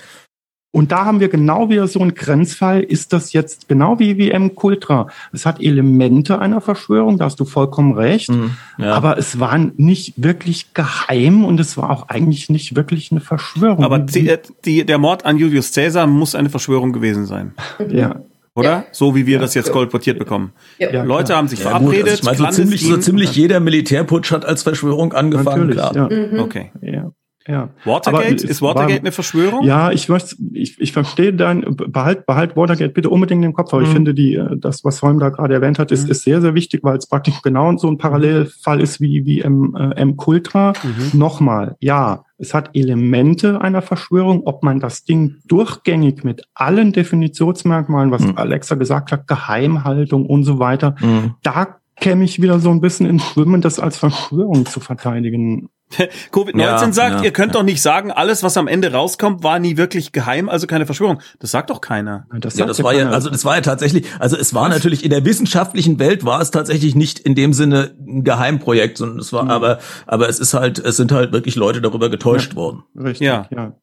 [0.72, 2.84] Und da haben wir genau wieder so einen Grenzfall.
[2.84, 4.54] Ist das jetzt genau wie, wie M.
[4.54, 5.08] Kultra?
[5.32, 8.30] Es hat Elemente einer Verschwörung, da hast du vollkommen recht.
[8.30, 8.94] Mhm, ja.
[8.94, 13.84] Aber es war nicht wirklich geheim und es war auch eigentlich nicht wirklich eine Verschwörung.
[13.84, 14.32] Aber die,
[14.66, 17.54] die, der Mord an Julius Caesar muss eine Verschwörung gewesen sein.
[17.90, 18.22] Ja.
[18.54, 18.70] Oder?
[18.70, 18.86] Ja.
[18.92, 20.52] So wie wir ja, das jetzt kolportiert bekommen.
[20.80, 21.04] Ja.
[21.04, 22.22] Leute haben sich verabredet.
[22.22, 25.68] Gut, also ich meine, so ziemlich, so ziemlich jeder Militärputsch hat als Verschwörung angefangen.
[25.68, 26.12] Natürlich, klar.
[26.12, 26.40] Mhm.
[26.40, 26.72] Okay.
[26.82, 27.12] Ja.
[27.48, 27.70] Ja.
[27.86, 28.44] Watergate?
[28.44, 29.64] ist Watergate war, eine Verschwörung?
[29.64, 33.82] Ja, ich möchte, ich, ich verstehe dein, behalt, behalt Watergate bitte unbedingt im Kopf, aber
[33.82, 33.88] mhm.
[33.88, 36.12] ich finde die, äh, das, was Holm da gerade erwähnt hat, ist, mhm.
[36.12, 39.76] ist sehr, sehr wichtig, weil es praktisch genau so ein Parallelfall ist wie, wie M,
[39.78, 40.74] äh, M Kultra.
[40.84, 41.18] Mhm.
[41.18, 48.12] Nochmal, ja, es hat Elemente einer Verschwörung, ob man das Ding durchgängig mit allen Definitionsmerkmalen,
[48.12, 48.38] was mhm.
[48.38, 51.36] Alexa gesagt hat, Geheimhaltung und so weiter, mhm.
[51.42, 55.70] da käme ich wieder so ein bisschen ins Schwimmen, das als Verschwörung zu verteidigen.
[56.32, 57.60] Covid-19 ja, sagt, ja, ihr könnt ja.
[57.60, 61.22] doch nicht sagen, alles, was am Ende rauskommt, war nie wirklich geheim, also keine Verschwörung.
[61.40, 62.28] Das sagt doch keiner.
[62.40, 64.76] Das ja, das war ja, also das war ja tatsächlich, also es war was?
[64.76, 69.20] natürlich in der wissenschaftlichen Welt war es tatsächlich nicht in dem Sinne ein Geheimprojekt, sondern
[69.20, 69.52] es war, mhm.
[69.52, 72.84] aber, aber es ist halt, es sind halt wirklich Leute darüber getäuscht worden.
[72.96, 73.48] Richtig, ja.
[73.52, 73.74] ja.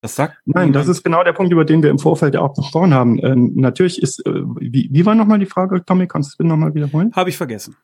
[0.00, 2.54] Das sagt Nein, das ist genau der Punkt, über den wir im Vorfeld ja auch
[2.54, 3.18] gesprochen haben.
[3.24, 6.74] Ähm, natürlich ist, äh, wie, wie war nochmal die Frage, Tommy, kannst du es nochmal
[6.74, 7.10] wiederholen?
[7.16, 7.74] Habe ich vergessen.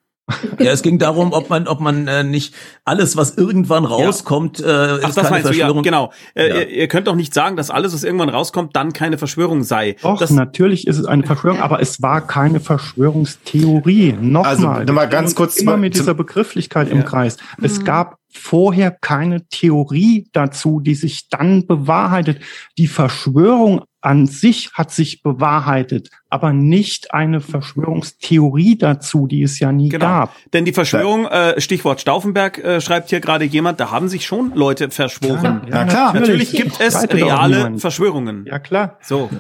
[0.59, 2.55] Ja, es ging darum, ob man, ob man äh, nicht
[2.85, 4.97] alles, was irgendwann rauskommt, ja.
[4.97, 5.83] äh, Ach, ist das keine Verschwörung.
[5.83, 6.13] Du, ja, genau.
[6.35, 6.55] Äh, ja.
[6.57, 9.97] Ihr, ihr, könnt doch nicht sagen, dass alles, was irgendwann rauskommt, dann keine Verschwörung sei.
[10.01, 14.17] Doch, das, natürlich ist es eine Verschwörung, aber es war keine Verschwörungstheorie.
[14.19, 14.81] Nochmal.
[14.81, 17.37] Also, mal ganz kurz immer mit dieser Begrifflichkeit im Kreis.
[17.61, 17.85] Es mhm.
[17.85, 22.41] gab vorher keine Theorie dazu, die sich dann bewahrheitet.
[22.79, 29.73] Die Verschwörung an sich hat sich bewahrheitet, aber nicht eine Verschwörungstheorie dazu, die es ja
[29.73, 30.05] nie genau.
[30.05, 30.37] gab.
[30.53, 34.53] Denn die Verschwörung, äh, Stichwort Stauffenberg, äh, schreibt hier gerade jemand, da haben sich schon
[34.55, 35.63] Leute verschworen.
[35.69, 36.15] Ja, ja klar.
[36.15, 38.45] Natürlich, natürlich gibt es reale Verschwörungen.
[38.47, 38.99] Ja klar.
[39.01, 39.31] So.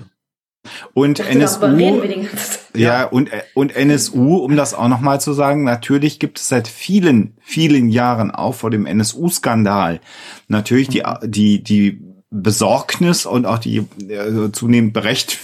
[0.94, 2.00] Und NSU,
[2.74, 7.36] ja, und, und NSU, um das auch nochmal zu sagen, natürlich gibt es seit vielen,
[7.42, 10.00] vielen Jahren auch vor dem NSU-Skandal
[10.48, 13.78] natürlich die, die, die Besorgnis und auch die
[14.08, 15.38] äh, zunehmend berecht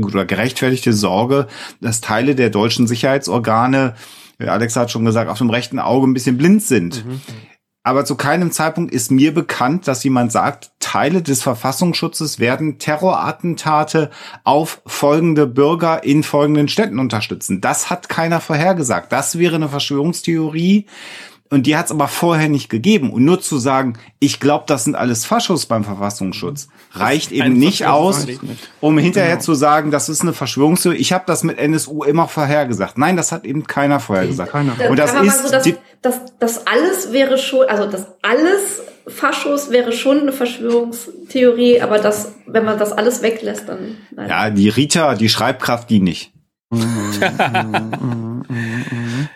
[0.00, 1.48] oder gerechtfertigte Sorge,
[1.80, 3.94] dass Teile der deutschen Sicherheitsorgane,
[4.38, 7.04] Alex hat schon gesagt, auf dem rechten Auge ein bisschen blind sind.
[7.04, 7.20] Mhm.
[7.82, 14.10] Aber zu keinem Zeitpunkt ist mir bekannt, dass jemand sagt, Teile des Verfassungsschutzes werden Terrorattentate
[14.44, 17.60] auf folgende Bürger in folgenden Städten unterstützen.
[17.60, 19.10] Das hat keiner vorhergesagt.
[19.10, 20.86] Das wäre eine Verschwörungstheorie,
[21.50, 23.10] und die hat es aber vorher nicht gegeben.
[23.10, 27.86] Und nur zu sagen, ich glaube, das sind alles Faschos beim Verfassungsschutz, reicht eben nicht
[27.86, 28.26] aus,
[28.80, 29.42] um hinterher genau.
[29.42, 30.96] zu sagen, das ist eine Verschwörungstheorie.
[30.96, 32.98] Ich habe das mit NSU immer vorhergesagt.
[32.98, 34.52] Nein, das hat eben keiner vorhergesagt.
[34.52, 34.74] Keiner.
[34.90, 35.68] Und das ist so, dass,
[36.02, 42.32] das, das alles wäre schon, also das alles Faschos wäre schon eine Verschwörungstheorie, aber das,
[42.46, 43.96] wenn man das alles weglässt, dann.
[44.14, 44.28] Nein.
[44.28, 46.32] Ja, die Rita, die Schreibkraft, die nicht.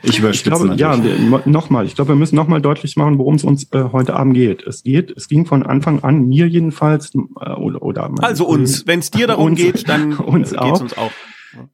[0.03, 0.97] ich überspitze ich glaube, Ja,
[1.45, 4.62] nochmal, ich glaube, wir müssen nochmal deutlich machen, worum es uns äh, heute Abend geht.
[4.66, 8.99] Es geht, es ging von Anfang an, mir jedenfalls, äh, oder, oder Also uns, wenn
[8.99, 10.81] es dir darum uns, geht, dann uns geht's auch.
[10.81, 11.12] uns auch.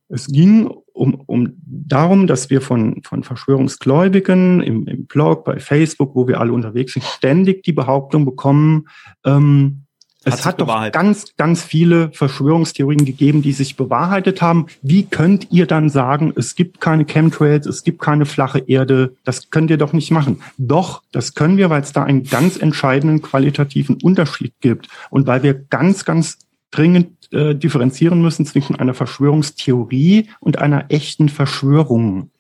[0.09, 6.15] Es ging um, um darum, dass wir von, von Verschwörungsgläubigen im, im Blog, bei Facebook,
[6.15, 8.89] wo wir alle unterwegs sind, ständig die Behauptung bekommen,
[9.25, 9.85] ähm,
[10.25, 14.67] es hat doch ganz, ganz viele Verschwörungstheorien gegeben, die sich bewahrheitet haben.
[14.83, 19.15] Wie könnt ihr dann sagen, es gibt keine Chemtrails, es gibt keine flache Erde?
[19.25, 20.43] Das könnt ihr doch nicht machen.
[20.59, 25.43] Doch, das können wir, weil es da einen ganz entscheidenden qualitativen Unterschied gibt und weil
[25.43, 26.39] wir ganz, ganz
[26.71, 32.31] dringend äh, differenzieren müssen zwischen einer Verschwörungstheorie und einer echten Verschwörung.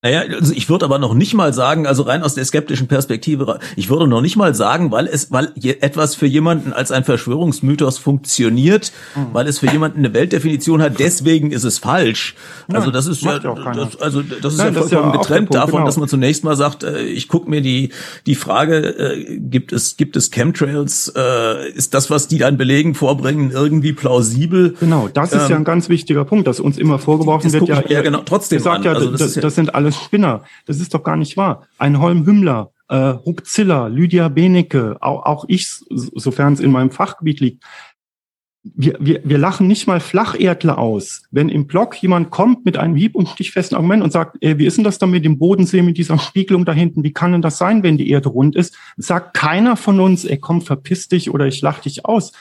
[0.00, 3.58] Naja, also ich würde aber noch nicht mal sagen, also rein aus der skeptischen Perspektive,
[3.74, 7.98] ich würde noch nicht mal sagen, weil es, weil etwas für jemanden als ein Verschwörungsmythos
[7.98, 9.26] funktioniert, mhm.
[9.32, 12.36] weil es für jemanden eine Weltdefinition hat, deswegen ist es falsch.
[12.72, 15.72] Also das ist ja, das, also das ist Nein, ja vollkommen ja getrennt Punkt, davon,
[15.72, 15.86] genau.
[15.86, 17.90] dass man zunächst mal sagt, äh, ich gucke mir die
[18.26, 22.94] die Frage, äh, gibt es gibt es Chemtrails, äh, ist das, was die dann belegen
[22.94, 24.76] vorbringen, irgendwie plausibel?
[24.78, 27.82] Genau, das ist ähm, ja ein ganz wichtiger Punkt, dass uns immer vorgeworfen wird, ja,
[27.88, 30.44] ja genau, trotzdem sagt ja, also das, das, das sind alle alles Spinner.
[30.66, 31.66] Das ist doch gar nicht wahr.
[31.78, 37.40] Ein Holm Hümmler, äh, Huxilla, Lydia Benecke, auch, auch ich, sofern es in meinem Fachgebiet
[37.40, 37.64] liegt,
[38.74, 41.22] wir, wir, wir lachen nicht mal Flacherdler aus.
[41.30, 44.66] Wenn im Blog jemand kommt mit einem hieb- und stichfesten Argument und sagt, ey, wie
[44.66, 47.02] ist denn das dann mit dem Bodensee, mit dieser Spiegelung da hinten?
[47.02, 48.76] Wie kann denn das sein, wenn die Erde rund ist?
[48.98, 52.32] Sagt keiner von uns, ey, komm, verpiss dich oder ich lach dich aus.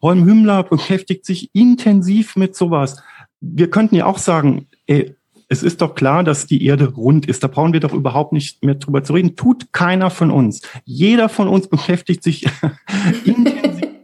[0.00, 3.02] Holm Hümmler beschäftigt sich intensiv mit sowas.
[3.40, 5.16] Wir könnten ja auch sagen, ey,
[5.54, 7.44] es ist doch klar, dass die Erde rund ist.
[7.44, 9.36] Da brauchen wir doch überhaupt nicht mehr drüber zu reden.
[9.36, 10.62] Tut keiner von uns.
[10.84, 12.44] Jeder von uns beschäftigt sich
[13.24, 13.94] intensiv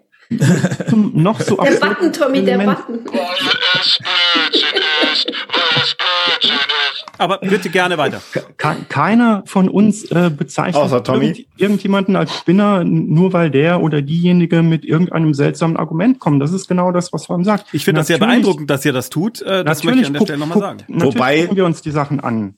[0.93, 3.01] noch so Der Button, Tommy, der Button.
[7.21, 8.23] Aber bitte gerne weiter.
[8.57, 11.27] Keiner von uns äh, bezeichnet Außer Tommy.
[11.27, 16.41] Irgend, irgendjemanden als Spinner, nur weil der oder diejenige mit irgendeinem seltsamen Argument kommt.
[16.41, 17.67] Das ist genau das, was man sagt.
[17.73, 19.43] Ich finde das sehr beeindruckend, dass ihr das tut.
[19.43, 20.79] Äh, das möchte ich an der Stelle nochmal sagen.
[20.89, 22.55] Wobei gucken wir uns die Sachen an.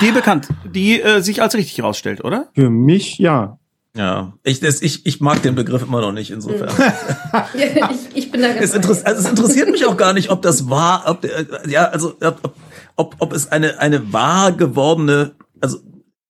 [0.00, 2.48] die bekannt, die äh, sich als richtig herausstellt, oder?
[2.54, 3.58] Für mich ja.
[3.96, 6.68] Ja, ich, das, ich, ich mag den Begriff immer noch nicht, insofern.
[7.32, 10.30] ja, ich, ich bin da ganz es, interessiert, also es interessiert mich auch gar nicht,
[10.30, 12.54] ob das war, ob, äh, ja, also, ob,
[12.96, 15.78] ob, ob es eine, eine wahr gewordene, also,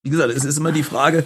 [0.01, 1.25] wie gesagt, es ist immer die Frage,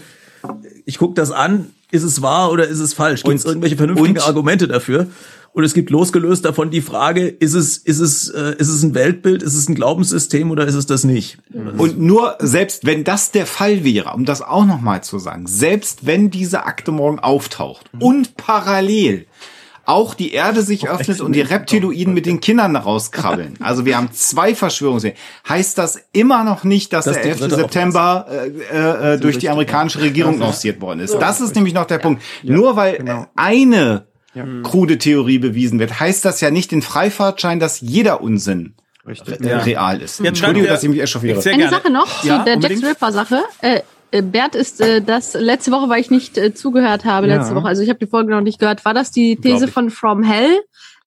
[0.86, 3.24] ich gucke das an, ist es wahr oder ist es falsch?
[3.24, 5.08] Gibt es irgendwelche vernünftigen und, Argumente dafür?
[5.54, 8.96] Und es gibt losgelöst davon die Frage, ist es, ist es, äh, ist es ein
[8.96, 11.40] Weltbild, ist es ein Glaubenssystem oder ist es das nicht?
[11.78, 16.06] Und nur selbst wenn das der Fall wäre, um das auch nochmal zu sagen, selbst
[16.06, 18.02] wenn diese Akte morgen auftaucht mhm.
[18.02, 19.26] und parallel
[19.86, 23.56] auch die Erde sich oh, öffnet und die Reptiloiden mit den Kindern rauskrabbeln.
[23.60, 25.20] Also wir haben zwei Verschwörungstheorien.
[25.48, 27.40] Heißt das immer noch nicht, dass das der 11.
[27.52, 31.16] September äh, äh, durch die amerikanische Regierung lanciert worden ist?
[31.16, 32.22] Das ist nämlich noch der Punkt.
[32.44, 33.28] Nur weil genau.
[33.36, 34.46] eine ja.
[34.64, 38.76] krude Theorie bewiesen wird, heißt das ja nicht den Freifahrtschein, dass jeder Unsinn
[39.08, 39.44] Richtig.
[39.44, 39.60] Ja.
[39.60, 40.20] real ist.
[40.20, 41.42] Jetzt Entschuldigung, dass ich mich echauffiere.
[41.52, 42.60] Eine Sache noch ja, zu der.
[42.60, 43.44] Jack Ripper Sache.
[43.62, 43.82] Äh, äh,
[44.12, 47.56] Bert ist äh, das letzte Woche, weil ich nicht äh, zugehört habe letzte ja.
[47.56, 47.68] Woche.
[47.68, 48.84] Also ich habe die Folge noch nicht gehört.
[48.84, 50.60] War das die These von From Hell?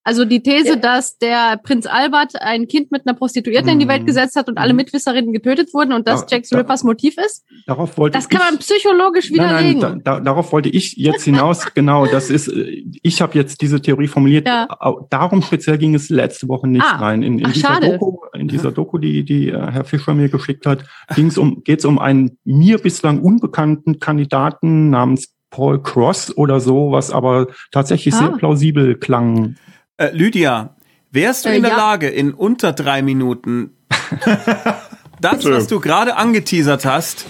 [0.07, 0.75] Also die These, ja.
[0.75, 3.73] dass der Prinz Albert ein Kind mit einer Prostituierten mhm.
[3.73, 4.05] in die Welt mhm.
[4.05, 4.77] gesetzt hat und alle mhm.
[4.77, 7.43] Mitwisserinnen getötet wurden und das ja, Jack Rippers Motiv ist?
[7.65, 9.79] Darauf wollte das kann man psychologisch widerlegen.
[9.79, 11.65] Nein, nein, da, da, darauf wollte ich jetzt hinaus.
[11.73, 12.53] genau, das ist,
[13.01, 14.47] ich habe jetzt diese Theorie formuliert.
[14.47, 14.67] Ja.
[15.09, 16.97] Darum speziell ging es letzte Woche nicht ah.
[16.97, 17.23] rein.
[17.23, 17.97] In, in Ach, dieser schade.
[17.97, 21.63] Doku, in dieser Doku, die, die äh, Herr Fischer mir geschickt hat, ging es um,
[21.63, 27.47] geht es um einen mir bislang unbekannten Kandidaten namens Paul Cross oder so, was aber
[27.71, 28.17] tatsächlich ah.
[28.17, 29.55] sehr plausibel klang.
[29.97, 30.75] Äh, Lydia,
[31.11, 31.77] wärst du äh, in der ja.
[31.77, 33.71] Lage, in unter drei Minuten
[35.21, 37.25] das, was du gerade angeteasert hast,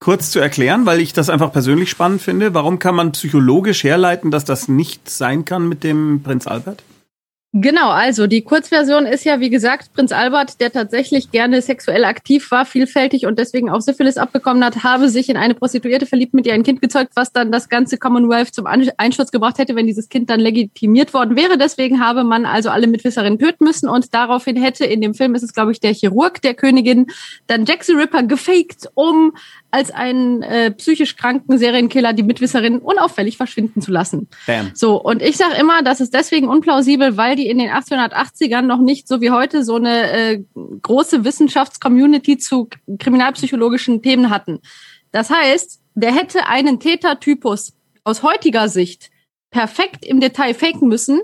[0.00, 2.54] kurz zu erklären, weil ich das einfach persönlich spannend finde?
[2.54, 6.82] Warum kann man psychologisch herleiten, dass das nicht sein kann mit dem Prinz Albert?
[7.54, 12.50] Genau, also die Kurzversion ist ja, wie gesagt, Prinz Albert, der tatsächlich gerne sexuell aktiv
[12.50, 16.46] war, vielfältig und deswegen auch Syphilis abbekommen hat, habe sich in eine Prostituierte verliebt, mit
[16.46, 20.10] ihr ein Kind gezeugt, was dann das ganze Commonwealth zum Einsturz gebracht hätte, wenn dieses
[20.10, 21.56] Kind dann legitimiert worden wäre.
[21.56, 25.42] Deswegen habe man also alle Mitwisserinnen töten müssen und daraufhin hätte in dem Film ist
[25.42, 27.06] es, glaube ich, der Chirurg der Königin
[27.46, 29.32] dann Jack the Ripper gefaked, um
[29.70, 34.28] als einen äh, psychisch kranken Serienkiller die Mitwisserin unauffällig verschwinden zu lassen.
[34.46, 34.70] Bam.
[34.74, 38.80] So, und ich sage immer, das ist deswegen unplausibel, weil die in den 1880ern noch
[38.80, 40.44] nicht so wie heute so eine äh,
[40.82, 42.68] große Wissenschaftscommunity zu
[42.98, 44.60] kriminalpsychologischen Themen hatten.
[45.12, 47.74] Das heißt, der hätte einen Tätertypus
[48.04, 49.10] aus heutiger Sicht
[49.50, 51.20] perfekt im Detail faken müssen,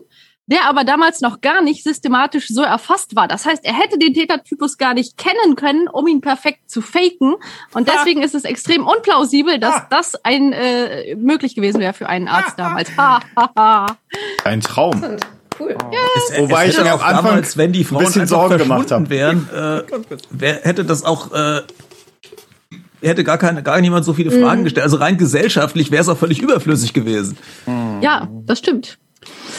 [0.46, 3.28] der aber damals noch gar nicht systematisch so erfasst war.
[3.28, 7.36] Das heißt, er hätte den Tätertypus gar nicht kennen können, um ihn perfekt zu faken.
[7.72, 12.28] Und deswegen ist es extrem unplausibel, dass das ein äh, möglich gewesen wäre für einen
[12.28, 12.90] Arzt damals.
[14.44, 15.18] ein Traum.
[15.58, 15.76] Cool.
[15.82, 15.90] Oh.
[16.16, 19.08] Es, Wobei ich mir am Anfang damals, wenn die Frauen ein bisschen Sorgen gemacht haben.
[19.08, 19.82] wären, äh,
[20.30, 21.62] wer, hätte das auch äh,
[23.00, 24.64] hätte gar keine, gar niemand so viele Fragen mm.
[24.64, 24.84] gestellt.
[24.84, 27.38] Also rein gesellschaftlich wäre es auch völlig überflüssig gewesen.
[28.00, 28.98] Ja, das stimmt.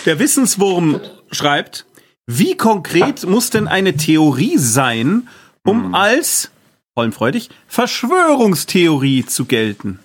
[0.06, 1.00] Der Wissenswurm
[1.32, 1.86] schreibt,
[2.28, 5.28] wie konkret muss denn eine Theorie sein,
[5.64, 5.96] um hm.
[5.96, 6.52] als,
[6.96, 10.00] holmfreudig, Verschwörungstheorie zu gelten?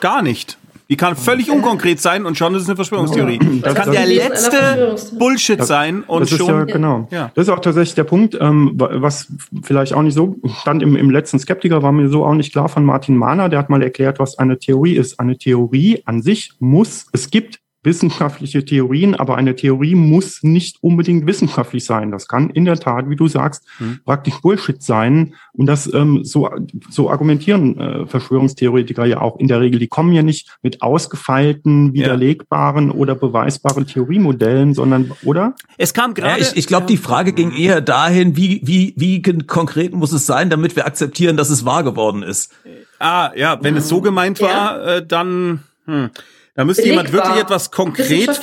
[0.00, 0.58] Gar nicht.
[0.90, 3.38] Die kann völlig unkonkret sein und schon ist es eine Verschwörungstheorie.
[3.38, 6.46] Das, das kann der letzte Bullshit sein und das schon.
[6.46, 7.08] Ja, genau.
[7.10, 7.32] Ja.
[7.34, 9.28] Das ist auch tatsächlich der Punkt, ähm, was
[9.62, 12.68] vielleicht auch nicht so stand im, im letzten Skeptiker, war mir so auch nicht klar
[12.68, 15.18] von Martin Mahner, der hat mal erklärt, was eine Theorie ist.
[15.18, 21.26] Eine Theorie an sich muss, es gibt wissenschaftliche Theorien, aber eine Theorie muss nicht unbedingt
[21.26, 22.10] wissenschaftlich sein.
[22.10, 24.00] Das kann in der Tat, wie du sagst, mhm.
[24.04, 25.34] praktisch Bullshit sein.
[25.52, 26.50] Und das ähm, so,
[26.90, 29.78] so argumentieren äh, Verschwörungstheoretiker ja auch in der Regel.
[29.78, 32.94] Die kommen ja nicht mit ausgefeilten, widerlegbaren ja.
[32.94, 35.54] oder beweisbaren Theoriemodellen, sondern, oder?
[35.78, 36.40] Es kam gerade.
[36.40, 40.24] Ja, ich ich glaube, die Frage ging eher dahin, wie, wie, wie konkret muss es
[40.24, 42.52] sein, damit wir akzeptieren, dass es wahr geworden ist.
[42.98, 44.96] Ah, ja, wenn es so gemeint war, ja.
[44.96, 45.62] äh, dann.
[45.84, 46.10] Hm.
[46.54, 48.40] Da müsste jemand wirklich etwas konkret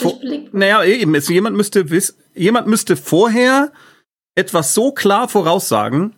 [0.51, 3.71] naja, eben, es, jemand müsste wiss, jemand müsste vorher
[4.35, 6.13] etwas so klar voraussagen,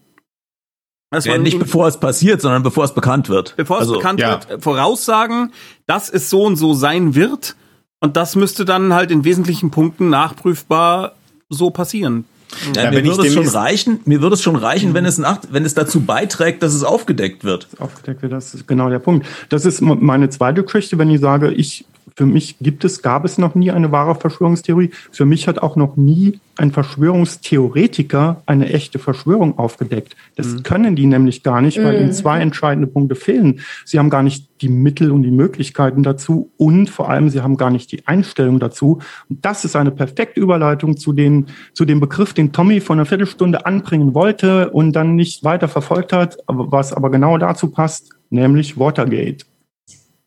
[1.11, 3.56] dass ja, nicht bevor es passiert, sondern bevor es bekannt wird.
[3.56, 4.41] Bevor also, es bekannt ja.
[4.49, 5.53] wird, voraussagen,
[5.86, 7.56] dass es so und so sein wird.
[7.99, 11.14] Und das müsste dann halt in wesentlichen Punkten nachprüfbar
[11.49, 12.26] so passieren.
[12.75, 15.65] Ja, mir würde es schon reichen, mir würde es schon reichen, wenn es nach, wenn
[15.65, 17.67] es dazu beiträgt, dass es aufgedeckt wird.
[17.80, 19.25] Aufgedeckt wird, das ist genau der Punkt.
[19.49, 21.85] Das ist meine zweite Geschichte, wenn ich sage, ich
[22.15, 24.91] für mich gibt es, gab es noch nie eine wahre Verschwörungstheorie.
[25.11, 30.15] Für mich hat auch noch nie ein Verschwörungstheoretiker eine echte Verschwörung aufgedeckt.
[30.35, 30.64] Das mhm.
[30.64, 32.02] können die nämlich gar nicht, weil mhm.
[32.02, 33.61] ihnen zwei entscheidende Punkte fehlen.
[33.85, 37.57] Sie haben gar nicht die Mittel und die Möglichkeiten dazu und vor allem sie haben
[37.57, 38.99] gar nicht die Einstellung dazu.
[39.30, 43.06] Und das ist eine perfekte Überleitung zu, den, zu dem Begriff, den Tommy vor einer
[43.06, 48.77] Viertelstunde anbringen wollte und dann nicht weiter verfolgt hat, was aber genau dazu passt, nämlich
[48.77, 49.45] Watergate.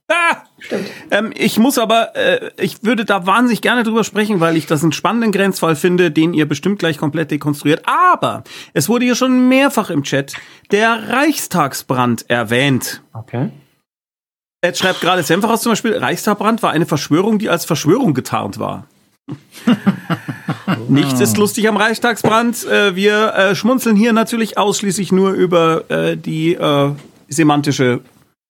[0.08, 0.45] Ah!
[0.66, 0.88] Stimmt.
[1.12, 4.82] Ähm, ich muss aber, äh, ich würde da wahnsinnig gerne drüber sprechen, weil ich das
[4.82, 7.82] einen spannenden Grenzfall finde, den ihr bestimmt gleich komplett dekonstruiert.
[7.86, 10.34] Aber es wurde hier schon mehrfach im Chat
[10.72, 13.02] der Reichstagsbrand erwähnt.
[13.12, 13.50] Okay.
[14.60, 18.88] Ed schreibt gerade Senferhaus zum Beispiel, Reichstagbrand war eine Verschwörung, die als Verschwörung getarnt war.
[20.88, 22.64] Nichts ist lustig am Reichstagsbrand.
[22.66, 26.90] Äh, wir äh, schmunzeln hier natürlich ausschließlich nur über äh, die äh,
[27.28, 28.00] semantische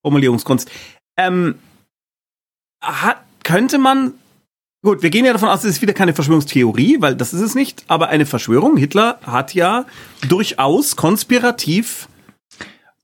[0.02, 0.70] Formulierungskunst.
[1.18, 1.56] Ähm,
[2.86, 4.14] hat, könnte man
[4.82, 7.56] Gut, wir gehen ja davon aus, es ist wieder keine Verschwörungstheorie, weil das ist es
[7.56, 8.76] nicht, aber eine Verschwörung.
[8.76, 9.84] Hitler hat ja
[10.28, 12.06] durchaus konspirativ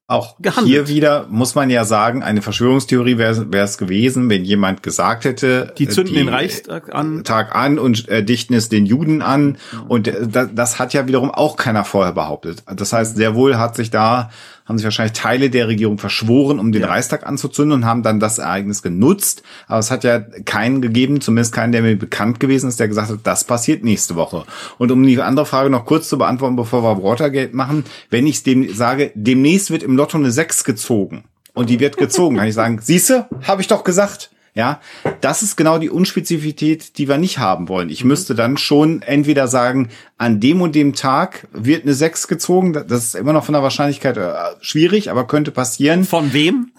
[0.06, 0.66] auch gehandelt.
[0.68, 5.72] hier wieder muss man ja sagen, eine Verschwörungstheorie wäre es gewesen, wenn jemand gesagt hätte,
[5.78, 9.58] die zünden die, den Reichstag an, Tag an und äh, dichten es den Juden an.
[9.88, 12.62] Und äh, das, das hat ja wiederum auch keiner vorher behauptet.
[12.66, 14.30] Das heißt, sehr wohl hat sich da
[14.72, 16.88] haben sich wahrscheinlich Teile der Regierung verschworen, um den ja.
[16.88, 19.42] Reichstag anzuzünden und haben dann das Ereignis genutzt.
[19.68, 23.10] Aber es hat ja keinen gegeben, zumindest keinen, der mir bekannt gewesen ist, der gesagt
[23.10, 24.44] hat, das passiert nächste Woche.
[24.78, 28.42] Und um die andere Frage noch kurz zu beantworten, bevor wir Watergate machen, wenn ich
[28.42, 32.54] dem sage, demnächst wird im Lotto eine 6 gezogen und die wird gezogen, kann ich
[32.54, 34.30] sagen, siehste, habe ich doch gesagt.
[34.54, 34.80] Ja,
[35.22, 37.88] das ist genau die Unspezifität, die wir nicht haben wollen.
[37.88, 38.08] Ich mhm.
[38.08, 39.88] müsste dann schon entweder sagen,
[40.18, 42.74] an dem und dem Tag wird eine 6 gezogen.
[42.74, 46.04] Das ist immer noch von der Wahrscheinlichkeit äh, schwierig, aber könnte passieren.
[46.04, 46.72] Von wem?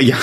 [0.00, 0.16] Ja,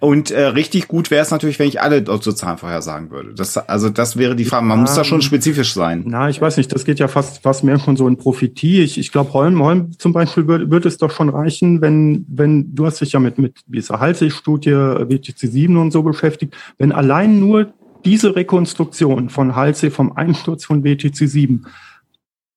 [0.00, 3.34] und äh, richtig gut wäre es natürlich, wenn ich alle Lottozahlen vorher sagen würde.
[3.34, 4.64] Das, also das wäre die Frage.
[4.64, 6.04] Man ja, muss da schon spezifisch sein.
[6.06, 8.80] Na, ich weiß nicht, das geht ja fast fast mehr schon so in Prophetie.
[8.80, 12.74] Ich, ich glaube, Holm, Holm zum Beispiel würde würd es doch schon reichen, wenn, wenn
[12.74, 17.38] du hast dich ja mit, mit dieser Halsey-Studie, WTC 7 und so beschäftigt, wenn allein
[17.38, 17.72] nur
[18.04, 21.66] diese Rekonstruktion von Halsey vom Einsturz von WTC 7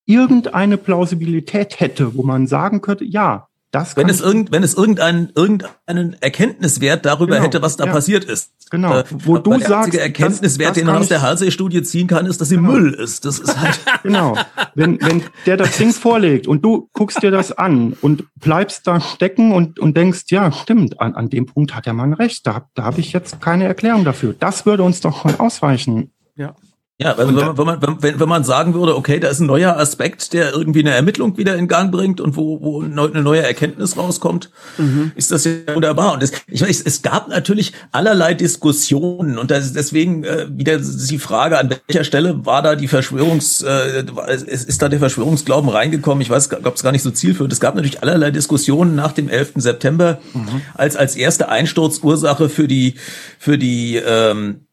[0.06, 5.32] irgendeine Plausibilität hätte, wo man sagen könnte, ja, das wenn es irgend, wenn es irgendeinen
[5.36, 8.52] irgendeinen Erkenntniswert darüber genau, hätte, was da ja, passiert ist.
[8.72, 9.00] Genau.
[9.00, 12.08] Äh, wo du der sagst, einzige Erkenntniswert, das, das den man aus der Halsey-Studie ziehen
[12.08, 12.72] kann, ist, dass sie genau.
[12.72, 13.26] Müll ist.
[13.26, 13.80] Das ist halt.
[14.02, 14.38] Genau.
[14.76, 19.02] Wenn wenn der das Ding vorlegt und du guckst dir das an und bleibst da
[19.02, 22.48] stecken und und denkst, ja, stimmt, an, an dem Punkt hat der Mann recht.
[22.48, 24.34] Da da habe ich jetzt keine Erklärung dafür.
[24.40, 26.12] Das würde uns doch schon ausreichen.
[26.36, 26.56] Ja.
[27.01, 29.77] Ja, also wenn, wenn, man, wenn, wenn man sagen würde, okay, da ist ein neuer
[29.77, 33.95] Aspekt, der irgendwie eine Ermittlung wieder in Gang bringt und wo, wo eine neue Erkenntnis
[33.95, 35.13] rauskommt, mhm.
[35.15, 36.11] ist das ja wunderbar.
[36.11, 41.19] Und es, ich weiß, es gab natürlich allerlei Diskussionen und das, deswegen äh, wieder die
[41.19, 44.03] Frage, an welcher Stelle war da die Verschwörungs, äh,
[44.35, 46.21] ist da der Verschwörungsglauben reingekommen?
[46.21, 47.53] Ich weiß, glaube es gar nicht so zielführend.
[47.53, 49.53] Es gab natürlich allerlei Diskussionen nach dem 11.
[49.55, 50.61] September mhm.
[50.73, 52.95] als als erste Einsturzursache für die
[53.38, 54.65] für die ähm,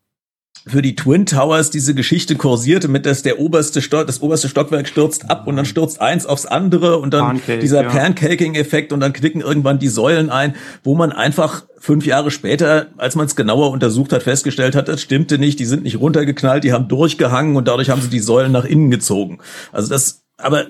[0.69, 4.89] für die Twin Towers diese Geschichte kursierte, mit dass der oberste Sto das oberste Stockwerk
[4.89, 7.89] stürzt ab und dann stürzt eins aufs andere und dann Pancake, dieser ja.
[7.89, 13.15] Pancaking-Effekt und dann knicken irgendwann die Säulen ein, wo man einfach fünf Jahre später, als
[13.15, 16.73] man es genauer untersucht hat, festgestellt hat, das stimmte nicht, die sind nicht runtergeknallt, die
[16.73, 19.39] haben durchgehangen und dadurch haben sie die Säulen nach innen gezogen.
[19.71, 20.67] Also das, aber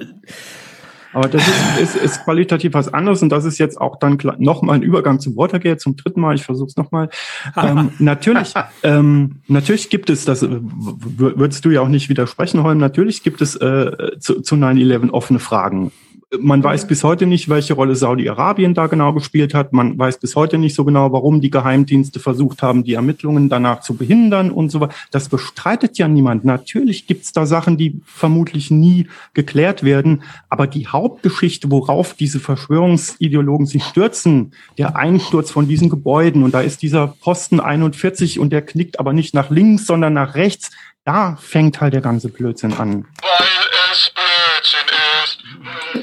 [1.17, 4.77] aber das ist, ist, ist qualitativ was anderes und das ist jetzt auch dann nochmal
[4.77, 6.35] ein Übergang zum Watergate zum dritten Mal.
[6.35, 7.09] Ich versuche es nochmal.
[7.57, 8.53] ähm, natürlich,
[8.83, 13.57] ähm, natürlich gibt es, das würdest du ja auch nicht widersprechen, Holm, natürlich gibt es
[13.57, 15.91] äh, zu, zu 9-11 offene Fragen.
[16.37, 19.73] Man weiß bis heute nicht, welche Rolle Saudi-Arabien da genau gespielt hat.
[19.73, 23.81] Man weiß bis heute nicht so genau, warum die Geheimdienste versucht haben, die Ermittlungen danach
[23.81, 24.95] zu behindern und so weiter.
[25.13, 26.45] Das bestreitet ja niemand.
[26.45, 30.25] Natürlich gibt's da Sachen, die vermutlich nie geklärt werden.
[30.49, 36.61] Aber die Hauptgeschichte, worauf diese Verschwörungsideologen sich stürzen, der Einsturz von diesen Gebäuden, und da
[36.61, 40.73] ist dieser Posten 41 und der knickt aber nicht nach links, sondern nach rechts,
[41.05, 43.07] da fängt halt der ganze Blödsinn an.
[43.23, 43.47] Weil
[43.93, 44.89] es Blödsinn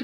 [0.00, 0.03] ist.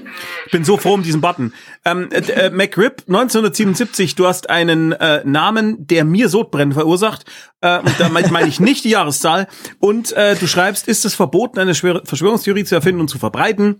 [0.51, 1.53] Ich bin so froh um diesen Button.
[1.85, 7.23] Ähm, äh, äh McRib, 1977, du hast einen äh, Namen, der mir Sodbrennen verursacht.
[7.61, 9.47] Äh, und da meine mein ich nicht die Jahreszahl.
[9.79, 13.79] Und äh, du schreibst, ist es verboten, eine Verschwörungstheorie zu erfinden und zu verbreiten?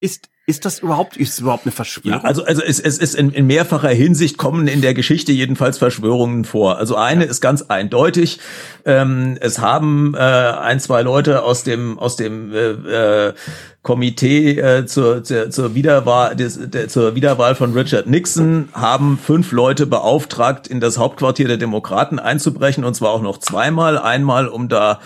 [0.00, 2.20] ist ist das überhaupt, ist es überhaupt eine Verschwörung?
[2.20, 5.78] Ja, also, also es, es ist in, in mehrfacher Hinsicht kommen in der Geschichte jedenfalls
[5.78, 6.78] Verschwörungen vor.
[6.78, 7.30] Also eine ja.
[7.30, 8.38] ist ganz eindeutig.
[8.84, 13.34] Ähm, es haben äh, ein, zwei Leute aus dem, aus dem äh, äh,
[13.82, 19.50] Komitee äh, zur, zur, zur, Wiederwahl, des, der, zur Wiederwahl von Richard Nixon haben fünf
[19.50, 23.98] Leute beauftragt, in das Hauptquartier der Demokraten einzubrechen, und zwar auch noch zweimal.
[23.98, 25.00] Einmal, um da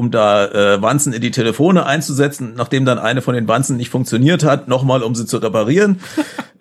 [0.00, 3.90] um da äh, Wanzen in die Telefone einzusetzen, nachdem dann eine von den Wanzen nicht
[3.90, 6.00] funktioniert hat, nochmal, um sie zu reparieren.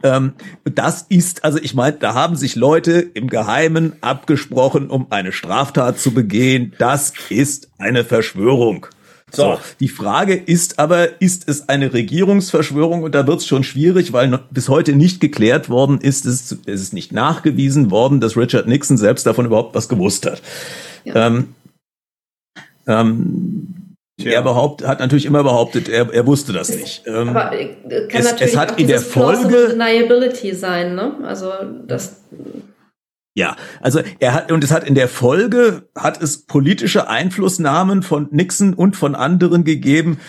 [0.02, 0.32] Ähm,
[0.64, 6.00] das ist, also ich meine, da haben sich Leute im Geheimen abgesprochen, um eine Straftat
[6.00, 6.72] zu begehen.
[6.78, 8.86] Das ist eine Verschwörung.
[9.30, 13.04] So, die Frage ist aber, ist es eine Regierungsverschwörung?
[13.04, 16.82] Und da wird es schon schwierig, weil bis heute nicht geklärt worden ist, es, es
[16.82, 20.42] ist nicht nachgewiesen worden, dass Richard Nixon selbst davon überhaupt was gewusst hat.
[21.04, 21.28] Ja.
[21.28, 21.50] Ähm,
[22.90, 24.34] ähm, ja.
[24.34, 27.04] Er behauptet, hat natürlich immer behauptet, er, er wusste das nicht.
[27.06, 27.76] Ähm, Aber äh,
[28.08, 31.14] kann es, natürlich es hat auch in der Folge Deniability sein, ne?
[31.24, 31.54] Also
[31.88, 32.18] das
[33.36, 38.28] ja, also er hat und es hat in der Folge hat es politische Einflussnahmen von
[38.32, 40.20] Nixon und von anderen gegeben,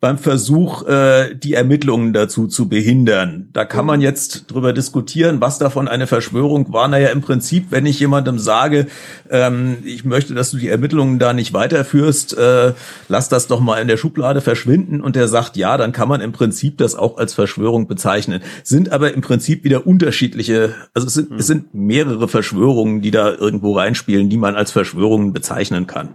[0.00, 3.50] beim Versuch, äh, die Ermittlungen dazu zu behindern.
[3.52, 6.88] Da kann man jetzt drüber diskutieren, was davon eine Verschwörung war.
[6.88, 8.86] Naja, im Prinzip, wenn ich jemandem sage,
[9.28, 12.72] ähm, ich möchte, dass du die Ermittlungen da nicht weiterführst, äh,
[13.08, 16.22] lass das doch mal in der Schublade verschwinden und der sagt ja, dann kann man
[16.22, 18.40] im Prinzip das auch als Verschwörung bezeichnen.
[18.64, 23.34] Sind aber im Prinzip wieder unterschiedliche, also es sind, es sind mehrere Verschwörungen, die da
[23.34, 26.14] irgendwo reinspielen, die man als Verschwörungen bezeichnen kann.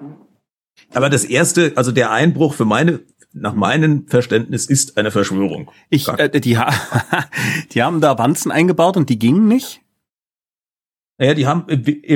[0.93, 3.01] Aber das erste, also der Einbruch für meine
[3.35, 5.69] nach meinem Verständnis ist eine Verschwörung.
[5.89, 6.57] Ich, äh, die,
[7.71, 9.81] die haben da Wanzen eingebaut und die gingen nicht?
[11.17, 11.65] Naja, die haben,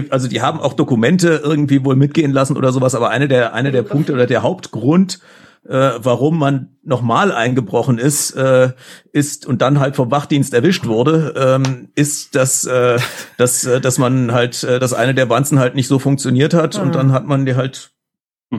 [0.10, 3.72] also die haben auch Dokumente irgendwie wohl mitgehen lassen oder sowas, aber eine der, eine
[3.72, 5.20] der Punkte oder der Hauptgrund,
[5.68, 8.72] äh, warum man nochmal eingebrochen ist, äh,
[9.12, 13.00] ist und dann halt vom Wachdienst erwischt wurde, ähm, ist, dass, äh,
[13.38, 16.78] dass, äh, dass man halt, äh, dass eine der Wanzen halt nicht so funktioniert hat
[16.78, 17.92] und dann hat man die halt.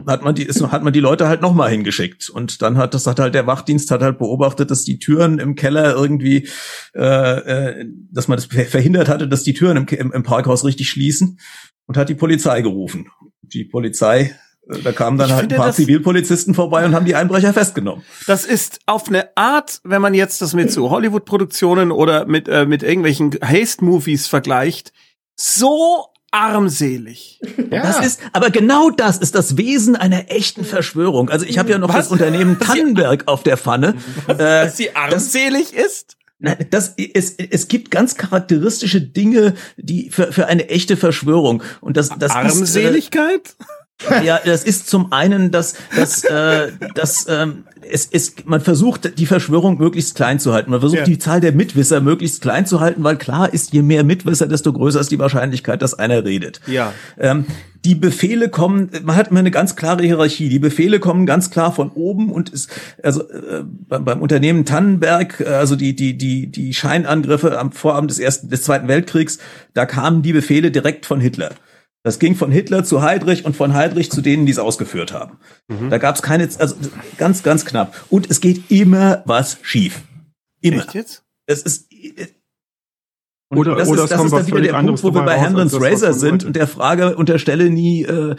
[0.06, 2.94] Hat man die ist, hat man die Leute halt noch mal hingeschickt und dann hat
[2.94, 6.48] das hat halt der Wachdienst hat halt beobachtet, dass die Türen im Keller irgendwie
[6.94, 10.88] äh, äh, dass man das verhindert hatte, dass die Türen im, im, im Parkhaus richtig
[10.90, 11.40] schließen
[11.86, 13.08] und hat die Polizei gerufen.
[13.42, 14.36] Die Polizei
[14.68, 18.04] äh, da kamen dann ich halt ein paar Zivilpolizisten vorbei und haben die Einbrecher festgenommen.
[18.26, 22.64] Das ist auf eine Art, wenn man jetzt das mit so Hollywood-Produktionen oder mit, äh,
[22.64, 24.92] mit irgendwelchen Haste-Movies vergleicht,
[25.34, 27.40] so armselig.
[27.70, 27.82] Ja.
[27.82, 31.28] Das ist, aber genau das ist das Wesen einer echten Verschwörung.
[31.30, 31.96] Also ich habe ja noch Was?
[31.96, 33.94] das Unternehmen Tannenberg auf der Pfanne.
[34.28, 36.16] Äh, dass sie armselig das, ist?
[36.38, 41.62] Nein, das, es, es gibt ganz charakteristische Dinge, die für, für eine echte Verschwörung.
[41.80, 43.56] Und das, das Armseligkeit?
[44.00, 48.60] Ist, äh, ja, das ist zum einen, dass, dass, äh, dass ähm, es, es, man
[48.60, 50.70] versucht, die Verschwörung möglichst klein zu halten.
[50.70, 51.04] Man versucht, ja.
[51.04, 54.72] die Zahl der Mitwisser möglichst klein zu halten, weil klar ist, je mehr Mitwisser, desto
[54.72, 56.60] größer ist die Wahrscheinlichkeit, dass einer redet.
[56.66, 56.92] Ja.
[57.18, 57.46] Ähm,
[57.84, 60.48] die Befehle kommen, man hat immer eine ganz klare Hierarchie.
[60.48, 62.70] Die Befehle kommen ganz klar von oben und ist,
[63.02, 68.10] also äh, beim, beim Unternehmen Tannenberg, äh, also die die die die Scheinangriffe am Vorabend
[68.10, 69.38] des ersten des Zweiten Weltkriegs,
[69.72, 71.50] da kamen die Befehle direkt von Hitler.
[72.02, 75.38] Das ging von Hitler zu Heydrich und von Heydrich zu denen, die es ausgeführt haben.
[75.68, 75.90] Mhm.
[75.90, 76.74] Da gab es keine, also
[77.18, 77.94] ganz, ganz knapp.
[78.08, 80.00] Und es geht immer was schief.
[80.62, 80.78] Immer.
[80.78, 81.24] Echt jetzt?
[81.46, 81.88] Es ist.
[83.50, 85.74] Und oder das oder ist, das ist dann wieder der Punkt, wo wir bei Hamlin's
[85.74, 88.36] Razor sind und der Frage unterstelle nie, äh,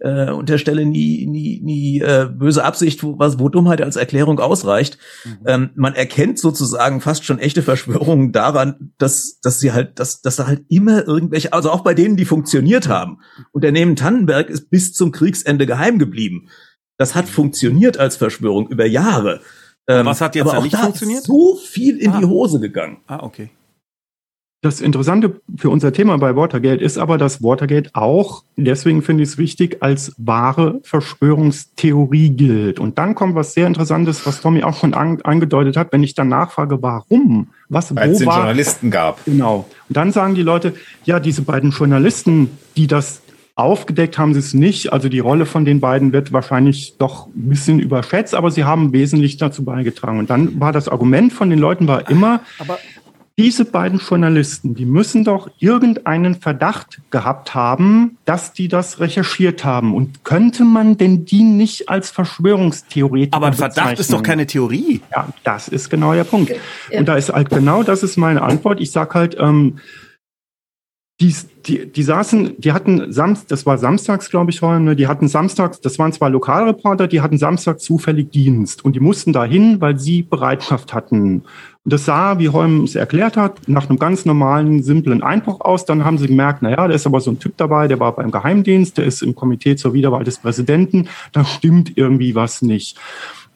[0.00, 4.98] äh, unterstelle nie, nie, nie äh, böse Absicht, wo, was, wo Dummheit als Erklärung ausreicht.
[5.24, 5.38] Mhm.
[5.46, 10.36] Ähm, man erkennt sozusagen fast schon echte Verschwörungen daran, dass, dass sie halt, dass, dass
[10.36, 13.20] da halt immer irgendwelche, also auch bei denen, die funktioniert haben.
[13.52, 16.50] Unternehmen Tannenberg ist bis zum Kriegsende geheim geblieben.
[16.98, 19.40] Das hat funktioniert als Verschwörung über Jahre.
[19.88, 21.22] Ähm, was hat jetzt aber auch nicht da funktioniert?
[21.22, 22.18] so viel in ah.
[22.18, 22.98] die Hose gegangen.
[23.06, 23.48] Ah, okay.
[24.62, 29.30] Das Interessante für unser Thema bei Watergate ist aber, dass Watergate auch, deswegen finde ich
[29.30, 32.78] es wichtig, als wahre Verschwörungstheorie gilt.
[32.78, 36.14] Und dann kommt was sehr Interessantes, was Tommy auch schon an, angedeutet hat, wenn ich
[36.14, 39.24] dann nachfrage, warum, was, Weil wo es den war, Journalisten gab.
[39.24, 39.64] Genau.
[39.88, 40.74] Und dann sagen die Leute,
[41.04, 43.22] ja, diese beiden Journalisten, die das
[43.54, 44.92] aufgedeckt haben sie es nicht.
[44.92, 48.92] Also die Rolle von den beiden wird wahrscheinlich doch ein bisschen überschätzt, aber sie haben
[48.92, 50.18] wesentlich dazu beigetragen.
[50.18, 52.78] Und dann war das Argument von den Leuten war immer, aber
[53.38, 59.94] diese beiden Journalisten, die müssen doch irgendeinen Verdacht gehabt haben, dass die das recherchiert haben.
[59.94, 64.00] Und könnte man denn die nicht als Verschwörungstheoretiker Aber ein Verdacht bezeichnen?
[64.00, 65.00] ist doch keine Theorie.
[65.10, 66.52] Ja, das ist genau der Punkt.
[66.90, 66.98] Ja.
[66.98, 68.80] Und da ist halt genau, das ist meine Antwort.
[68.80, 69.78] Ich sag halt, ähm,
[71.20, 71.34] die,
[71.66, 74.96] die, die saßen, die hatten Samstag, das war samstags, glaube ich, ne?
[74.96, 79.34] die hatten samstags, das waren zwar Lokalreporter, die hatten Samstag zufällig Dienst und die mussten
[79.34, 81.44] dahin, weil sie Bereitschaft hatten.
[81.84, 85.86] Das sah, wie Holm es erklärt hat, nach einem ganz normalen, simplen Einbruch aus.
[85.86, 88.14] Dann haben sie gemerkt, na ja, da ist aber so ein Typ dabei, der war
[88.14, 91.08] beim Geheimdienst, der ist im Komitee zur Wiederwahl des Präsidenten.
[91.32, 92.98] Da stimmt irgendwie was nicht.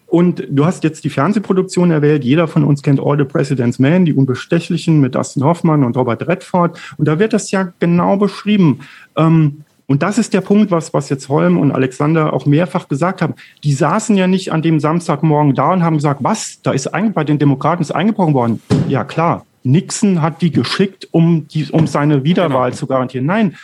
[0.07, 2.25] Und du hast jetzt die Fernsehproduktion erwähnt.
[2.25, 6.27] Jeder von uns kennt All the President's Men, die Unbestechlichen mit Dustin Hoffmann und Robert
[6.27, 6.79] Redford.
[6.97, 8.81] Und da wird das ja genau beschrieben.
[9.17, 13.21] Ähm, und das ist der Punkt, was, was jetzt Holm und Alexander auch mehrfach gesagt
[13.21, 13.35] haben.
[13.65, 17.25] Die saßen ja nicht an dem Samstagmorgen da und haben gesagt, was, da ist bei
[17.25, 18.63] den Demokraten ist eingebrochen worden.
[18.89, 19.45] Ja, klar.
[19.63, 22.79] Nixon hat die geschickt, um, die, um seine Wiederwahl genau.
[22.79, 23.27] zu garantieren.
[23.27, 23.57] Nein,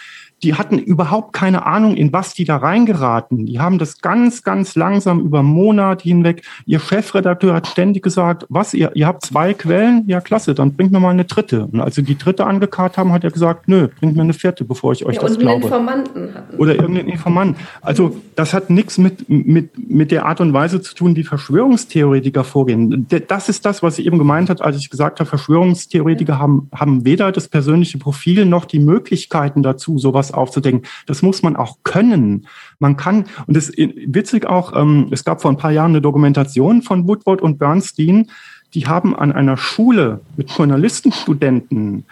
[0.42, 3.46] die hatten überhaupt keine Ahnung, in was die da reingeraten.
[3.46, 6.42] Die haben das ganz, ganz langsam über Monate hinweg.
[6.66, 10.04] Ihr Chefredakteur hat ständig gesagt, was, ihr, ihr habt zwei Quellen?
[10.06, 11.66] Ja, klasse, dann bringt mir mal eine dritte.
[11.66, 14.64] Und als sie die dritte angekarrt haben, hat er gesagt, nö, bringt mir eine vierte,
[14.64, 15.64] bevor ich euch ja, das und glaube.
[15.64, 16.56] Informanten hatten.
[16.56, 17.56] Oder irgendeinen Informanten.
[17.82, 22.44] Also das hat nichts mit, mit, mit der Art und Weise zu tun, wie Verschwörungstheoretiker
[22.44, 23.06] vorgehen.
[23.28, 26.38] Das ist das, was ich eben gemeint habe, als ich gesagt habe, Verschwörungstheoretiker ja.
[26.38, 30.86] haben, haben weder das persönliche Profil noch die Möglichkeiten dazu, sowas aufzudenken.
[31.06, 32.46] Das muss man auch können.
[32.78, 36.00] Man kann, und das ist witzig auch, ähm, es gab vor ein paar Jahren eine
[36.00, 38.30] Dokumentation von Woodward und Bernstein,
[38.74, 42.04] die haben an einer Schule mit Journalistenstudenten,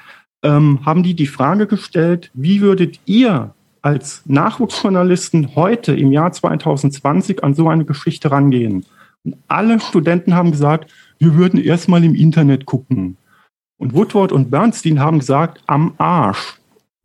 [0.43, 7.45] ähm, haben die die Frage gestellt, wie würdet ihr als Nachwuchsjournalisten heute im Jahr 2020
[7.45, 8.85] an so eine Geschichte rangehen?
[9.25, 13.17] Und alle Studenten haben gesagt, wir würden erstmal im Internet gucken.
[13.79, 16.58] Und Woodward und Bernstein haben gesagt, am Arsch.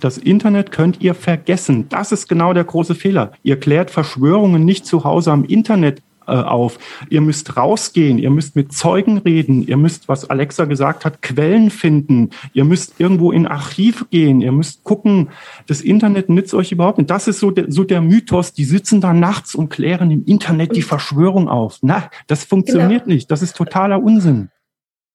[0.03, 1.87] Das Internet könnt ihr vergessen.
[1.87, 3.31] Das ist genau der große Fehler.
[3.41, 6.77] Ihr klärt Verschwörungen nicht zu Hause am Internet äh, auf.
[7.09, 11.69] Ihr müsst rausgehen, ihr müsst mit Zeugen reden, ihr müsst, was Alexa gesagt hat, Quellen
[11.69, 15.29] finden, ihr müsst irgendwo in Archiv gehen, ihr müsst gucken,
[15.67, 17.09] das Internet nützt euch überhaupt nicht.
[17.09, 20.75] Das ist so der, so der Mythos, die sitzen da nachts und klären im Internet
[20.75, 21.77] die Verschwörung auf.
[21.81, 23.13] Na, das funktioniert genau.
[23.13, 24.49] nicht, das ist totaler Unsinn.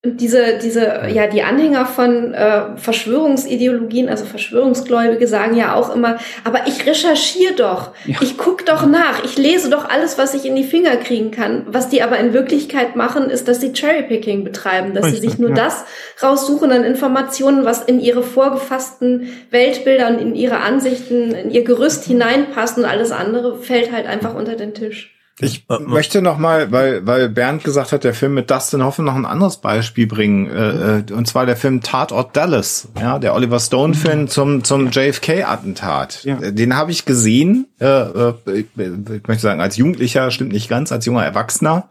[0.01, 6.19] Und diese, diese, ja, die Anhänger von äh, Verschwörungsideologien, also Verschwörungsgläubige, sagen ja auch immer,
[6.45, 8.15] aber ich recherchiere doch, ja.
[8.21, 11.65] ich guck doch nach, ich lese doch alles, was ich in die Finger kriegen kann.
[11.67, 15.37] Was die aber in Wirklichkeit machen, ist, dass sie Cherrypicking betreiben, dass Richtig, sie sich
[15.37, 15.55] nur ja.
[15.57, 15.83] das
[16.23, 22.05] raussuchen an Informationen, was in ihre vorgefassten Weltbilder und in ihre Ansichten, in ihr Gerüst
[22.05, 25.18] hineinpassen und alles andere fällt halt einfach unter den Tisch.
[25.41, 29.05] Ich äh, möchte noch mal, weil weil Bernd gesagt hat, der Film mit Dustin Hoffman
[29.05, 33.33] noch ein anderes Beispiel bringen, äh, äh und zwar der Film Tatort Dallas, ja, der
[33.33, 36.23] Oliver Stone Film zum zum JFK Attentat.
[36.23, 36.39] Ja.
[36.39, 40.91] Äh, den habe ich gesehen, äh, äh, ich möchte sagen als Jugendlicher, stimmt nicht ganz,
[40.91, 41.89] als junger Erwachsener.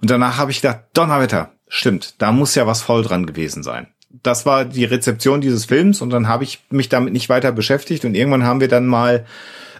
[0.00, 3.88] Und danach habe ich gedacht, Donnerwetter, stimmt, da muss ja was voll dran gewesen sein.
[4.22, 8.04] Das war die Rezeption dieses Films und dann habe ich mich damit nicht weiter beschäftigt
[8.04, 9.26] und irgendwann haben wir dann mal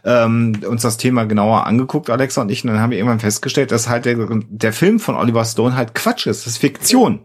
[0.05, 3.72] ähm, uns das Thema genauer angeguckt, Alexa und ich, und dann haben wir irgendwann festgestellt,
[3.72, 4.16] dass halt der,
[4.48, 6.47] der Film von Oliver Stone halt Quatsch ist.
[6.47, 7.20] Das ist Fiktion.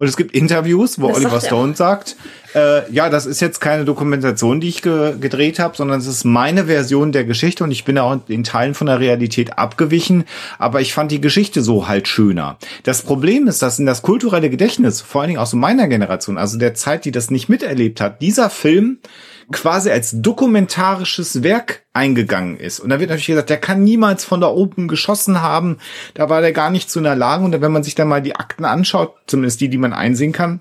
[0.00, 2.16] Und es gibt Interviews, wo das Oliver Stone sagt,
[2.54, 6.24] äh, ja, das ist jetzt keine Dokumentation, die ich ge gedreht habe, sondern es ist
[6.24, 10.24] meine Version der Geschichte und ich bin auch in Teilen von der Realität abgewichen,
[10.58, 12.56] aber ich fand die Geschichte so halt schöner.
[12.82, 16.58] Das Problem ist, dass in das kulturelle Gedächtnis, vor allen Dingen aus meiner Generation, also
[16.58, 19.00] der Zeit, die das nicht miterlebt hat, dieser Film
[19.52, 22.80] quasi als dokumentarisches Werk eingegangen ist.
[22.80, 25.78] Und da wird natürlich gesagt, der kann niemals von da oben geschossen haben.
[26.14, 27.44] Da war der gar nicht zu einer Lage.
[27.44, 30.60] Und wenn man sich dann mal die Akten anschaut, zumindest die, die man einsehen kann,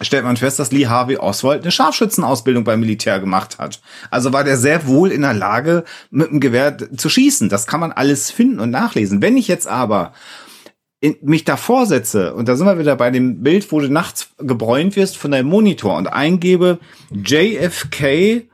[0.00, 3.80] stellt man fest, dass Lee Harvey Oswald eine Scharfschützenausbildung beim Militär gemacht hat.
[4.10, 7.48] Also war der sehr wohl in der Lage, mit dem Gewehr zu schießen.
[7.48, 9.22] Das kann man alles finden und nachlesen.
[9.22, 10.12] Wenn ich jetzt aber
[11.04, 14.30] in, mich davor setze, und da sind wir wieder bei dem Bild, wo du nachts
[14.38, 16.78] gebräunt wirst von deinem Monitor und eingebe
[17.12, 18.48] JFK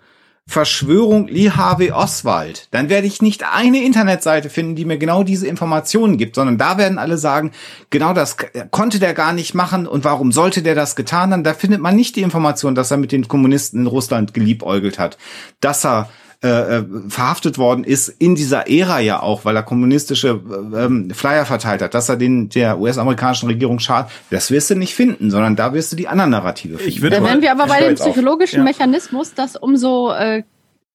[0.49, 5.47] Verschwörung Lee Harvey Oswald, dann werde ich nicht eine Internetseite finden, die mir genau diese
[5.47, 7.53] Informationen gibt, sondern da werden alle sagen,
[7.91, 8.37] genau das
[8.73, 11.45] konnte der gar nicht machen und warum sollte der das getan haben?
[11.45, 15.19] Da findet man nicht die Information, dass er mit den Kommunisten in Russland geliebäugelt hat,
[15.61, 16.11] dass er
[16.43, 20.41] äh, äh, verhaftet worden ist in dieser Ära ja auch, weil er kommunistische
[20.75, 24.95] ähm, Flyer verteilt hat, dass er den der US-amerikanischen Regierung schadet, das wirst du nicht
[24.95, 26.89] finden, sondern da wirst du die anderen Narrative finden.
[26.89, 28.65] Ich würde da wären wir aber bei dem psychologischen ja.
[28.65, 30.45] Mechanismus, dass umso äh,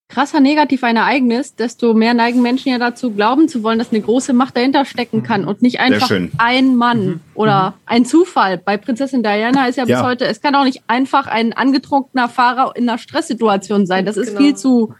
[0.08, 4.02] krasser negativ ein Ereignis, desto mehr neigen Menschen ja dazu, glauben zu wollen, dass eine
[4.02, 6.10] große Macht dahinter stecken kann und nicht einfach
[6.40, 7.20] ein Mann mhm.
[7.36, 7.74] oder mhm.
[7.86, 8.58] ein Zufall.
[8.58, 12.30] Bei Prinzessin Diana ist ja, ja bis heute, es kann auch nicht einfach ein angetrunkener
[12.30, 14.08] Fahrer in einer Stresssituation sein.
[14.08, 14.40] Das ist genau.
[14.40, 14.96] viel zu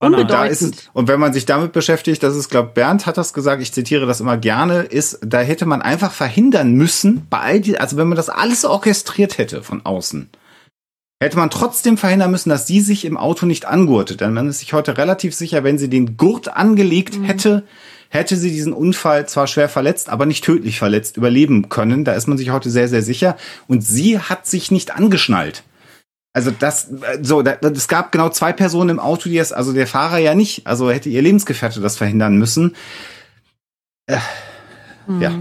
[0.00, 3.18] und, da ist es, und wenn man sich damit beschäftigt, das ist, glaube Bernd hat
[3.18, 7.38] das gesagt, ich zitiere das immer gerne, ist, da hätte man einfach verhindern müssen, bei
[7.38, 10.30] all die, also wenn man das alles orchestriert hätte von außen,
[11.22, 14.22] hätte man trotzdem verhindern müssen, dass sie sich im Auto nicht angurtet.
[14.22, 17.24] Denn man ist sich heute relativ sicher, wenn sie den Gurt angelegt mhm.
[17.24, 17.64] hätte,
[18.08, 22.06] hätte sie diesen Unfall zwar schwer verletzt, aber nicht tödlich verletzt überleben können.
[22.06, 23.36] Da ist man sich heute sehr, sehr sicher.
[23.68, 25.62] Und sie hat sich nicht angeschnallt.
[26.32, 26.88] Also das,
[27.22, 30.66] so, es gab genau zwei Personen im Auto, die es, also der Fahrer ja nicht,
[30.66, 32.76] also hätte ihr Lebensgefährte das verhindern müssen.
[34.06, 34.18] Äh,
[35.06, 35.20] hm.
[35.20, 35.32] Ja.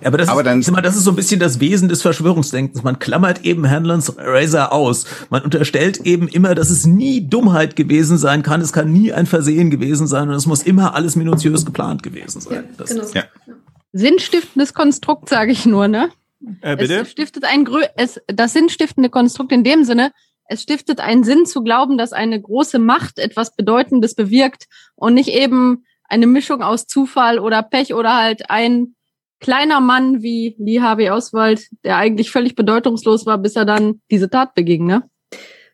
[0.00, 2.02] Ja, aber das, aber ist, dann, mal, das ist so ein bisschen das Wesen des
[2.02, 2.82] Verschwörungsdenkens.
[2.82, 5.06] Man klammert eben Hanlons Razor aus.
[5.30, 8.60] Man unterstellt eben immer, dass es nie Dummheit gewesen sein kann.
[8.60, 12.40] Es kann nie ein Versehen gewesen sein und es muss immer alles minutiös geplant gewesen
[12.40, 12.54] sein.
[12.54, 13.02] Ja, das genau.
[13.04, 13.24] Ist, ja.
[13.92, 16.10] Sinnstiftendes Konstrukt, sage ich nur, ne?
[16.60, 17.00] Äh, bitte?
[17.00, 17.66] Es stiftet ein
[17.96, 20.12] es, das sinnstiftende Konstrukt in dem Sinne,
[20.46, 25.30] es stiftet einen Sinn zu glauben, dass eine große Macht etwas Bedeutendes bewirkt und nicht
[25.30, 28.94] eben eine Mischung aus Zufall oder Pech oder halt ein
[29.40, 34.30] kleiner Mann wie Lee Harvey Oswald, der eigentlich völlig bedeutungslos war, bis er dann diese
[34.30, 35.08] Tat beging, ne?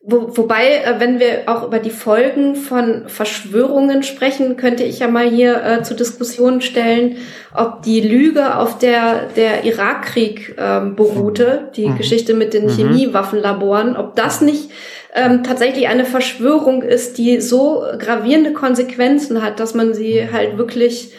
[0.02, 5.08] Wo, wobei, äh, wenn wir auch über die Folgen von Verschwörungen sprechen, könnte ich ja
[5.08, 7.16] mal hier äh, zur Diskussion stellen,
[7.54, 11.98] ob die Lüge, auf der der Irakkrieg ähm, beruhte, die mhm.
[11.98, 12.70] Geschichte mit den mhm.
[12.70, 14.70] Chemiewaffenlaboren, ob das nicht
[15.14, 21.12] ähm, tatsächlich eine Verschwörung ist, die so gravierende Konsequenzen hat, dass man sie halt wirklich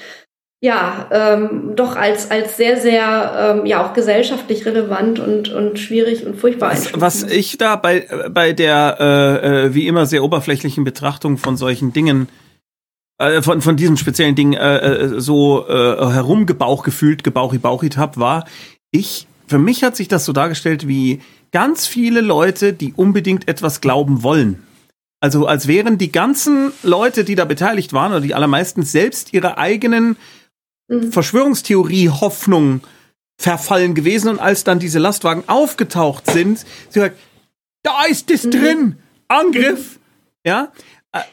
[0.63, 6.23] ja, ähm, doch als, als sehr, sehr, ähm, ja, auch gesellschaftlich relevant und, und schwierig
[6.23, 10.83] und furchtbar was, was ich da bei, bei der, äh, äh, wie immer, sehr oberflächlichen
[10.83, 12.29] Betrachtung von solchen Dingen,
[13.17, 18.45] äh, von, von diesem speziellen Ding, äh, äh, so äh, herumgebauch gefühlt, gebauchi-bauchit hab, war,
[18.91, 21.21] ich, für mich hat sich das so dargestellt wie
[21.51, 24.61] ganz viele Leute, die unbedingt etwas glauben wollen.
[25.21, 29.57] Also als wären die ganzen Leute, die da beteiligt waren, oder die allermeisten selbst ihre
[29.57, 30.17] eigenen
[30.91, 31.11] mhm.
[31.11, 32.81] Verschwörungstheorie-Hoffnung
[33.37, 37.17] verfallen gewesen und als dann diese Lastwagen aufgetaucht sind, sie sagt,
[37.81, 38.51] da ist es mhm.
[38.51, 38.95] drin,
[39.27, 39.99] Angriff,
[40.45, 40.71] ja.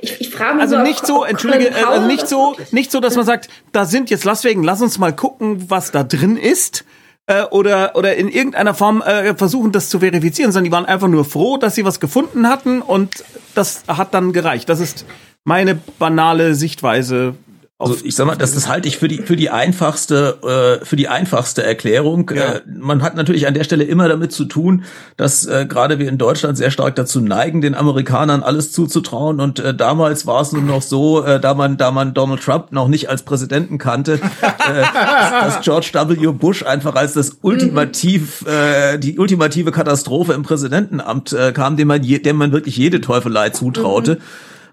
[0.00, 3.14] Ich, ich frage mich also nicht so, entschuldige, äh, also nicht so, nicht so, dass
[3.14, 6.84] man sagt, da sind jetzt Lastwagen, lass uns mal gucken, was da drin ist,
[7.28, 11.06] äh, oder oder in irgendeiner Form äh, versuchen, das zu verifizieren, sondern die waren einfach
[11.08, 13.22] nur froh, dass sie was gefunden hatten und
[13.54, 14.68] das hat dann gereicht.
[14.68, 15.04] Das ist
[15.44, 17.34] meine banale Sichtweise
[17.80, 20.96] also ich sag mal, das, das halte ich für die für die einfachste äh, für
[20.96, 22.28] die einfachste Erklärung.
[22.34, 22.54] Ja.
[22.54, 24.82] Äh, man hat natürlich an der Stelle immer damit zu tun,
[25.16, 29.38] dass äh, gerade wir in Deutschland sehr stark dazu neigen, den Amerikanern alles zuzutrauen.
[29.38, 32.72] Und äh, damals war es nur noch so, äh, da man da man Donald Trump
[32.72, 34.82] noch nicht als Präsidenten kannte, äh,
[35.30, 36.32] dass George W.
[36.32, 42.02] Bush einfach als das ultimativ äh, die ultimative Katastrophe im Präsidentenamt äh, kam, dem man
[42.02, 44.16] je, dem man wirklich jede Teufelei zutraute.
[44.16, 44.20] Mhm.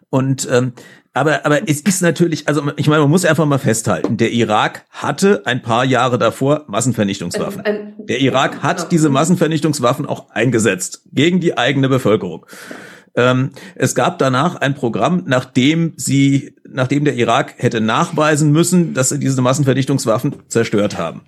[0.10, 0.73] Und ähm,
[1.16, 4.86] aber, aber es ist natürlich, also ich meine, man muss einfach mal festhalten, der Irak
[4.90, 7.64] hatte ein paar Jahre davor Massenvernichtungswaffen.
[7.98, 12.46] Der Irak hat diese Massenvernichtungswaffen auch eingesetzt gegen die eigene Bevölkerung.
[13.16, 19.08] Ähm, es gab danach ein Programm, nachdem sie, nachdem der Irak hätte nachweisen müssen, dass
[19.08, 21.22] sie diese Massenvernichtungswaffen zerstört haben.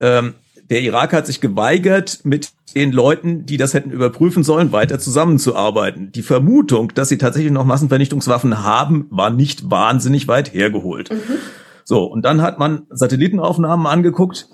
[0.00, 0.34] Ähm,
[0.70, 6.10] der Irak hat sich geweigert, mit den Leuten, die das hätten überprüfen sollen, weiter zusammenzuarbeiten.
[6.12, 11.10] Die Vermutung, dass sie tatsächlich noch Massenvernichtungswaffen haben, war nicht wahnsinnig weit hergeholt.
[11.12, 11.36] Mhm.
[11.84, 14.48] So, und dann hat man Satellitenaufnahmen angeguckt.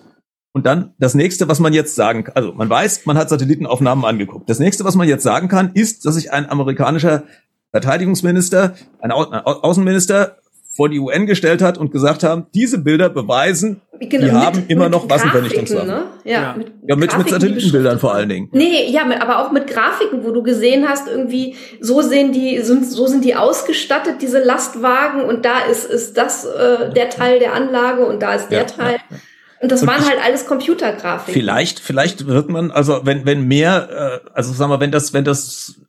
[0.52, 4.04] Und dann das nächste, was man jetzt sagen kann, also man weiß, man hat Satellitenaufnahmen
[4.04, 4.50] angeguckt.
[4.50, 7.22] Das nächste, was man jetzt sagen kann, ist, dass sich ein amerikanischer
[7.70, 10.38] Verteidigungsminister, ein Au Außenminister
[10.74, 14.88] vor die UN gestellt hat und gesagt haben, diese Bilder beweisen, genau, die haben immer
[14.88, 15.86] noch Massenvernichtungswaffen.
[15.86, 16.02] Ne?
[16.24, 18.48] Ja, ja, mit, ja, mit, mit Satellitenbildern vor allen Dingen.
[18.52, 22.82] Nee, ja, aber auch mit Grafiken, wo du gesehen hast, irgendwie, so sehen die, so,
[22.82, 27.54] so sind die ausgestattet, diese Lastwagen, und da ist, ist das äh, der Teil der
[27.54, 28.96] Anlage und da ist der ja, Teil.
[29.10, 29.16] Ja,
[29.60, 31.34] und das und waren halt alles Computergrafiken.
[31.34, 35.24] Vielleicht, vielleicht wird man, also wenn, wenn mehr, äh, also sagen wir, wenn das, wenn
[35.24, 35.80] das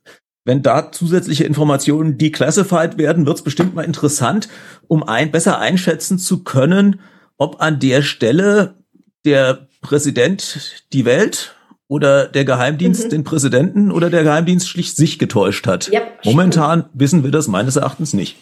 [0.44, 4.48] wenn da zusätzliche Informationen declassified werden, wird es bestimmt mal interessant,
[4.88, 7.00] um ein, besser einschätzen zu können,
[7.42, 8.76] ob an der Stelle
[9.24, 11.56] der Präsident die Welt
[11.88, 13.10] oder der Geheimdienst mhm.
[13.10, 15.90] den Präsidenten oder der Geheimdienst schlicht sich getäuscht hat.
[15.92, 17.00] Yep, Momentan stimmt.
[17.00, 18.36] wissen wir das meines Erachtens nicht.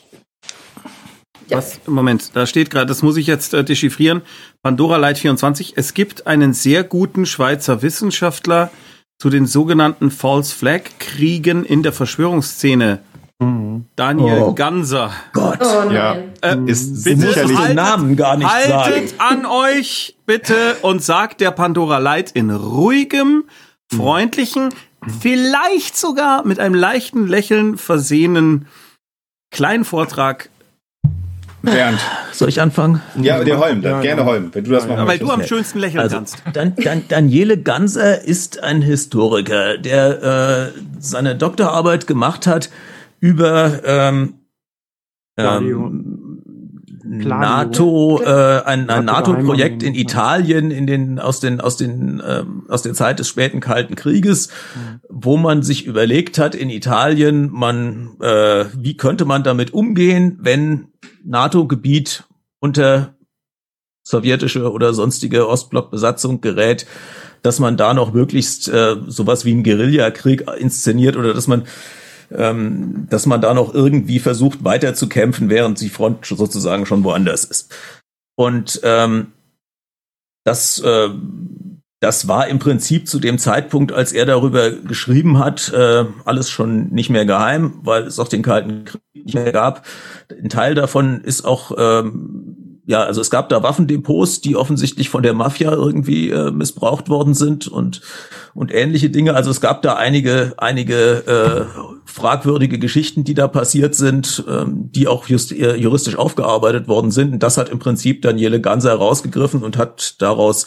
[1.48, 4.20] Was, Moment, da steht gerade, das muss ich jetzt äh, dechiffrieren.
[4.62, 5.72] Pandora Light 24.
[5.76, 8.70] Es gibt einen sehr guten Schweizer Wissenschaftler,
[9.18, 13.00] zu den sogenannten False Flag Kriegen in der Verschwörungsszene.
[13.40, 13.86] Mhm.
[13.96, 14.54] Daniel oh.
[14.54, 15.10] Ganser.
[15.32, 15.58] Gott.
[15.62, 16.16] Oh ja.
[16.42, 19.20] Äh, ist bitte sicherlich haltet, Namen gar nicht haltet sagen.
[19.20, 23.44] an euch bitte und sagt der Pandora Light in ruhigem,
[23.92, 24.68] freundlichen,
[25.20, 28.66] vielleicht sogar mit einem leichten Lächeln versehenen
[29.50, 30.50] kleinen Vortrag
[31.62, 31.98] Bernd.
[32.32, 33.02] Soll ich anfangen?
[33.20, 34.26] Ja, der Holm, ja, gerne ja.
[34.26, 36.42] Holm, wenn du das machen Weil du am schönsten lächeln also, kannst.
[36.54, 42.70] Dan, Dan, Daniele Ganser ist ein Historiker, der äh, seine Doktorarbeit gemacht hat
[43.20, 44.40] über ähm,
[45.36, 46.30] ähm,
[47.02, 52.82] NATO, äh, ein, ein NATO-Projekt in Italien in den aus den aus den äh, aus
[52.82, 55.00] der Zeit des späten Kalten Krieges, mhm.
[55.08, 60.88] wo man sich überlegt hat in Italien, man äh, wie könnte man damit umgehen, wenn
[61.24, 62.24] NATO-Gebiet
[62.60, 63.14] unter
[64.02, 66.86] sowjetische oder sonstige Ostblockbesatzung gerät,
[67.42, 71.64] dass man da noch möglichst äh, sowas wie einen Guerillakrieg inszeniert oder dass man
[72.30, 77.74] ähm, dass man da noch irgendwie versucht weiterzukämpfen, während die Front sozusagen schon woanders ist.
[78.36, 79.32] Und ähm,
[80.44, 81.10] das äh,
[82.00, 86.88] das war im Prinzip zu dem Zeitpunkt, als er darüber geschrieben hat, äh, alles schon
[86.88, 89.86] nicht mehr geheim, weil es auch den Kalten Krieg nicht mehr gab.
[90.30, 92.49] Ein Teil davon ist auch ähm,
[92.90, 97.34] ja, also es gab da Waffendepots, die offensichtlich von der Mafia irgendwie äh, missbraucht worden
[97.34, 98.00] sind und
[98.52, 99.34] und ähnliche Dinge.
[99.34, 105.06] Also es gab da einige einige äh, fragwürdige Geschichten, die da passiert sind, ähm, die
[105.06, 107.34] auch just, äh, juristisch aufgearbeitet worden sind.
[107.34, 110.66] Und das hat im Prinzip Daniele Ganser rausgegriffen und hat daraus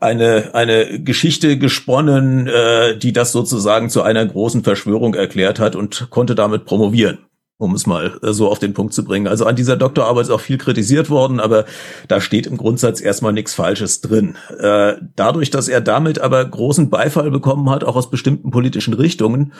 [0.00, 6.08] eine, eine Geschichte gesponnen, äh, die das sozusagen zu einer großen Verschwörung erklärt hat und
[6.10, 7.27] konnte damit promovieren
[7.58, 9.26] um es mal äh, so auf den Punkt zu bringen.
[9.26, 11.64] Also an dieser Doktorarbeit ist auch viel kritisiert worden, aber
[12.06, 14.36] da steht im Grundsatz erstmal nichts Falsches drin.
[14.58, 19.52] Äh, dadurch, dass er damit aber großen Beifall bekommen hat, auch aus bestimmten politischen Richtungen,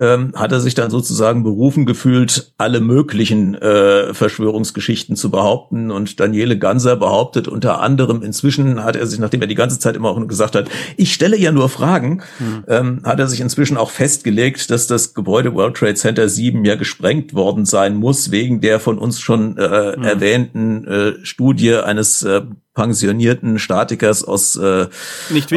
[0.00, 5.90] ähm, hat er sich dann sozusagen berufen gefühlt, alle möglichen äh, Verschwörungsgeschichten zu behaupten.
[5.90, 9.94] Und Daniele Ganser behauptet unter anderem, inzwischen hat er sich, nachdem er die ganze Zeit
[9.94, 12.64] immer auch gesagt hat, ich stelle ja nur Fragen, mhm.
[12.68, 16.74] ähm, hat er sich inzwischen auch festgelegt, dass das Gebäude World Trade Center 7 ja
[16.74, 20.02] gesprengt worden sein muss, wegen der von uns schon äh, mhm.
[20.02, 22.42] erwähnten äh, Studie eines äh,
[22.74, 24.86] pensionierten Statikers aus, äh,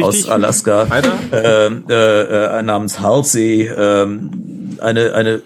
[0.00, 0.86] aus Alaska.
[1.32, 3.62] Äh, äh, äh, namens Halsey.
[3.62, 4.06] Äh,
[4.80, 5.42] eine, eine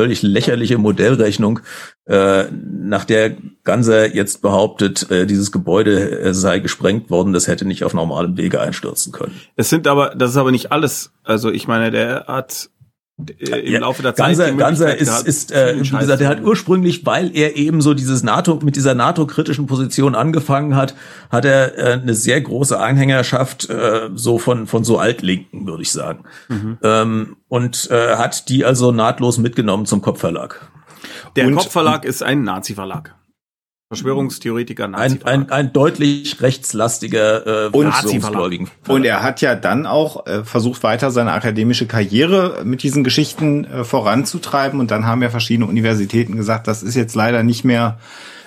[0.00, 1.60] völlig lächerliche Modellrechnung,
[2.06, 7.66] äh, nach der Ganser jetzt behauptet, äh, dieses Gebäude äh, sei gesprengt worden, das hätte
[7.66, 9.38] nicht auf normalem Wege einstürzen können.
[9.56, 11.12] Es sind aber, das ist aber nicht alles.
[11.22, 12.70] Also ich meine, der hat
[13.38, 14.58] äh, im Laufe der Ganser, Zeit.
[14.58, 18.58] Ganser ist, ist äh, wie gesagt, er hat ursprünglich, weil er eben so dieses NATO
[18.62, 20.94] mit dieser NATO-kritischen Position angefangen hat,
[21.30, 25.92] hat er äh, eine sehr große Anhängerschaft äh, so von von so Altlinken, würde ich
[25.92, 26.78] sagen, mhm.
[26.82, 30.68] ähm, und äh, hat die also nahtlos mitgenommen zum Kopfverlag.
[31.36, 33.14] Der Kopfverlag ist ein Nazi-Verlag.
[33.92, 37.92] Verschwörungstheoretiker, Nazi ein, ein, ein deutlich rechtslastiger äh, und,
[38.86, 43.64] und er hat ja dann auch äh, versucht, weiter seine akademische Karriere mit diesen Geschichten
[43.64, 44.78] äh, voranzutreiben.
[44.78, 47.98] Und dann haben ja verschiedene Universitäten gesagt, das ist jetzt leider nicht mehr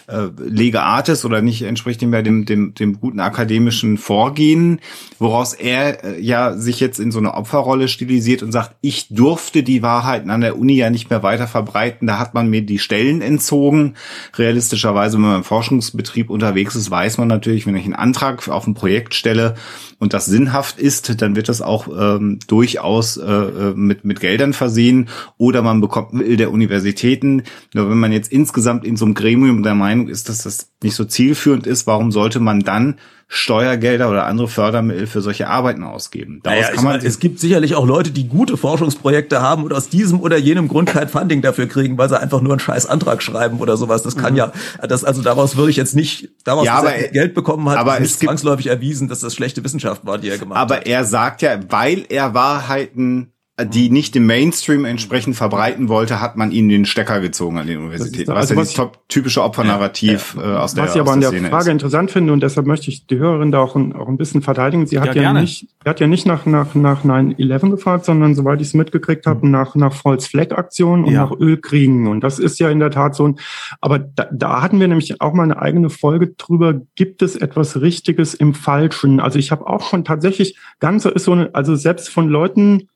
[0.08, 4.80] äh, Lege Artis oder nicht entspricht dem, dem, dem, dem guten akademischen Vorgehen,
[5.20, 9.64] woraus er äh, ja sich jetzt in so eine Opferrolle stilisiert und sagt, ich durfte
[9.64, 12.80] die Wahrheiten an der Uni ja nicht mehr weiter verbreiten, da hat man mir die
[12.80, 13.96] Stellen entzogen.
[14.38, 18.68] Realistischerweise, wenn man im Forschungsbetrieb unterwegs ist, weiß man natürlich, wenn ich einen Antrag auf
[18.68, 19.56] ein Projekt stelle
[20.00, 24.54] und das sinnhaft ist, dann wird das auch ähm, durchaus äh, äh mit, mit Geldern
[24.54, 27.44] versehen oder man bekommt Mittel der Universitäten.
[27.74, 30.96] Nur wenn man jetzt insgesamt in so einem Gremium der Meinung ist, dass das nicht
[30.96, 32.96] so zielführend ist, warum sollte man dann
[33.28, 36.40] Steuergelder oder andere Fördermittel für solche Arbeiten ausgeben.
[36.46, 40.38] naja, man es gibt sicherlich auch Leute, die gute Forschungsprojekte haben und aus diesem oder
[40.38, 43.76] jenem Grund kein Funding dafür kriegen, weil sie einfach nur einen scheiß Antrag schreiben oder
[43.76, 44.04] sowas.
[44.04, 44.38] Das kann mhm.
[44.38, 44.52] ja,
[44.88, 48.20] das also daraus würde ich jetzt nicht, daraus ja, aber, Geld bekommen hat, aber ist
[48.20, 50.82] zwangsläufig erwiesen, dass das schlechte Wissenschaft war, die er gemacht aber hat.
[50.82, 56.38] Aber er sagt ja, weil er Wahrheiten die nicht dem Mainstream entsprechend verbreiten wollte, hat
[56.38, 58.32] man ihnen den Stecker gezogen an den Universitäten.
[58.32, 60.54] Also was ja top, typische Opfernarrativ ja, ja.
[60.54, 61.74] Äh, aus der Was ich aber an der, der Frage ist.
[61.74, 64.88] interessant finde und deshalb möchte ich die Hörerin da auch ein, auch ein bisschen verteidigen.
[64.88, 68.34] Sie hat ja, ja nicht, sie hat ja nicht nach nach nach 9/11 gefragt, sondern
[68.34, 72.08] soweit ich es mitgekriegt habe, nach nach False Flag Aktionen und nach Ölkriegen.
[72.08, 73.28] Und das ist ja in der Tat so.
[73.28, 73.36] Ein,
[73.82, 76.82] aber da, da hatten wir nämlich auch mal eine eigene Folge drüber.
[76.96, 79.20] Gibt es etwas Richtiges im Falschen?
[79.20, 82.88] Also ich habe auch schon tatsächlich ganze ist so eine, also selbst von Leuten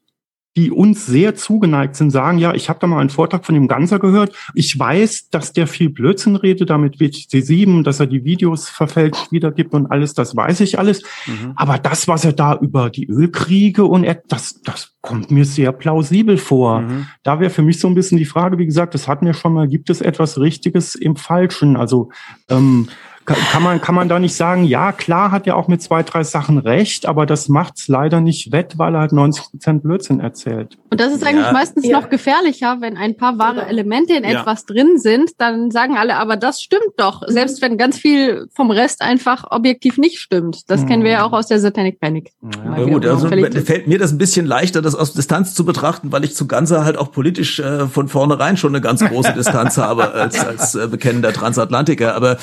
[0.58, 3.68] die uns sehr zugeneigt sind, sagen, ja, ich habe da mal einen Vortrag von dem
[3.68, 4.36] Ganser gehört.
[4.56, 9.32] Ich weiß, dass der viel Blödsinn redet, damit WTC 7, dass er die Videos verfälscht
[9.32, 11.04] wiedergibt und alles, das weiß ich alles.
[11.28, 11.54] Mhm.
[11.56, 15.72] Aber das, was er da über die Ölkriege und er, das, das kommt mir sehr
[15.72, 16.82] plausibel vor.
[16.82, 17.06] Mhm.
[17.22, 19.54] Da wäre für mich so ein bisschen die Frage, wie gesagt, das hatten wir schon
[19.54, 21.78] mal, gibt es etwas Richtiges im Falschen?
[21.78, 22.10] Also
[22.50, 22.88] ähm,
[23.36, 26.24] kann man, kann man da nicht sagen, ja, klar hat er auch mit zwei, drei
[26.24, 30.78] Sachen recht, aber das macht's leider nicht wett, weil er halt 90 Prozent Blödsinn erzählt.
[30.90, 31.52] Und das ist eigentlich ja.
[31.52, 31.99] meistens ja.
[31.99, 33.68] noch gefährlicher, wenn ein paar wahre genau.
[33.68, 34.40] Elemente in ja.
[34.40, 38.72] etwas drin sind, dann sagen alle, aber das stimmt doch, selbst wenn ganz viel vom
[38.72, 40.70] Rest einfach objektiv nicht stimmt.
[40.70, 40.88] Das mhm.
[40.88, 42.32] kennen wir ja auch aus der Satanic Panic.
[42.64, 46.24] Ja, gut, also fällt mir das ein bisschen leichter, das aus Distanz zu betrachten, weil
[46.24, 50.14] ich zu Ganzer halt auch politisch äh, von vornherein schon eine ganz große Distanz habe
[50.14, 52.16] als, als äh, bekennender Transatlantiker.
[52.16, 52.38] Aber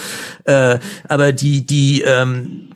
[0.44, 0.73] äh,
[1.09, 2.70] aber, die, die, ähm,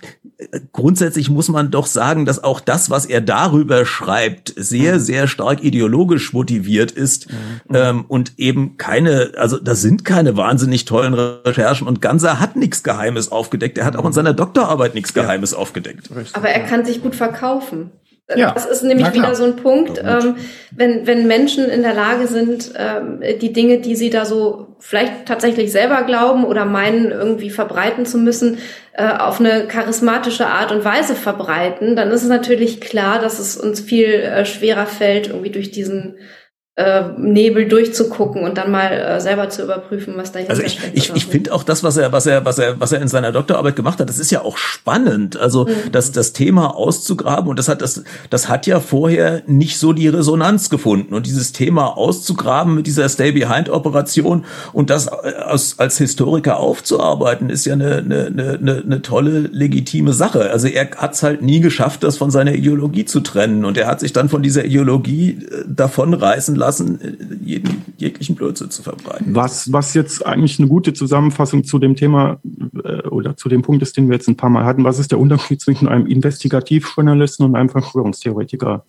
[0.73, 5.01] grundsätzlich muss man doch sagen, dass auch das, was er darüber schreibt, sehr, mhm.
[5.01, 7.75] sehr stark ideologisch motiviert ist mhm.
[7.75, 12.83] ähm, und eben keine, also das sind keine wahnsinnig tollen Recherchen und Ganser hat nichts
[12.83, 13.79] Geheimes aufgedeckt.
[13.79, 15.59] Er hat auch in seiner Doktorarbeit nichts Geheimes ja.
[15.59, 16.09] aufgedeckt.
[16.35, 17.91] Aber er kann sich gut verkaufen.
[18.37, 20.37] Ja, das ist nämlich wieder so ein Punkt, ähm,
[20.71, 25.25] wenn, wenn Menschen in der Lage sind, ähm, die Dinge, die sie da so vielleicht
[25.25, 28.59] tatsächlich selber glauben oder meinen, irgendwie verbreiten zu müssen,
[28.93, 33.57] äh, auf eine charismatische Art und Weise verbreiten, dann ist es natürlich klar, dass es
[33.57, 36.17] uns viel äh, schwerer fällt, irgendwie durch diesen
[36.79, 41.13] äh, Nebel durchzugucken und dann mal äh, selber zu überprüfen, was dahinter also ich, Ich,
[41.13, 43.75] ich finde auch das, was er, was er, was er, was er in seiner Doktorarbeit
[43.75, 45.37] gemacht hat, das ist ja auch spannend.
[45.37, 45.91] Also mhm.
[45.91, 50.07] das, das Thema auszugraben und das hat das, das hat ja vorher nicht so die
[50.07, 55.81] Resonanz gefunden und dieses Thema auszugraben mit dieser Stay Behind Operation und das äh, als,
[55.81, 60.53] als Historiker aufzuarbeiten, ist ja eine, eine, eine, eine tolle legitime Sache.
[60.53, 63.89] Also er hat es halt nie geschafft, das von seiner Ideologie zu trennen und er
[63.89, 68.83] hat sich dann von dieser Ideologie äh, davonreißen lassen lassen, äh, jeden, jeglichen Blödsinn zu
[68.83, 69.35] verbreiten.
[69.35, 72.41] Was, was jetzt eigentlich eine gute Zusammenfassung zu dem Thema
[72.85, 74.85] äh, oder zu dem Punkt ist, den wir jetzt ein paar Mal hatten.
[74.85, 78.85] Was ist der Unterschied zwischen einem Investigativjournalisten und einem Verschwörungstheoretiker?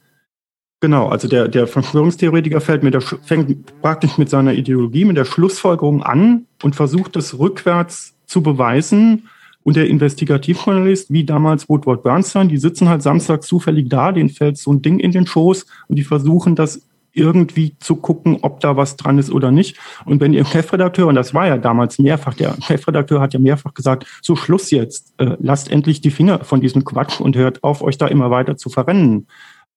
[0.81, 5.25] Genau, also der, der Verschwörungstheoretiker fällt mit der, fängt praktisch mit seiner Ideologie, mit der
[5.25, 9.29] Schlussfolgerung an und versucht es rückwärts zu beweisen.
[9.63, 14.57] Und der Investigativjournalist, wie damals Woodward Bernstein, die sitzen halt samstags zufällig da, denen fällt
[14.57, 18.77] so ein Ding in den Schoß und die versuchen das irgendwie zu gucken, ob da
[18.77, 19.77] was dran ist oder nicht.
[20.05, 23.73] Und wenn Ihr Chefredakteur, und das war ja damals mehrfach, der Chefredakteur hat ja mehrfach
[23.73, 27.81] gesagt, so Schluss jetzt, äh, lasst endlich die Finger von diesem Quatsch und hört auf,
[27.81, 29.27] euch da immer weiter zu verrennen.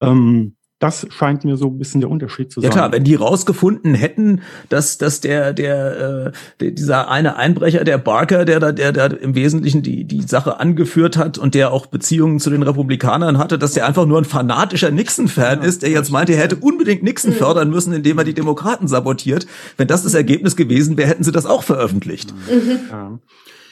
[0.00, 2.70] Ähm, das scheint mir so ein bisschen der Unterschied zu sein.
[2.70, 7.84] Ja klar, wenn die rausgefunden hätten, dass, dass der, der, äh, der, dieser eine Einbrecher,
[7.84, 11.72] der Barker, der da, der da im Wesentlichen die, die Sache angeführt hat und der
[11.72, 15.82] auch Beziehungen zu den Republikanern hatte, dass der einfach nur ein fanatischer Nixon-Fan ja, ist,
[15.82, 17.36] der jetzt meinte, er hätte unbedingt Nixon mhm.
[17.36, 19.46] fördern müssen, indem er die Demokraten sabotiert.
[19.76, 22.34] Wenn das das Ergebnis gewesen wäre, hätten sie das auch veröffentlicht.
[22.50, 22.80] Mhm.
[22.90, 23.18] Ja.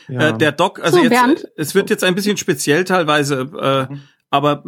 [0.08, 0.28] Ja.
[0.28, 1.48] Äh, der Doc, also so, jetzt, Bernd.
[1.56, 3.94] es wird jetzt ein bisschen speziell teilweise, äh,
[4.30, 4.64] aber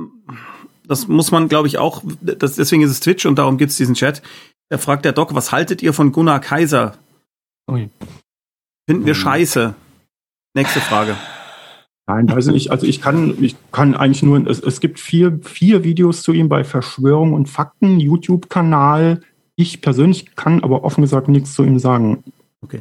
[0.87, 3.95] das muss man, glaube ich, auch, das, deswegen ist es Twitch und darum gibt's diesen
[3.95, 4.23] Chat.
[4.69, 6.97] Da fragt der Doc, was haltet ihr von Gunnar Kaiser?
[7.71, 7.91] Ui.
[8.89, 9.21] Finden wir hm.
[9.21, 9.75] scheiße.
[10.55, 11.17] Nächste Frage.
[12.07, 12.71] Nein, weiß ich nicht.
[12.71, 16.49] Also ich kann, ich kann eigentlich nur, es, es gibt vier, vier Videos zu ihm
[16.49, 19.21] bei Verschwörung und Fakten, YouTube-Kanal.
[19.57, 22.25] Ich persönlich kann aber offen gesagt nichts zu ihm sagen.
[22.63, 22.81] Okay.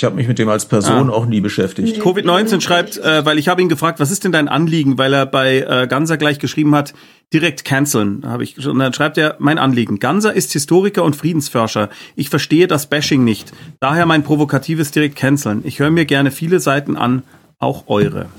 [0.00, 1.12] Ich habe mich mit dem als Person ah.
[1.12, 2.00] auch nie beschäftigt.
[2.00, 5.26] Covid-19 schreibt, äh, weil ich habe ihn gefragt, was ist denn dein Anliegen, weil er
[5.26, 6.94] bei äh, Ganser gleich geschrieben hat,
[7.34, 9.98] direkt canceln, habe ich und dann schreibt er mein Anliegen.
[9.98, 11.90] Ganser ist Historiker und Friedensforscher.
[12.16, 13.52] Ich verstehe das Bashing nicht.
[13.78, 15.60] Daher mein provokatives direkt canceln.
[15.66, 17.22] Ich höre mir gerne viele Seiten an,
[17.58, 18.30] auch eure.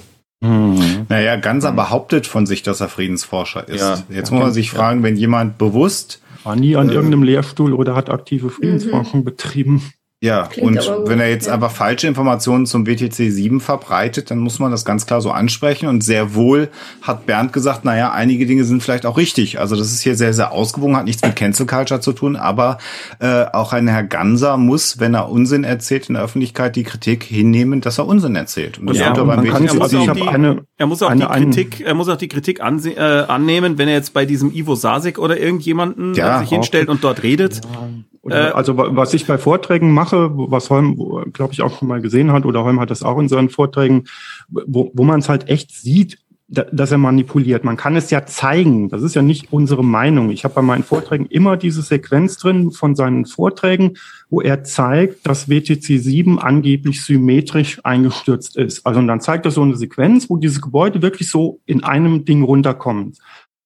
[0.44, 1.06] Hm.
[1.10, 3.82] Naja, Ganser behauptet von sich, dass er Friedensforscher ist.
[3.82, 7.74] Ja, Jetzt muss man sich fragen, wenn jemand bewusst war nie an äh, irgendeinem Lehrstuhl
[7.74, 9.26] oder hat aktive Friedensforschung mhm.
[9.26, 9.84] betrieben.
[10.24, 11.56] Ja, Klingt und wenn er jetzt ja.
[11.56, 15.88] einfach falsche Informationen zum WTC 7 verbreitet, dann muss man das ganz klar so ansprechen.
[15.88, 16.70] Und sehr wohl
[17.02, 19.60] hat Bernd gesagt, naja, einige Dinge sind vielleicht auch richtig.
[19.60, 22.78] Also das ist hier sehr, sehr ausgewogen, hat nichts mit Cancel Culture zu tun, aber
[23.18, 27.24] äh, auch ein Herr Ganser muss, wenn er Unsinn erzählt in der Öffentlichkeit, die Kritik
[27.24, 28.78] hinnehmen, dass er Unsinn erzählt.
[28.78, 31.26] Und das ja, und beim WTC er muss auch die, eine, er muss auch eine,
[31.26, 34.76] die Kritik, er muss auch die Kritik äh, annehmen, wenn er jetzt bei diesem Ivo
[34.76, 37.62] Sasek oder irgendjemanden ja, sich hinstellt und dort redet.
[37.66, 37.90] Ja
[38.30, 40.98] äh, also was ich bei Vorträgen mache, was Holm,
[41.34, 44.06] glaube ich, auch schon mal gesehen hat, oder Holm hat das auch in seinen Vorträgen,
[44.50, 46.20] wo, wo man es halt echt sieht,
[46.52, 47.64] dass er manipuliert.
[47.64, 48.90] Man kann es ja zeigen.
[48.90, 50.32] Das ist ja nicht unsere Meinung.
[50.32, 53.94] Ich habe bei meinen Vorträgen immer diese Sequenz drin von seinen Vorträgen,
[54.30, 58.86] wo er zeigt, dass WTC 7 angeblich symmetrisch eingestürzt ist.
[58.86, 62.26] Also und dann zeigt er so eine Sequenz, wo dieses Gebäude wirklich so in einem
[62.26, 63.18] Ding runterkommt.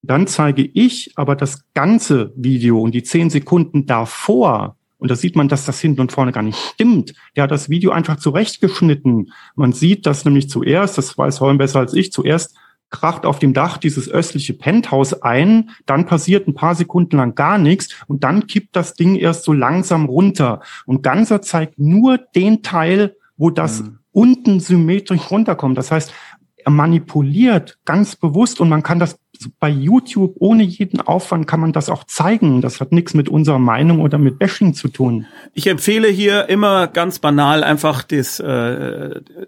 [0.03, 4.77] Dann zeige ich aber das ganze Video und die zehn Sekunden davor.
[5.05, 7.13] Und da sieht man, dass das hinten und vorne gar nicht stimmt.
[7.35, 9.31] Der hat das Video einfach zurechtgeschnitten.
[9.55, 12.55] Man sieht das nämlich zuerst, das weiß Holm besser als ich, zuerst
[12.89, 17.59] kracht auf dem Dach dieses östliche Penthouse ein, dann passiert ein paar Sekunden lang gar
[17.59, 20.61] nichts und dann kippt das Ding erst so langsam runter.
[20.87, 23.99] Und Ganser zeigt nur den Teil, wo das mhm.
[24.11, 25.77] unten symmetrisch runterkommt.
[25.77, 26.11] Das heißt,
[26.57, 29.19] er manipuliert ganz bewusst und man kann das
[29.59, 32.61] bei YouTube ohne jeden Aufwand kann man das auch zeigen.
[32.61, 35.25] Das hat nichts mit unserer Meinung oder mit Bashing zu tun.
[35.53, 38.45] Ich empfehle hier immer ganz banal einfach das, äh,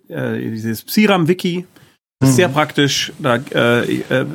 [0.07, 1.65] äh, dieses Psiram-Wiki.
[2.19, 2.37] Das ist mhm.
[2.37, 3.13] sehr praktisch.
[3.19, 4.25] Da, äh, äh,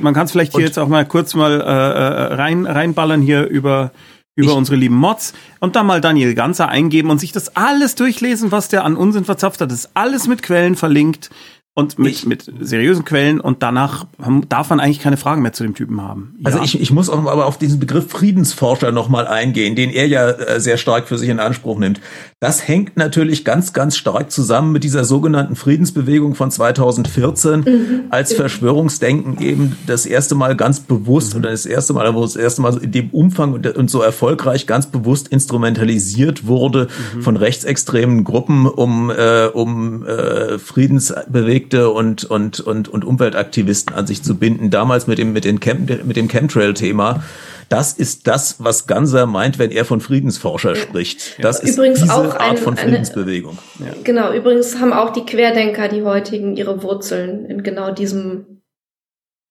[0.00, 0.66] man kann es vielleicht hier und?
[0.66, 3.92] jetzt auch mal kurz mal äh, äh, rein reinballern hier über
[4.34, 7.96] über ich unsere lieben Mods und dann mal Daniel Ganzer eingeben und sich das alles
[7.96, 9.70] durchlesen, was der an Unsinn verzapft hat.
[9.70, 11.30] Das ist alles mit Quellen verlinkt.
[11.74, 14.04] Und mit, ich, mit seriösen Quellen und danach
[14.50, 16.36] darf man eigentlich keine Fragen mehr zu dem Typen haben.
[16.44, 16.62] Also ja.
[16.62, 20.28] Also ich, ich muss auch aber auf diesen Begriff Friedensforscher nochmal eingehen, den er ja
[20.28, 21.98] äh, sehr stark für sich in Anspruch nimmt.
[22.40, 28.00] Das hängt natürlich ganz, ganz stark zusammen mit dieser sogenannten Friedensbewegung von 2014, mhm.
[28.10, 31.40] als Verschwörungsdenken eben das erste Mal ganz bewusst mhm.
[31.40, 34.02] oder das erste Mal, wo es das erste Mal in dem Umfang und, und so
[34.02, 37.22] erfolgreich ganz bewusst instrumentalisiert wurde mhm.
[37.22, 44.06] von rechtsextremen Gruppen, um, äh, um äh, Friedensbewegungen Bewegte und, und, und, und Umweltaktivisten an
[44.06, 47.22] sich zu binden, damals mit dem, mit, den Camp, mit dem Chemtrail-Thema.
[47.68, 51.42] Das ist das, was Ganser meint, wenn er von Friedensforscher spricht.
[51.42, 53.58] Das ist übrigens diese auch Art von Friedensbewegung.
[53.78, 53.94] Eine, ja.
[54.04, 58.51] Genau, übrigens haben auch die Querdenker, die heutigen, ihre Wurzeln in genau diesem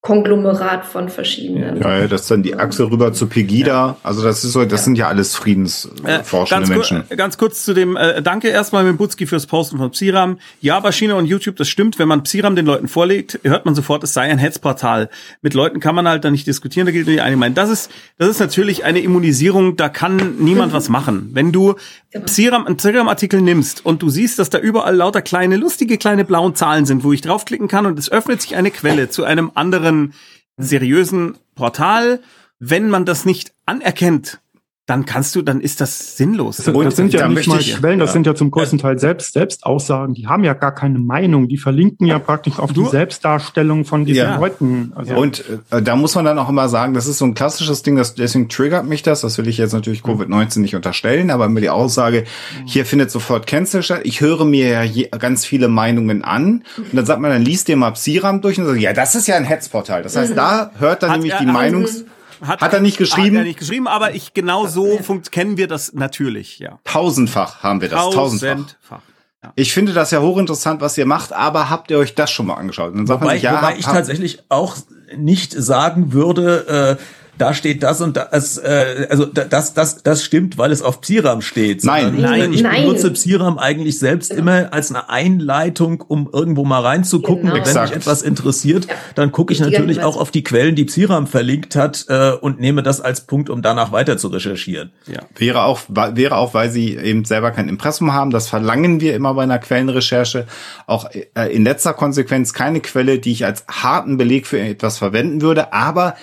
[0.02, 1.80] Konglomerat von verschiedenen.
[1.80, 3.70] Ja, ja, das ist dann die Achse rüber zu Pegida.
[3.70, 3.96] Ja.
[4.02, 4.84] Also das ist so, das ja.
[4.84, 7.06] sind ja alles friedensforschende äh, Menschen.
[7.06, 10.40] Kur ganz kurz zu dem, äh, danke erstmal mit Butzki fürs Posten von Psiram.
[10.60, 12.00] Ja, bei China und YouTube, das stimmt.
[12.00, 15.08] Wenn man Psiram den Leuten vorlegt, hört man sofort, es sei ein Hetzportal.
[15.40, 17.54] Mit Leuten kann man halt da nicht diskutieren, da gilt nur die eine Meinung.
[17.54, 17.88] Das ist,
[18.18, 21.30] das ist natürlich eine Immunisierung, da kann niemand was machen.
[21.32, 21.76] Wenn du
[22.10, 22.24] genau.
[22.24, 26.56] Psiram, einen Psiram-Artikel nimmst und du siehst, dass da überall lauter kleine, lustige kleine blauen
[26.56, 29.91] Zahlen sind, wo ich draufklicken kann und es öffnet sich eine Quelle zu einem anderen
[29.92, 30.14] anderen
[30.56, 32.20] seriösen Portal,
[32.58, 34.40] wenn man das nicht anerkennt,
[34.86, 36.56] dann kannst du, dann ist das sinnlos.
[36.56, 38.12] Das, das sind ja nicht mal Quellen, das ja.
[38.14, 40.14] sind ja zum größten Teil selbst Selbstaussagen.
[40.14, 41.46] Die haben ja gar keine Meinung.
[41.46, 44.38] Die verlinken ja praktisch auf die Selbstdarstellung von diesen ja.
[44.38, 44.92] Leuten.
[44.96, 47.82] Also und äh, da muss man dann auch immer sagen, das ist so ein klassisches
[47.84, 49.20] Ding, das, deswegen triggert mich das.
[49.20, 52.24] Das will ich jetzt natürlich Covid-19 nicht unterstellen, aber immer die Aussage,
[52.66, 54.00] hier findet sofort Cancel statt.
[54.02, 57.68] Ich höre mir ja je, ganz viele Meinungen an und dann sagt man, dann liest
[57.68, 60.02] dir mal Psiram durch und sagt, ja, das ist ja ein Hetzportal.
[60.02, 62.04] Das heißt, da hört dann Hat nämlich die Meinungs
[62.42, 63.36] hat, hat er nicht geschrieben?
[63.36, 65.00] Hat er nicht geschrieben, aber ich genau so
[65.30, 66.78] kennen wir das natürlich, ja.
[66.84, 68.00] Tausendfach haben wir das.
[68.00, 68.48] Tausendfach.
[68.48, 69.00] Tausendfach.
[69.42, 69.52] Ja.
[69.56, 72.54] Ich finde das ja hochinteressant, was ihr macht, aber habt ihr euch das schon mal
[72.54, 72.94] angeschaut?
[72.94, 74.76] dann sagt wobei, man sich, ja, wobei hab, ich tatsächlich auch
[75.16, 77.02] nicht sagen würde, äh,
[77.42, 81.42] da steht das und das, äh, also das, das, das stimmt, weil es auf Psiram
[81.42, 81.82] steht.
[81.82, 82.52] Nein, nein.
[82.52, 82.82] Ich nein.
[82.82, 84.42] benutze Psiram eigentlich selbst genau.
[84.42, 87.50] immer als eine Einleitung, um irgendwo mal reinzugucken.
[87.50, 87.54] Genau.
[87.64, 88.94] Wenn mich etwas interessiert, ja.
[89.16, 92.84] dann gucke ich natürlich auch auf die Quellen, die Psiram verlinkt hat äh, und nehme
[92.84, 94.92] das als Punkt, um danach weiter zu recherchieren.
[95.08, 95.22] Ja.
[95.36, 98.30] Wäre auch, wäre auch, weil sie eben selber kein Impressum haben.
[98.30, 100.46] Das verlangen wir immer bei einer Quellenrecherche.
[100.86, 105.42] Auch äh, in letzter Konsequenz keine Quelle, die ich als harten Beleg für etwas verwenden
[105.42, 106.14] würde, aber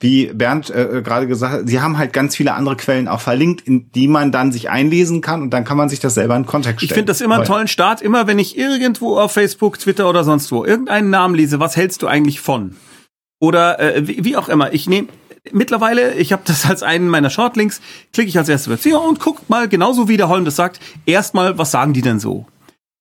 [0.00, 3.66] wie Bernd äh, gerade gesagt hat, sie haben halt ganz viele andere Quellen auch verlinkt,
[3.66, 6.44] in die man dann sich einlesen kann und dann kann man sich das selber in
[6.44, 6.90] Kontext stellen.
[6.90, 10.22] Ich finde das immer einen tollen Start, immer wenn ich irgendwo auf Facebook, Twitter oder
[10.24, 12.76] sonst wo irgendeinen Namen lese, was hältst du eigentlich von?
[13.40, 15.08] Oder äh, wie, wie auch immer, ich nehme
[15.52, 17.80] mittlerweile, ich habe das als einen meiner Shortlinks,
[18.12, 21.56] klicke ich als erstes ja, und guck mal, genauso wie der Holm das sagt, erstmal,
[21.56, 22.46] was sagen die denn so?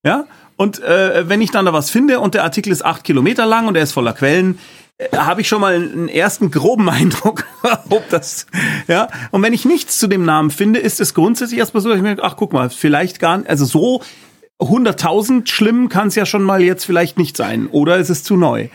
[0.05, 0.25] Ja?
[0.57, 3.67] Und äh, wenn ich dann da was finde und der Artikel ist acht Kilometer lang
[3.67, 4.84] und er ist voller Quellen, äh,
[5.15, 7.45] habe ich schon mal einen ersten groben Eindruck,
[7.89, 8.47] ob das,
[8.87, 9.07] ja.
[9.31, 12.03] Und wenn ich nichts zu dem Namen finde, ist es grundsätzlich erstmal so, dass ich
[12.03, 14.01] mir, ach guck mal, vielleicht gar nicht, also so
[14.61, 17.67] 100.000 schlimm kann es ja schon mal jetzt vielleicht nicht sein.
[17.67, 18.69] Oder ist es zu neu?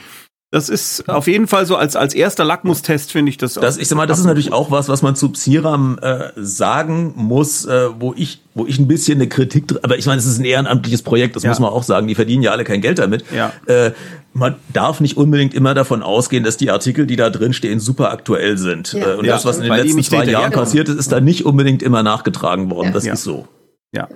[0.53, 3.55] Das ist auf jeden Fall so als als erster Lackmustest finde ich das.
[3.55, 7.13] Das ich sag mal, das ist natürlich auch was, was man zu Psiram äh, sagen
[7.15, 10.41] muss, äh, wo ich wo ich ein bisschen eine Kritik, aber ich meine, es ist
[10.41, 11.51] ein ehrenamtliches Projekt, das ja.
[11.51, 12.09] muss man auch sagen.
[12.09, 13.25] Die verdienen ja alle kein Geld damit.
[13.33, 13.53] Ja.
[13.67, 13.93] Äh,
[14.33, 18.11] man darf nicht unbedingt immer davon ausgehen, dass die Artikel, die da drin stehen, super
[18.11, 18.93] aktuell sind.
[18.93, 19.15] Ja.
[19.15, 19.35] Äh, und ja.
[19.35, 22.03] das, was in den Weil letzten zwei Jahren passiert ist, ist da nicht unbedingt immer
[22.03, 22.93] nachgetragen worden.
[22.93, 23.49] Das ist so.
[23.93, 24.09] Ja.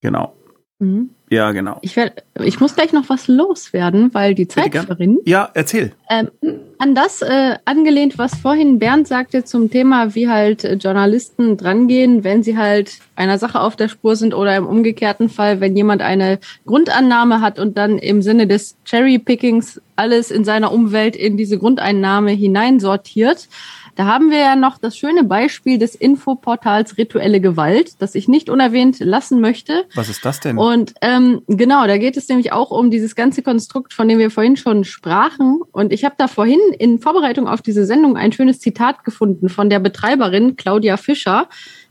[0.00, 0.34] Genau.
[0.78, 1.10] Mhm.
[1.32, 1.78] Ja, genau.
[1.80, 5.20] Ich, werd, ich muss gleich noch was loswerden, weil die Zeit verrinnt.
[5.24, 5.92] Ja, erzähl.
[6.10, 6.28] Ähm,
[6.76, 12.42] an das äh, angelehnt, was vorhin Bernd sagte zum Thema, wie halt Journalisten drangehen, wenn
[12.42, 16.38] sie halt einer Sache auf der Spur sind oder im umgekehrten Fall, wenn jemand eine
[16.66, 22.32] Grundannahme hat und dann im Sinne des Cherry-Pickings alles in seiner Umwelt in diese Grundeinnahme
[22.32, 23.48] hineinsortiert.
[23.94, 28.48] Da haben wir ja noch das schöne Beispiel des Infoportals Rituelle Gewalt, das ich nicht
[28.48, 29.84] unerwähnt lassen möchte.
[29.94, 30.56] Was ist das denn?
[30.56, 34.30] Und ähm, genau, da geht es nämlich auch um dieses ganze Konstrukt, von dem wir
[34.30, 35.60] vorhin schon sprachen.
[35.72, 39.70] Und ich habe da vorhin in Vorbereitung auf diese Sendung ein schönes Zitat gefunden von
[39.70, 41.48] der Betreiberin Claudia Fischer.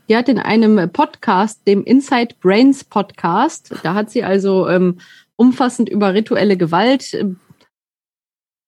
[0.08, 4.98] Die hat in einem Podcast, dem Inside Brains Podcast, da hat sie also ähm,
[5.36, 7.26] umfassend über rituelle Gewalt äh,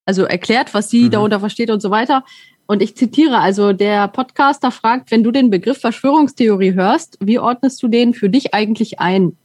[0.05, 1.11] also erklärt, was sie mhm.
[1.11, 2.23] darunter versteht und so weiter.
[2.67, 7.81] Und ich zitiere also, der Podcaster fragt, wenn du den Begriff Verschwörungstheorie hörst, wie ordnest
[7.83, 9.37] du den für dich eigentlich ein?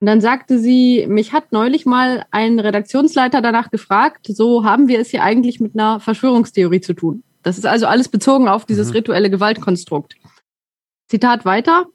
[0.00, 5.00] Und dann sagte sie, mich hat neulich mal ein Redaktionsleiter danach gefragt, so haben wir
[5.00, 7.24] es hier eigentlich mit einer Verschwörungstheorie zu tun.
[7.42, 8.94] Das ist also alles bezogen auf dieses mhm.
[8.94, 10.14] rituelle Gewaltkonstrukt.
[11.08, 11.86] Zitat weiter.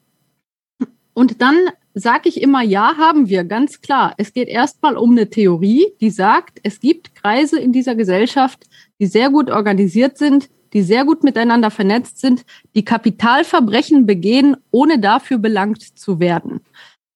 [1.14, 1.56] Und dann
[1.94, 4.14] sage ich immer, ja, haben wir, ganz klar.
[4.18, 8.64] Es geht erstmal um eine Theorie, die sagt, es gibt Kreise in dieser Gesellschaft,
[9.00, 12.44] die sehr gut organisiert sind, die sehr gut miteinander vernetzt sind,
[12.74, 16.60] die Kapitalverbrechen begehen, ohne dafür belangt zu werden.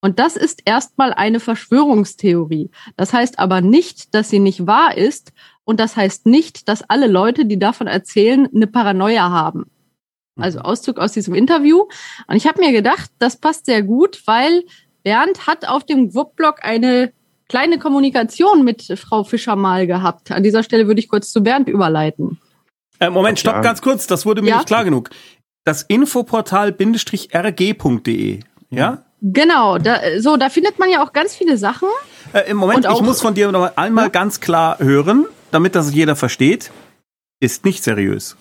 [0.01, 2.71] Und das ist erstmal eine Verschwörungstheorie.
[2.97, 5.33] Das heißt aber nicht, dass sie nicht wahr ist.
[5.65, 9.67] Und das heißt nicht, dass alle Leute, die davon erzählen, eine Paranoia haben.
[10.37, 11.87] Also Auszug aus diesem Interview.
[12.29, 14.63] Und ich habe mir gedacht, das passt sehr gut, weil
[15.03, 17.13] Bernd hat auf dem WUP-Blog eine
[17.49, 20.31] kleine Kommunikation mit Frau Fischer mal gehabt.
[20.31, 22.39] An dieser Stelle würde ich kurz zu Bernd überleiten.
[23.01, 24.57] Äh, Moment, stopp ganz kurz, das wurde mir ja?
[24.57, 25.11] nicht klar genug.
[25.65, 29.05] Das Infoportal-rg.de, ja?
[29.21, 31.89] Genau, da, so, da findet man ja auch ganz viele Sachen.
[32.33, 34.11] Äh, Im Moment, ich muss von dir noch einmal ja?
[34.11, 36.71] ganz klar hören, damit das jeder versteht,
[37.41, 38.37] ist nicht seriös.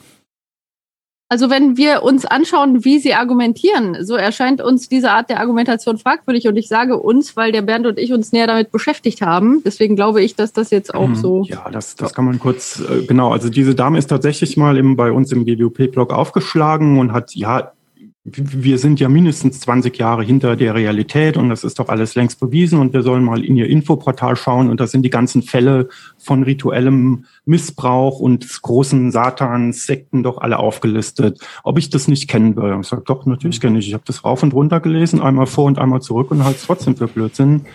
[1.30, 5.98] Also wenn wir uns anschauen, wie sie argumentieren, so erscheint uns diese Art der Argumentation
[5.98, 6.48] fragwürdig.
[6.48, 9.62] Und ich sage uns, weil der Bernd und ich uns näher damit beschäftigt haben.
[9.66, 11.16] Deswegen glaube ich, dass das jetzt auch mhm.
[11.16, 11.44] so.
[11.44, 13.34] Ja, das, das kann man kurz, äh, genau.
[13.34, 17.74] Also diese Dame ist tatsächlich mal im, bei uns im GWP-Blog aufgeschlagen und hat, ja,
[18.30, 22.42] wir sind ja mindestens 20 Jahre hinter der Realität und das ist doch alles längst
[22.42, 25.88] bewiesen und wir sollen mal in ihr Infoportal schauen und da sind die ganzen Fälle
[26.18, 31.40] von rituellem Missbrauch und großen Satans, Sekten doch alle aufgelistet.
[31.64, 32.78] Ob ich das nicht kennen würde?
[32.82, 33.88] Ich sage, doch, natürlich kenne ich.
[33.88, 36.98] Ich habe das rauf und runter gelesen, einmal vor und einmal zurück und halt trotzdem
[36.98, 37.66] für Blödsinn.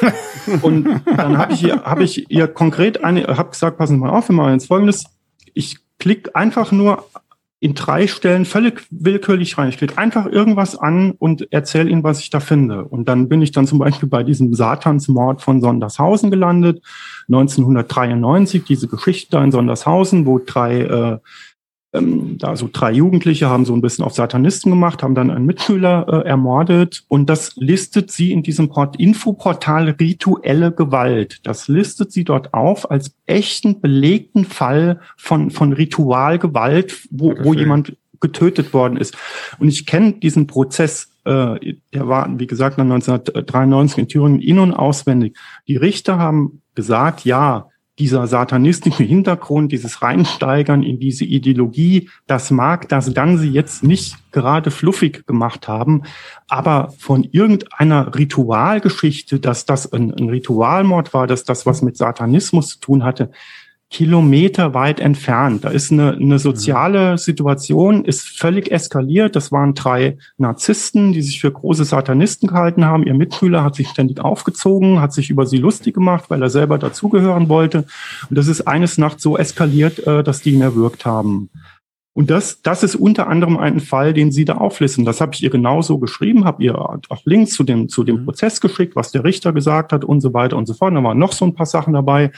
[0.62, 4.10] und dann habe ich ihr, hab ich ihr konkret eine, habe gesagt, passen Sie mal
[4.10, 5.04] auf, wir machen jetzt folgendes.
[5.52, 7.04] Ich klicke einfach nur
[7.60, 9.68] in drei Stellen völlig willkürlich rein.
[9.68, 12.84] Ich klicke einfach irgendwas an und erzähle Ihnen, was ich da finde.
[12.84, 16.84] Und dann bin ich dann zum Beispiel bei diesem Satansmord von Sondershausen gelandet,
[17.26, 21.18] 1993, diese Geschichte da in Sondershausen, wo drei äh,
[21.92, 25.46] ähm, da so drei Jugendliche haben so ein bisschen auf Satanisten gemacht, haben dann einen
[25.46, 31.40] Mitschüler äh, ermordet und das listet sie in diesem Port Infoportal rituelle Gewalt.
[31.44, 37.96] Das listet sie dort auf als echten belegten Fall von von Ritualgewalt, wo, wo jemand
[38.20, 39.16] getötet worden ist.
[39.58, 44.74] Und ich kenne diesen Prozess, äh, der war, wie gesagt, 1993 in Thüringen in- und
[44.74, 45.36] auswendig.
[45.66, 52.88] Die Richter haben gesagt, ja, dieser satanistische Hintergrund, dieses Reinsteigern in diese Ideologie, das mag
[52.88, 56.02] das Ganze jetzt nicht gerade fluffig gemacht haben,
[56.46, 62.70] aber von irgendeiner Ritualgeschichte, dass das ein, ein Ritualmord war, dass das was mit Satanismus
[62.70, 63.30] zu tun hatte,
[63.90, 65.64] Kilometer weit entfernt.
[65.64, 69.34] Da ist eine, eine soziale Situation, ist völlig eskaliert.
[69.34, 73.06] Das waren drei Narzissten, die sich für große Satanisten gehalten haben.
[73.06, 76.76] Ihr Mitschüler hat sich ständig aufgezogen, hat sich über sie lustig gemacht, weil er selber
[76.76, 77.86] dazugehören wollte.
[78.28, 81.48] Und das ist eines Nachts so eskaliert, äh, dass die ihn erwürgt haben.
[82.12, 85.04] Und das, das ist unter anderem ein Fall, den Sie da auflisten.
[85.04, 88.24] Das habe ich ihr genauso geschrieben, habe ihr auch Links zu dem, zu dem mhm.
[88.26, 90.92] Prozess geschickt, was der Richter gesagt hat und so weiter und so fort.
[90.94, 92.32] Da waren noch so ein paar Sachen dabei.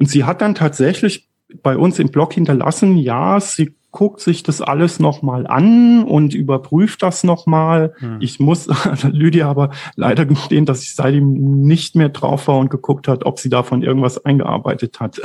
[0.00, 1.28] Und sie hat dann tatsächlich
[1.62, 7.02] bei uns im Blog hinterlassen, ja, sie guckt sich das alles nochmal an und überprüft
[7.02, 7.94] das nochmal.
[7.98, 8.18] Hm.
[8.20, 8.68] Ich muss
[9.02, 13.38] Lydia aber leider gestehen, dass ich seitdem nicht mehr drauf war und geguckt hat, ob
[13.38, 15.20] sie davon irgendwas eingearbeitet hat.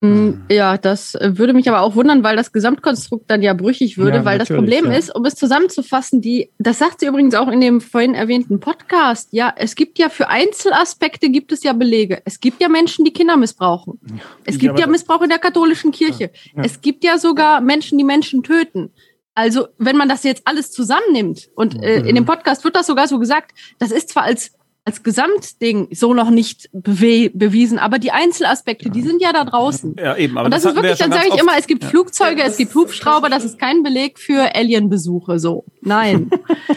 [0.00, 0.42] Mm, mhm.
[0.50, 4.24] Ja, das würde mich aber auch wundern, weil das Gesamtkonstrukt dann ja brüchig würde, ja,
[4.24, 4.92] weil das Problem ja.
[4.92, 9.28] ist, um es zusammenzufassen, die, das sagt sie übrigens auch in dem vorhin erwähnten Podcast,
[9.32, 12.22] ja, es gibt ja für Einzelaspekte gibt es ja Belege.
[12.24, 13.98] Es gibt ja Menschen, die Kinder missbrauchen.
[14.44, 16.30] Es gibt ja Missbrauch in der katholischen Kirche.
[16.54, 18.90] Ja, es gibt ja sogar Menschen, die Menschen töten.
[19.34, 23.06] Also, wenn man das jetzt alles zusammennimmt und äh, in dem Podcast wird das sogar
[23.06, 24.57] so gesagt, das ist zwar als
[24.88, 29.96] als Gesamtding so noch nicht bewe bewiesen, aber die Einzelaspekte, die sind ja da draußen.
[29.98, 30.38] Ja, eben.
[30.38, 31.90] Aber und das, das ist wirklich, dann sage ich immer, es gibt ja.
[31.90, 35.64] Flugzeuge, es gibt Hubschrauber, das ist kein Beleg für Alien-Besuche, so.
[35.82, 36.30] Nein.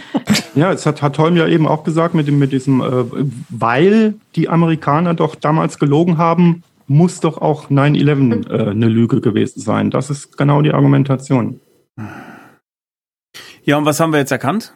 [0.56, 3.06] ja, es hat, hat Holm ja eben auch gesagt mit dem, mit diesem, äh,
[3.48, 9.62] weil die Amerikaner doch damals gelogen haben, muss doch auch 9-11 äh, eine Lüge gewesen
[9.62, 9.90] sein.
[9.90, 11.62] Das ist genau die Argumentation.
[13.64, 14.74] Ja, und was haben wir jetzt erkannt?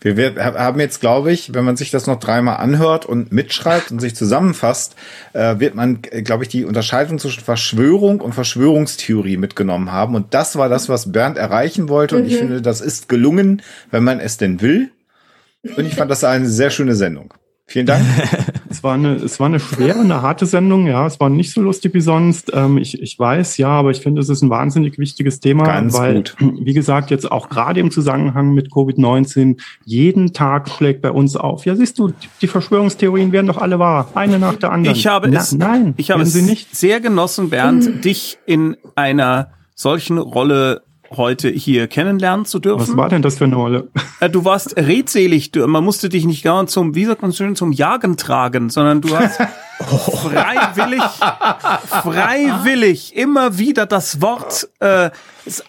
[0.00, 3.90] Wir, wir haben jetzt, glaube ich, wenn man sich das noch dreimal anhört und mitschreibt
[3.90, 4.96] und sich zusammenfasst,
[5.34, 10.14] äh, wird man, äh, glaube ich, die Unterscheidung zwischen Verschwörung und Verschwörungstheorie mitgenommen haben.
[10.14, 12.16] Und das war das, was Bernd erreichen wollte.
[12.16, 12.28] Und mhm.
[12.28, 14.90] ich finde, das ist gelungen, wenn man es denn will.
[15.76, 17.34] Und ich fand das eine sehr schöne Sendung.
[17.66, 18.04] Vielen Dank.
[18.76, 20.86] es war eine, es war eine schwere, eine harte Sendung.
[20.86, 22.52] Ja, es war nicht so lustig wie sonst.
[22.54, 25.94] Ähm, ich, ich weiß, ja, aber ich finde, es ist ein wahnsinnig wichtiges Thema, Ganz
[25.94, 26.36] weil, gut.
[26.38, 31.64] wie gesagt, jetzt auch gerade im Zusammenhang mit Covid-19 jeden Tag schlägt bei uns auf.
[31.64, 32.12] Ja, siehst du,
[32.42, 34.94] die Verschwörungstheorien werden doch alle wahr, eine nach der anderen.
[34.94, 36.76] Ich habe es, Na, nein, ich habe es nicht.
[36.76, 38.00] sehr genossen, Bernd, mhm.
[38.02, 42.80] dich in einer solchen Rolle heute hier kennenlernen zu dürfen.
[42.80, 43.88] Was war denn das für eine Rolle?
[44.20, 45.52] Äh, du warst redselig.
[45.52, 49.00] Du, man musste dich nicht gar zum, wie sagt man schön, zum Jagen tragen, sondern
[49.00, 49.36] du hast
[49.78, 51.02] freiwillig,
[51.88, 55.10] freiwillig immer wieder das Wort, äh,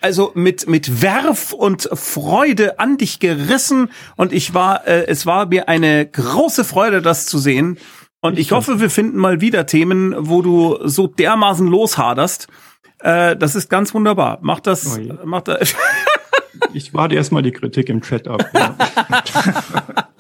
[0.01, 3.89] also mit mit Werf und Freude an dich gerissen.
[4.15, 7.77] Und ich war, äh, es war mir eine große Freude, das zu sehen.
[8.22, 12.47] Und ich hoffe, wir finden mal wieder Themen, wo du so dermaßen loshaderst.
[12.99, 14.40] Äh, das ist ganz wunderbar.
[14.41, 15.76] Mach das, oh macht das.
[16.74, 18.44] ich warte erstmal die Kritik im Chat ab.
[18.53, 18.76] Ja.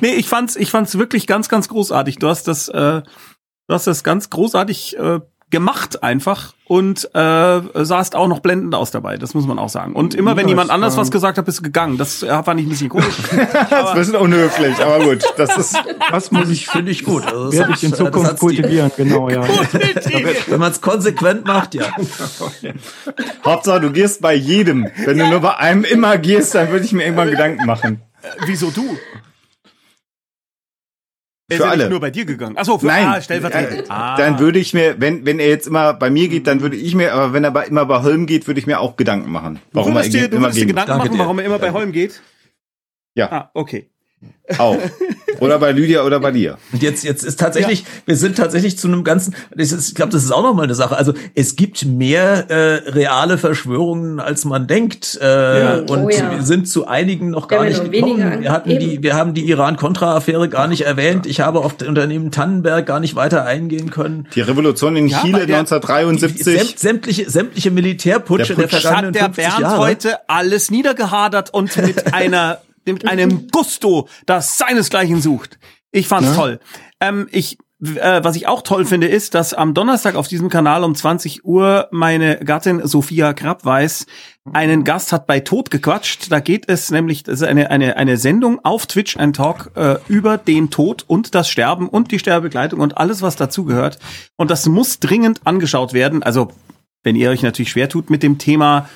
[0.00, 2.18] nee, ich fand's, ich fand's wirklich ganz, ganz großartig.
[2.18, 8.16] Du hast das, äh, du hast das ganz großartig äh, gemacht einfach und äh, sahst
[8.16, 9.94] auch noch blendend aus dabei, das muss man auch sagen.
[9.94, 11.98] Und immer wenn jemand anders was gesagt hat, bist du gegangen.
[11.98, 13.14] Das fand ich ein bisschen komisch.
[13.30, 15.24] das ist ein bisschen unhöflich, aber gut.
[15.36, 15.76] Das ist
[16.10, 17.24] das muss ich finde ich gut.
[17.26, 19.42] Also Werde ich in Zukunft kultivieren, genau ja.
[20.48, 21.86] wenn man es konsequent macht, ja.
[23.44, 24.88] Hauptsache du gehst bei jedem.
[25.04, 28.00] Wenn du nur bei einem immer gehst, dann würde ich mir irgendwann Gedanken machen.
[28.22, 28.96] Äh, wieso du?
[31.48, 31.90] Er für alle.
[31.90, 32.56] nur bei dir gegangen.
[32.56, 33.90] Achso, für Nein, ah, stellvertretend.
[33.90, 34.16] Ah.
[34.16, 36.94] Dann würde ich mir, wenn wenn er jetzt immer bei mir geht, dann würde ich
[36.94, 39.60] mir, aber wenn er bei, immer bei Holm geht, würde ich mir auch Gedanken machen.
[39.72, 41.18] Warum du würdest er dir, du würdest dir Gedanken Danke machen, dir.
[41.18, 42.22] warum er immer bei Holm geht?
[43.14, 43.30] Ja.
[43.30, 43.90] Ah, okay.
[44.58, 44.78] Auch.
[45.40, 46.58] Oder bei Lydia oder bei dir.
[46.72, 47.86] Und jetzt, jetzt ist tatsächlich, ja.
[48.06, 50.96] wir sind tatsächlich zu einem ganzen, ich glaube, das ist auch nochmal eine Sache.
[50.96, 55.18] Also es gibt mehr äh, reale Verschwörungen, als man denkt.
[55.20, 55.74] Äh, ja.
[55.78, 56.30] Und oh, ja.
[56.30, 58.42] wir sind zu einigen noch gar nicht gekommen.
[58.42, 61.26] Wir hatten die, wir haben die Iran-Contra-Affäre gar nicht erwähnt.
[61.26, 64.28] Ich habe auf das Unternehmen Tannenberg gar nicht weiter eingehen können.
[64.34, 66.78] Die Revolution in Chile der, 1973.
[66.78, 69.78] sämtliche, sämtliche Militärputsche der, der vergangenen hat der Bernd Jahre.
[69.78, 75.58] heute alles niedergehadert und mit einer mit einem Gusto, das seinesgleichen sucht.
[75.90, 76.34] Ich fand's ja.
[76.34, 76.60] toll.
[77.00, 80.84] Ähm, ich äh, was ich auch toll finde, ist, dass am Donnerstag auf diesem Kanal
[80.84, 84.06] um 20 Uhr meine Gattin Sophia Krabweis
[84.52, 86.30] einen Gast hat bei Tod gequatscht.
[86.30, 89.96] Da geht es nämlich, das ist eine, eine, eine Sendung auf Twitch, ein Talk äh,
[90.08, 93.98] über den Tod und das Sterben und die Sterbegleitung und alles, was dazugehört.
[94.36, 96.22] Und das muss dringend angeschaut werden.
[96.22, 96.48] Also,
[97.02, 98.88] wenn ihr euch natürlich schwer tut mit dem Thema,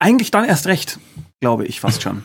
[0.00, 0.98] eigentlich dann erst recht
[1.40, 2.24] glaube ich fast schon.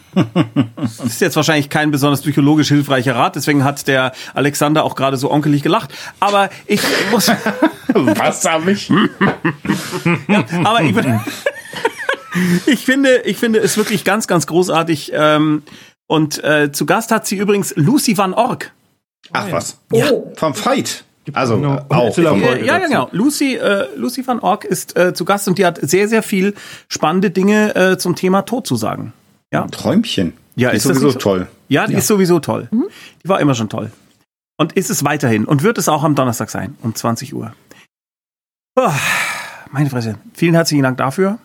[0.76, 5.18] das ist jetzt wahrscheinlich kein besonders psychologisch hilfreicher Rat, deswegen hat der Alexander auch gerade
[5.18, 5.94] so onkelig gelacht.
[6.20, 6.82] Aber ich
[7.12, 7.30] muss.
[7.94, 8.90] Was habe ich?
[10.28, 10.96] ja, aber ich,
[12.66, 15.14] ich finde, ich finde es wirklich ganz, ganz großartig.
[15.14, 15.64] Ähm,
[16.08, 18.74] und äh, zu Gast hat sie übrigens Lucy Van Ork.
[19.32, 19.80] Ach was?
[19.94, 20.08] Ja.
[20.36, 21.06] Vom Fight.
[21.34, 21.82] Also genau.
[21.90, 22.18] auch.
[22.18, 23.10] Ja, ja, genau.
[23.12, 26.54] Lucy, äh, Lucy van Ork ist äh, zu Gast und die hat sehr, sehr viel
[26.88, 29.14] spannende Dinge äh, zum Thema Tod zu sagen.
[29.52, 29.64] Ja.
[29.64, 30.34] Ein Träumchen.
[30.56, 31.20] Ja, die ist, ist sowieso so?
[31.20, 31.48] toll.
[31.68, 32.00] Ja, die ja.
[32.00, 32.68] ist sowieso toll.
[32.72, 32.86] Mhm.
[33.24, 33.92] Die war immer schon toll.
[34.58, 37.54] Und ist es weiterhin und wird es auch am Donnerstag sein, um 20 Uhr.
[38.76, 38.92] Oh,
[39.72, 40.16] meine Fresse.
[40.34, 41.40] Vielen herzlichen Dank dafür.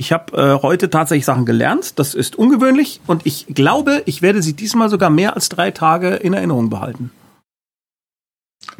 [0.00, 1.98] Ich habe äh, heute tatsächlich Sachen gelernt.
[1.98, 6.14] Das ist ungewöhnlich und ich glaube, ich werde sie diesmal sogar mehr als drei Tage
[6.14, 7.10] in Erinnerung behalten.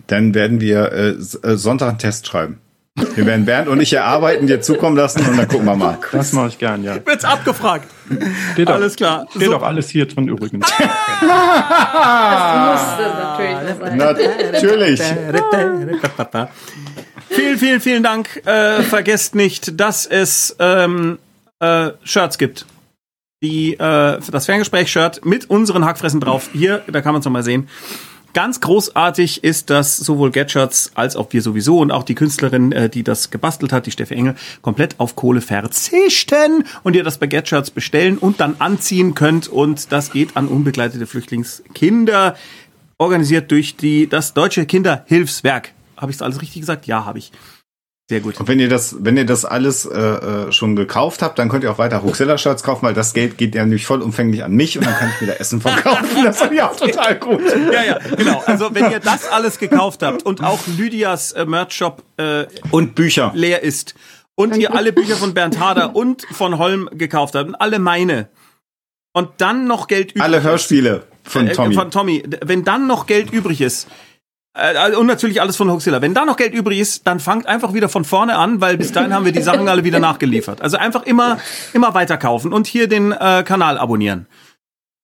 [0.07, 2.61] Dann werden wir äh, äh, Sonntag einen Test schreiben.
[3.15, 5.99] Wir werden Bernd und ich erarbeiten, dir zukommen lassen und dann gucken wir mal.
[6.11, 6.97] Das mache ich gern, ja.
[7.07, 7.89] Wird's abgefragt.
[8.55, 9.27] Steht alles klar.
[9.31, 9.57] Steht so.
[9.57, 10.67] auch alles hier drin übrigens.
[10.69, 11.21] das
[12.81, 13.97] musste natürlich sein.
[13.97, 15.03] Natürlich.
[17.29, 18.43] vielen, vielen, vielen Dank.
[18.45, 21.19] Äh, vergesst nicht, dass es ähm,
[21.61, 22.67] äh, Shirts gibt.
[23.43, 26.51] Die, äh, das Ferngespräch-Shirt mit unseren Hackfressen drauf.
[26.53, 27.69] Hier, da kann man es nochmal sehen.
[28.39, 32.89] Ganz großartig ist, dass sowohl Gadgets als auch wir sowieso und auch die Künstlerin, äh,
[32.89, 37.27] die das gebastelt hat, die Steffi Engel, komplett auf Kohle verzichten und ihr das bei
[37.27, 39.49] Gadgets bestellen und dann anziehen könnt.
[39.49, 42.37] Und das geht an unbegleitete Flüchtlingskinder,
[42.97, 45.73] organisiert durch die, das Deutsche Kinderhilfswerk.
[45.97, 46.87] Habe ich das alles richtig gesagt?
[46.87, 47.33] Ja, habe ich.
[48.11, 48.41] Sehr gut.
[48.41, 51.63] Und wenn ihr das, wenn ihr das alles äh, äh, schon gekauft habt, dann könnt
[51.63, 54.87] ihr auch weiter Huxilla-Shirts kaufen, weil das Geld geht ja nämlich vollumfänglich an mich und
[54.87, 56.25] dann kann ich wieder Essen verkaufen.
[56.25, 57.43] Das ist ja auch total gut.
[57.71, 58.43] Ja, ja, genau.
[58.47, 63.31] Also wenn ihr das alles gekauft habt und auch Lydias äh, Merch-Shop äh, und Bücher
[63.35, 63.95] leer ist
[64.35, 68.31] und ihr alle Bücher von Bernd Hader und von Holm gekauft habt und alle meine
[69.13, 71.75] und dann noch Geld übrig Alle Hörspiele von äh, Tommy.
[71.75, 72.23] Von Tommy.
[72.43, 73.87] Wenn dann noch Geld übrig ist,
[74.59, 76.03] äh, und natürlich alles von Hoaxilla.
[76.03, 78.93] Wenn da noch Geld übrig ist, dann fangt einfach wieder von vorne an, weil bis
[78.93, 80.61] dahin haben wir die Sachen alle wieder nachgeliefert.
[80.61, 81.39] Also einfach immer,
[81.73, 84.27] immer weiter kaufen und hier den äh, Kanal abonnieren.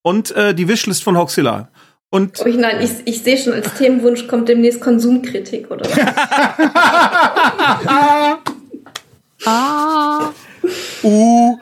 [0.03, 1.69] Und äh, die Wishlist von Hoaxilla.
[2.11, 5.99] Und oh, nein, ich, ich sehe schon, als Themenwunsch kommt demnächst Konsumkritik oder was.
[9.47, 10.31] ah.
[11.03, 11.59] Uh,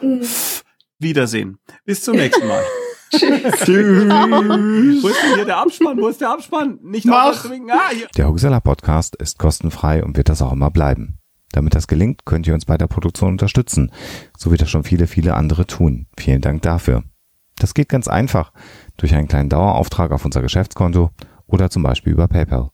[0.98, 1.59] Wiedersehen.
[1.85, 2.62] Bis zum nächsten Mal.
[3.12, 4.09] Tschüss.
[5.02, 5.98] Wo ist denn hier der Abspann?
[5.98, 6.78] Wo ist der Abspann?
[6.82, 7.44] Nicht Mach.
[7.44, 11.18] Ah, Der Huxella Podcast ist kostenfrei und wird das auch immer bleiben.
[11.52, 13.93] Damit das gelingt, könnt ihr uns bei der Produktion unterstützen,
[14.39, 16.06] so wie das schon viele, viele andere tun.
[16.18, 17.05] Vielen Dank dafür.
[17.59, 18.52] Das geht ganz einfach
[18.97, 21.10] durch einen kleinen Dauerauftrag auf unser Geschäftskonto
[21.47, 22.70] oder zum Beispiel über PayPal.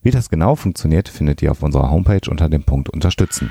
[0.00, 3.50] Wie das genau funktioniert, findet ihr auf unserer Homepage unter dem Punkt Unterstützen.